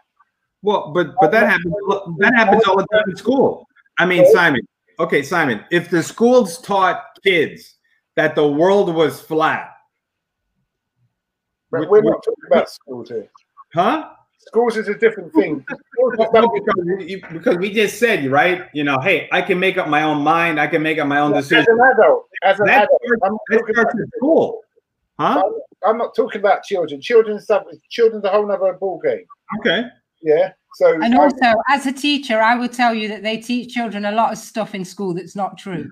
Well, 0.62 0.92
but 0.92 1.14
but 1.20 1.30
that 1.32 1.48
happens 1.48 1.74
that 2.18 2.32
happens 2.36 2.62
all 2.64 2.76
the 2.76 2.86
time 2.92 3.04
in 3.08 3.16
school. 3.16 3.66
I 3.98 4.06
mean, 4.06 4.24
Simon. 4.32 4.60
Okay, 5.00 5.22
Simon. 5.22 5.64
If 5.70 5.90
the 5.90 6.02
schools 6.02 6.60
taught 6.60 7.04
kids 7.24 7.76
that 8.16 8.34
the 8.34 8.46
world 8.46 8.94
was 8.94 9.20
flat, 9.20 9.74
But 11.70 11.80
Would- 11.80 11.90
we're 11.90 12.00
not 12.10 12.22
talking 12.24 12.44
about 12.50 12.70
schools 12.70 13.08
here. 13.10 13.28
huh? 13.74 14.10
Schools 14.38 14.76
is 14.76 14.88
a 14.88 14.94
different 14.94 15.32
thing. 15.34 15.64
Schools 15.92 16.12
is 16.14 16.18
Well, 16.18 16.30
something- 16.32 16.64
because, 16.64 17.10
you- 17.10 17.22
because 17.32 17.56
we 17.58 17.72
just 17.72 17.98
said, 17.98 18.30
right? 18.30 18.68
You 18.72 18.84
know, 18.84 18.98
hey, 19.00 19.28
I 19.32 19.42
can 19.42 19.58
make 19.58 19.76
up 19.76 19.88
my 19.88 20.02
own 20.04 20.22
mind. 20.22 20.60
I 20.60 20.66
can 20.68 20.82
make 20.82 20.98
up 20.98 21.06
my 21.08 21.18
own 21.18 21.34
as 21.34 21.48
decision. 21.48 21.66
an 21.78 21.80
adult, 21.92 22.28
as 22.44 22.58
an 22.60 22.66
That 22.66 22.84
adult, 22.84 23.00
starts, 23.04 23.22
I'm 23.24 23.32
not, 23.32 23.40
that 23.50 23.58
talking 23.58 23.74
starts 23.74 23.94
about, 23.94 24.02
at 24.02 24.08
school, 24.16 24.60
huh? 25.18 25.42
I'm 25.84 25.98
not 25.98 26.14
talking 26.16 26.40
about 26.40 26.62
children. 26.62 27.00
Children's 27.00 27.44
stuff. 27.44 27.64
Children's 27.90 28.24
a 28.24 28.30
whole 28.30 28.46
nother 28.46 28.72
ball 28.74 29.00
game. 29.04 29.24
Okay. 29.60 29.84
Yeah. 30.22 30.52
So 30.74 30.92
And 31.00 31.14
I- 31.14 31.18
also, 31.24 31.54
as 31.70 31.86
a 31.86 31.92
teacher, 31.92 32.40
I 32.40 32.54
will 32.54 32.68
tell 32.68 32.94
you 32.94 33.08
that 33.08 33.22
they 33.22 33.36
teach 33.38 33.74
children 33.74 34.04
a 34.04 34.12
lot 34.12 34.32
of 34.32 34.38
stuff 34.38 34.74
in 34.74 34.84
school 34.84 35.14
that's 35.14 35.34
not 35.36 35.58
true. 35.58 35.90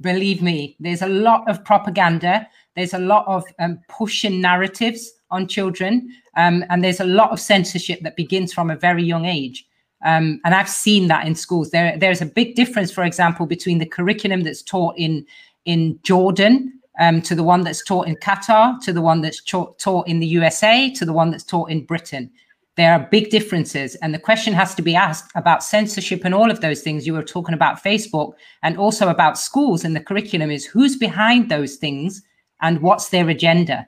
Believe 0.00 0.42
me, 0.42 0.76
there's 0.80 1.02
a 1.02 1.08
lot 1.08 1.48
of 1.48 1.64
propaganda. 1.64 2.48
There's 2.74 2.94
a 2.94 2.98
lot 2.98 3.24
of 3.28 3.44
um, 3.60 3.78
pushing 3.88 4.40
narratives 4.40 5.12
on 5.30 5.46
children, 5.46 6.08
um, 6.36 6.64
and 6.70 6.82
there's 6.82 7.00
a 7.00 7.04
lot 7.04 7.30
of 7.30 7.40
censorship 7.40 8.00
that 8.02 8.16
begins 8.16 8.52
from 8.52 8.70
a 8.70 8.76
very 8.76 9.02
young 9.02 9.24
age. 9.24 9.66
Um, 10.04 10.40
and 10.44 10.54
I've 10.54 10.68
seen 10.68 11.08
that 11.08 11.26
in 11.26 11.34
schools. 11.34 11.70
There, 11.70 11.96
there's 11.96 12.20
a 12.20 12.26
big 12.26 12.54
difference, 12.54 12.90
for 12.90 13.04
example, 13.04 13.46
between 13.46 13.78
the 13.78 13.86
curriculum 13.86 14.42
that's 14.42 14.62
taught 14.62 14.94
in 14.98 15.26
in 15.64 15.98
Jordan 16.02 16.78
um, 16.98 17.22
to 17.22 17.34
the 17.34 17.42
one 17.42 17.64
that's 17.64 17.82
taught 17.82 18.06
in 18.06 18.16
Qatar, 18.16 18.78
to 18.82 18.92
the 18.92 19.00
one 19.00 19.22
that's 19.22 19.42
taught, 19.42 19.78
taught 19.78 20.06
in 20.06 20.20
the 20.20 20.26
USA, 20.26 20.90
to 20.90 21.04
the 21.06 21.12
one 21.12 21.30
that's 21.30 21.44
taught 21.44 21.70
in 21.70 21.86
Britain. 21.86 22.30
There 22.76 22.92
are 22.92 23.08
big 23.10 23.30
differences, 23.30 23.94
and 23.96 24.12
the 24.12 24.18
question 24.18 24.52
has 24.52 24.74
to 24.74 24.82
be 24.82 24.96
asked 24.96 25.30
about 25.36 25.62
censorship 25.62 26.22
and 26.24 26.34
all 26.34 26.50
of 26.50 26.60
those 26.60 26.82
things. 26.82 27.06
You 27.06 27.14
were 27.14 27.22
talking 27.22 27.54
about 27.54 27.82
Facebook 27.82 28.34
and 28.62 28.76
also 28.76 29.08
about 29.08 29.38
schools 29.38 29.84
and 29.84 29.94
the 29.94 30.00
curriculum 30.00 30.50
is 30.50 30.66
who's 30.66 30.96
behind 30.96 31.48
those 31.48 31.76
things 31.76 32.22
and 32.60 32.82
what's 32.82 33.10
their 33.10 33.28
agenda. 33.28 33.86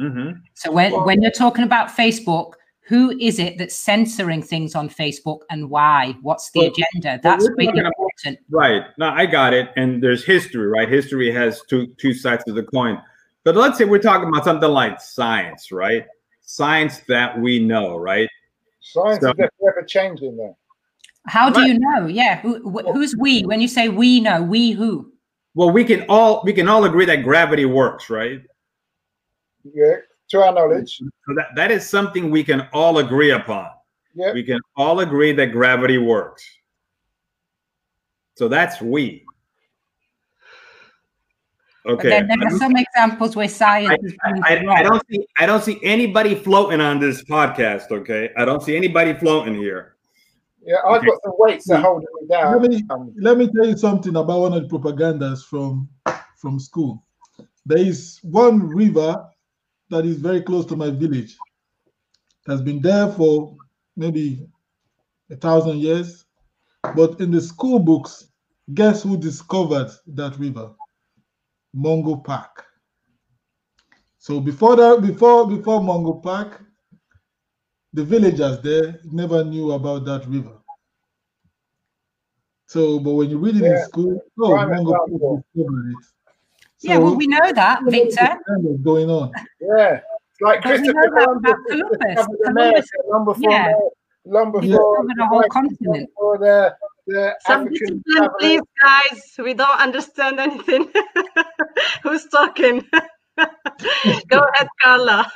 Mm-hmm. 0.00 0.38
So 0.54 0.72
when, 0.72 0.92
when 1.04 1.22
you're 1.22 1.30
talking 1.30 1.64
about 1.64 1.88
Facebook, 1.88 2.52
who 2.88 3.10
is 3.20 3.38
it 3.38 3.58
that's 3.58 3.76
censoring 3.76 4.42
things 4.42 4.74
on 4.74 4.88
Facebook 4.88 5.40
and 5.50 5.70
why? 5.70 6.16
What's 6.22 6.50
the 6.50 6.60
Well, 6.60 6.68
agenda? 6.70 7.20
That's 7.22 7.44
we're 7.44 7.54
really 7.54 7.66
talking 7.66 7.80
about- 7.82 7.92
important. 7.98 8.38
Right. 8.50 8.82
No, 8.98 9.08
I 9.10 9.26
got 9.26 9.54
it. 9.54 9.70
And 9.76 10.02
there's 10.02 10.24
history, 10.24 10.66
right? 10.66 10.88
History 10.88 11.30
has 11.32 11.62
two 11.68 11.86
two 11.98 12.12
sides 12.14 12.44
of 12.48 12.54
the 12.56 12.64
coin. 12.64 13.00
But 13.44 13.56
let's 13.56 13.78
say 13.78 13.84
we're 13.84 13.98
talking 13.98 14.28
about 14.28 14.44
something 14.44 14.68
like 14.70 15.00
science, 15.00 15.70
right? 15.72 16.06
Science 16.42 17.00
that 17.08 17.38
we 17.40 17.58
know, 17.64 17.96
right? 17.96 18.28
science 18.80 19.22
So- 19.22 19.30
is 19.30 19.48
forever 19.60 19.84
changing 19.86 20.36
there. 20.36 20.54
How 21.28 21.50
do 21.50 21.60
Right. 21.60 21.68
you 21.70 21.78
know? 21.78 22.06
Yeah, 22.08 22.40
who, 22.40 22.56
wh- 22.68 22.92
who's 22.92 23.14
we? 23.16 23.42
When 23.42 23.60
you 23.60 23.68
say 23.68 23.88
we 23.88 24.18
know, 24.18 24.42
we 24.42 24.72
who? 24.72 25.12
Well, 25.54 25.70
we 25.70 25.84
can 25.84 26.04
all 26.08 26.42
we 26.44 26.52
can 26.52 26.68
all 26.68 26.84
agree 26.84 27.04
that 27.04 27.22
gravity 27.22 27.64
works, 27.64 28.10
right? 28.10 28.42
Yeah. 29.64 29.96
To 30.30 30.42
our 30.42 30.52
knowledge. 30.52 30.98
So 30.98 31.34
that, 31.36 31.48
that 31.56 31.70
is 31.70 31.88
something 31.88 32.30
we 32.30 32.42
can 32.42 32.68
all 32.72 32.98
agree 32.98 33.32
upon. 33.32 33.68
Yeah. 34.14 34.32
We 34.32 34.42
can 34.42 34.60
all 34.76 35.00
agree 35.00 35.32
that 35.32 35.52
gravity 35.52 35.98
works. 35.98 36.44
So 38.36 38.48
that's 38.48 38.80
we. 38.80 39.24
But 41.84 41.92
Okay. 41.94 42.08
then 42.10 42.28
there 42.28 42.38
are 42.46 42.58
some 42.58 42.76
examples 42.76 43.34
where 43.34 43.48
science 43.48 43.98
is 44.04 44.14
I, 44.22 44.54
I. 44.54 44.64
I 44.78 44.82
don't 44.84 45.02
see 45.10 45.26
I 45.36 45.46
don't 45.46 45.62
see 45.64 45.80
anybody 45.82 46.36
floating 46.36 46.80
on 46.80 47.00
this 47.00 47.24
podcast. 47.24 47.90
Okay, 47.90 48.30
I 48.36 48.44
don't 48.44 48.62
see 48.62 48.76
anybody 48.76 49.14
floating 49.14 49.54
here. 49.54 49.96
Yeah. 50.64 50.76
I've 50.86 50.98
Okay. 50.98 51.06
got 51.08 51.18
some 51.24 51.32
weights 51.38 51.66
that 51.66 51.82
holding 51.82 52.06
me 52.20 52.28
down. 52.28 52.62
Let 52.62 52.70
me 52.70 52.84
Um, 52.90 53.12
let 53.18 53.36
me 53.36 53.50
tell 53.52 53.66
you 53.66 53.76
something 53.76 54.14
about 54.14 54.40
one 54.40 54.52
of 54.52 54.62
the 54.62 54.68
propagandas 54.68 55.44
from 55.44 55.88
from 56.36 56.60
school. 56.60 57.04
There 57.66 57.78
is 57.78 58.20
one 58.22 58.68
river 58.68 59.24
that 59.92 60.06
is 60.06 60.16
very 60.16 60.40
close 60.40 60.64
to 60.64 60.74
my 60.74 60.88
village. 60.88 61.36
It 62.46 62.50
has 62.50 62.62
been 62.62 62.80
there 62.80 63.08
for 63.12 63.58
maybe 63.94 64.48
a 65.30 65.36
thousand 65.36 65.80
years. 65.80 66.24
But 66.96 67.20
in 67.20 67.30
the 67.30 67.40
school 67.42 67.78
books, 67.78 68.28
guess 68.72 69.02
who 69.02 69.18
discovered 69.18 69.90
that 70.06 70.38
river? 70.38 70.70
Mungo 71.74 72.16
Park. 72.16 72.64
So 74.18 74.40
before 74.40 74.76
that, 74.76 75.02
before 75.02 75.46
before 75.46 75.82
Mungo 75.82 76.14
Park, 76.14 76.62
the 77.92 78.02
villagers 78.02 78.60
there 78.62 78.98
never 79.04 79.44
knew 79.44 79.72
about 79.72 80.06
that 80.06 80.26
river. 80.26 80.56
So, 82.66 82.98
but 82.98 83.12
when 83.12 83.28
you 83.28 83.38
read 83.38 83.56
it 83.56 83.64
in 83.64 83.78
school, 83.84 84.22
oh, 84.40 84.56
Mungo 84.66 84.92
Park 84.92 85.10
discovered 85.10 85.90
it. 85.92 86.04
Yeah, 86.82 86.98
well, 86.98 87.14
we 87.16 87.26
know 87.26 87.52
that, 87.52 87.80
Victor. 87.84 88.38
What's 88.46 88.82
going 88.82 89.10
on? 89.10 89.30
yeah. 89.60 90.00
It's 90.00 90.40
like 90.40 90.62
But 90.62 90.72
we 90.72 90.78
Christopher 90.78 91.10
know 91.10 91.24
Columbus 91.24 91.50
about 91.50 91.66
Columbus. 91.68 91.98
discovered 91.98 92.38
Columbus- 92.44 92.48
America 92.48 92.88
long 93.10 93.24
before 93.24 93.50
yeah. 93.50 93.72
long 94.24 94.52
before 94.52 94.62
He 94.62 94.68
discovered 94.68 95.18
a 95.20 95.26
whole 95.26 95.44
continent. 95.50 96.10
For 96.18 96.38
the 96.38 96.74
the 97.06 97.34
Some 97.46 97.68
discipline, 97.68 98.28
please, 98.38 98.60
guys. 98.82 99.22
We 99.38 99.54
don't 99.54 99.80
understand 99.80 100.38
anything. 100.40 100.88
Who's 102.02 102.26
talking? 102.26 102.84
Go 104.28 104.38
ahead, 104.38 104.68
Carla. 104.80 105.26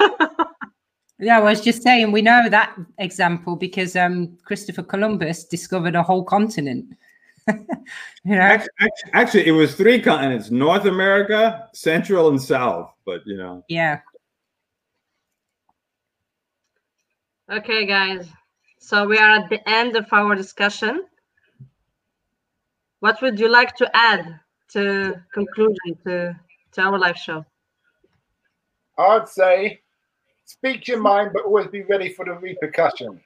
Yeah, 1.18 1.38
I 1.38 1.40
was 1.42 1.60
just 1.62 1.82
saying 1.82 2.12
we 2.12 2.22
know 2.22 2.48
that 2.50 2.76
example 2.98 3.56
because 3.56 3.96
um, 3.96 4.36
Christopher 4.44 4.82
Columbus 4.82 5.44
discovered 5.44 5.94
a 5.94 6.02
whole 6.02 6.22
continent. 6.24 6.84
you 8.24 8.34
know, 8.34 8.40
Actually, 8.40 8.70
actually, 9.12 9.46
it 9.46 9.52
was 9.52 9.74
three 9.74 10.00
continents: 10.00 10.50
North 10.50 10.84
America, 10.84 11.68
Central, 11.72 12.28
and 12.28 12.40
South. 12.40 12.92
But 13.04 13.26
you 13.26 13.36
know, 13.36 13.64
yeah. 13.68 14.00
Okay, 17.50 17.86
guys. 17.86 18.28
So 18.80 19.06
we 19.06 19.18
are 19.18 19.30
at 19.30 19.48
the 19.48 19.68
end 19.68 19.96
of 19.96 20.06
our 20.12 20.34
discussion. 20.34 21.04
What 23.00 23.22
would 23.22 23.38
you 23.38 23.48
like 23.48 23.76
to 23.76 23.90
add 23.94 24.40
to 24.70 25.22
conclusion 25.32 25.96
to, 26.04 26.38
to 26.72 26.80
our 26.80 26.98
live 26.98 27.16
show? 27.16 27.44
I'd 28.98 29.28
say 29.28 29.80
speak 30.44 30.88
your 30.88 31.00
mind, 31.00 31.30
but 31.34 31.44
always 31.44 31.68
be 31.68 31.82
ready 31.82 32.12
for 32.12 32.24
the 32.24 32.32
repercussion. 32.32 33.20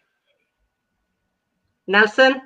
Nelson? 1.87 2.43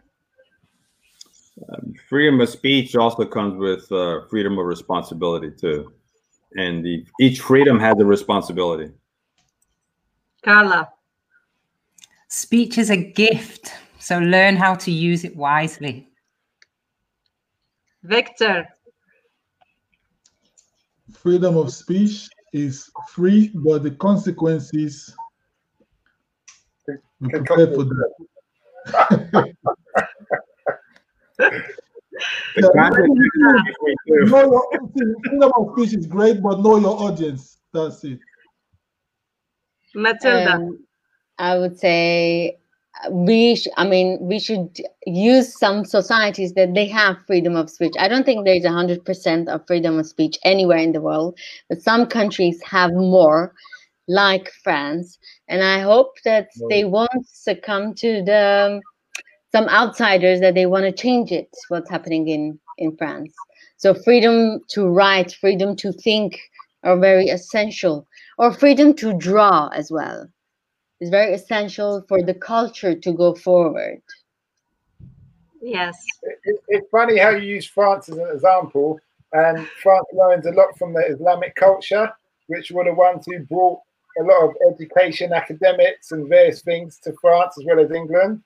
Um, 1.63 1.95
freedom 2.09 2.41
of 2.41 2.49
speech 2.49 2.97
also 2.97 3.25
comes 3.25 3.57
with 3.57 3.91
uh, 3.93 4.27
freedom 4.29 4.59
of 4.59 4.67
responsibility 4.67 5.51
too, 5.51 5.93
and 6.57 6.85
the, 6.85 7.07
each 7.21 7.41
freedom 7.41 7.79
has 7.79 7.95
a 8.01 8.05
responsibility. 8.05 8.93
Carla? 10.43 10.91
Speech 12.29 12.79
is 12.79 12.91
a 12.91 12.97
gift, 12.97 13.73
so 14.01 14.19
learn 14.19 14.57
how 14.57 14.75
to 14.75 14.91
use 14.91 15.25
it 15.25 15.37
wisely. 15.37 16.09
Victor? 18.03 18.67
Freedom 21.13 21.57
of 21.57 21.73
speech 21.73 22.29
is 22.53 22.91
free, 23.09 23.53
but 23.55 23.85
the 23.85 23.93
consequences 23.93 25.15
be 27.21 27.31
Can 27.31 27.47
for 27.47 27.85
that. 27.85 28.15
The 28.87 28.93
consequences 28.93 29.23
are 29.33 29.33
free 29.33 29.33
too. 29.33 29.55
Know 34.27 34.43
your, 34.43 34.63
see, 34.97 35.05
freedom 35.29 35.51
of 35.57 35.73
speech 35.73 35.99
is 35.99 36.07
great, 36.07 36.43
but 36.43 36.61
know 36.61 36.79
your 36.79 37.01
audience. 37.01 37.59
That's 37.73 38.05
it. 38.05 38.21
Matilda? 39.95 40.55
Um, 40.55 40.79
I 41.39 41.59
would 41.59 41.79
say 41.79 42.59
we, 43.11 43.57
sh- 43.57 43.69
I 43.77 43.87
mean, 43.87 44.19
we 44.21 44.39
should 44.39 44.81
use 45.07 45.59
some 45.59 45.85
societies 45.85 46.55
that 46.55 46.75
they 46.75 46.87
have 46.87 47.25
freedom 47.27 47.57
of 47.57 47.71
speech. 47.71 47.95
I 47.99 48.09
don't 48.09 48.25
think 48.25 48.45
there's 48.45 48.65
a 48.65 48.71
hundred 48.71 49.05
percent 49.05 49.49
of 49.49 49.67
freedom 49.67 49.99
of 49.99 50.07
speech 50.07 50.39
anywhere 50.45 50.79
in 50.79 50.93
the 50.93 51.01
world, 51.01 51.39
but 51.69 51.83
some 51.83 52.07
countries 52.07 52.63
have 52.63 52.93
more, 52.93 53.53
like 54.07 54.53
France. 54.63 55.19
And 55.49 55.63
I 55.63 55.81
hope 55.81 56.13
that 56.25 56.49
they 56.71 56.85
won't 56.85 57.27
succumb 57.27 57.95
to 57.95 58.23
the 58.23 58.81
some 59.55 59.69
outsiders 59.69 60.41
that 60.41 60.55
they 60.55 60.67
want 60.67 60.85
to 60.85 60.91
change 60.91 61.31
it. 61.31 61.49
What's 61.69 61.89
happening 61.89 62.27
in 62.27 62.59
in 62.79 62.97
France? 62.97 63.33
So 63.77 63.95
freedom 63.95 64.61
to 64.71 64.89
write, 64.89 65.31
freedom 65.41 65.77
to 65.77 65.93
think 65.93 66.41
are 66.83 66.99
very 66.99 67.29
essential, 67.29 68.07
or 68.37 68.53
freedom 68.53 68.95
to 68.95 69.17
draw 69.17 69.69
as 69.69 69.93
well 69.93 70.27
is 71.01 71.11
very 71.11 71.35
essential 71.35 72.05
for 72.09 72.21
the 72.21 72.35
culture 72.35 72.95
to 72.97 73.13
go 73.13 73.35
forward. 73.35 74.03
Yes. 75.63 75.97
it, 76.23 76.57
it's 76.69 76.89
funny 76.91 77.19
how 77.19 77.31
you 77.31 77.47
use 77.57 77.67
France 77.67 78.09
as 78.09 78.19
an 78.19 78.31
example, 78.35 78.99
and 79.33 79.67
France 79.83 80.09
learns 80.13 80.47
a 80.47 80.53
lot 80.53 80.77
from 80.77 80.95
the 80.95 81.05
Islamic 81.07 81.55
culture, 81.55 82.11
which 82.49 82.73
were 82.73 82.85
the 82.85 82.93
ones 82.93 83.25
who 83.27 83.39
brought 83.45 83.81
a 84.21 84.23
lot 84.23 84.41
of 84.49 84.51
education, 84.71 85.33
academics, 85.33 86.11
and 86.13 86.29
various 86.29 86.61
things 86.63 86.99
to 87.05 87.13
France 87.21 87.55
as 87.59 87.65
well 87.65 87.79
as 87.79 87.91
England. 87.93 88.43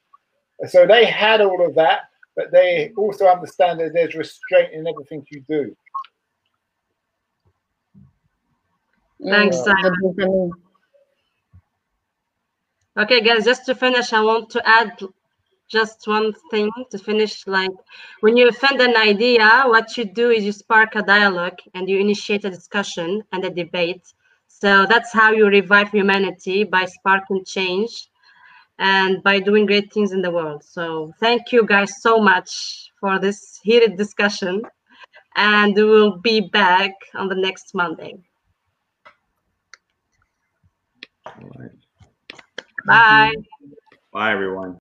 So 0.66 0.86
they 0.86 1.04
had 1.04 1.40
all 1.40 1.64
of 1.64 1.74
that, 1.76 2.10
but 2.36 2.50
they 2.50 2.92
also 2.96 3.26
understand 3.26 3.80
that 3.80 3.92
there's 3.92 4.14
restraint 4.14 4.72
in 4.72 4.86
everything 4.86 5.24
you 5.30 5.44
do. 5.48 5.76
Thanks, 9.24 9.56
Simon. 9.58 10.50
Okay, 12.96 13.20
guys, 13.20 13.44
just 13.44 13.66
to 13.66 13.74
finish, 13.74 14.12
I 14.12 14.20
want 14.20 14.50
to 14.50 14.68
add 14.68 15.00
just 15.68 16.06
one 16.08 16.32
thing 16.50 16.70
to 16.90 16.98
finish. 16.98 17.46
Like 17.46 17.70
when 18.20 18.36
you 18.36 18.48
offend 18.48 18.80
an 18.80 18.96
idea, 18.96 19.64
what 19.66 19.96
you 19.96 20.04
do 20.04 20.30
is 20.30 20.42
you 20.42 20.52
spark 20.52 20.96
a 20.96 21.02
dialogue 21.02 21.58
and 21.74 21.88
you 21.88 21.98
initiate 21.98 22.44
a 22.44 22.50
discussion 22.50 23.22
and 23.32 23.44
a 23.44 23.50
debate. 23.50 24.02
So 24.48 24.86
that's 24.86 25.12
how 25.12 25.30
you 25.30 25.46
revive 25.46 25.90
humanity 25.90 26.64
by 26.64 26.86
sparking 26.86 27.44
change 27.44 28.08
and 28.78 29.22
by 29.22 29.40
doing 29.40 29.66
great 29.66 29.92
things 29.92 30.12
in 30.12 30.22
the 30.22 30.30
world. 30.30 30.62
So 30.64 31.12
thank 31.20 31.52
you 31.52 31.66
guys 31.66 32.00
so 32.00 32.18
much 32.18 32.90
for 33.00 33.18
this 33.18 33.58
heated 33.62 33.96
discussion. 33.96 34.62
And 35.36 35.74
we 35.74 35.84
will 35.84 36.18
be 36.18 36.40
back 36.40 36.92
on 37.14 37.28
the 37.28 37.34
next 37.34 37.74
Monday. 37.74 38.14
All 41.26 41.50
right. 41.58 41.70
Bye. 42.86 43.34
Bye, 44.12 44.32
everyone. 44.32 44.76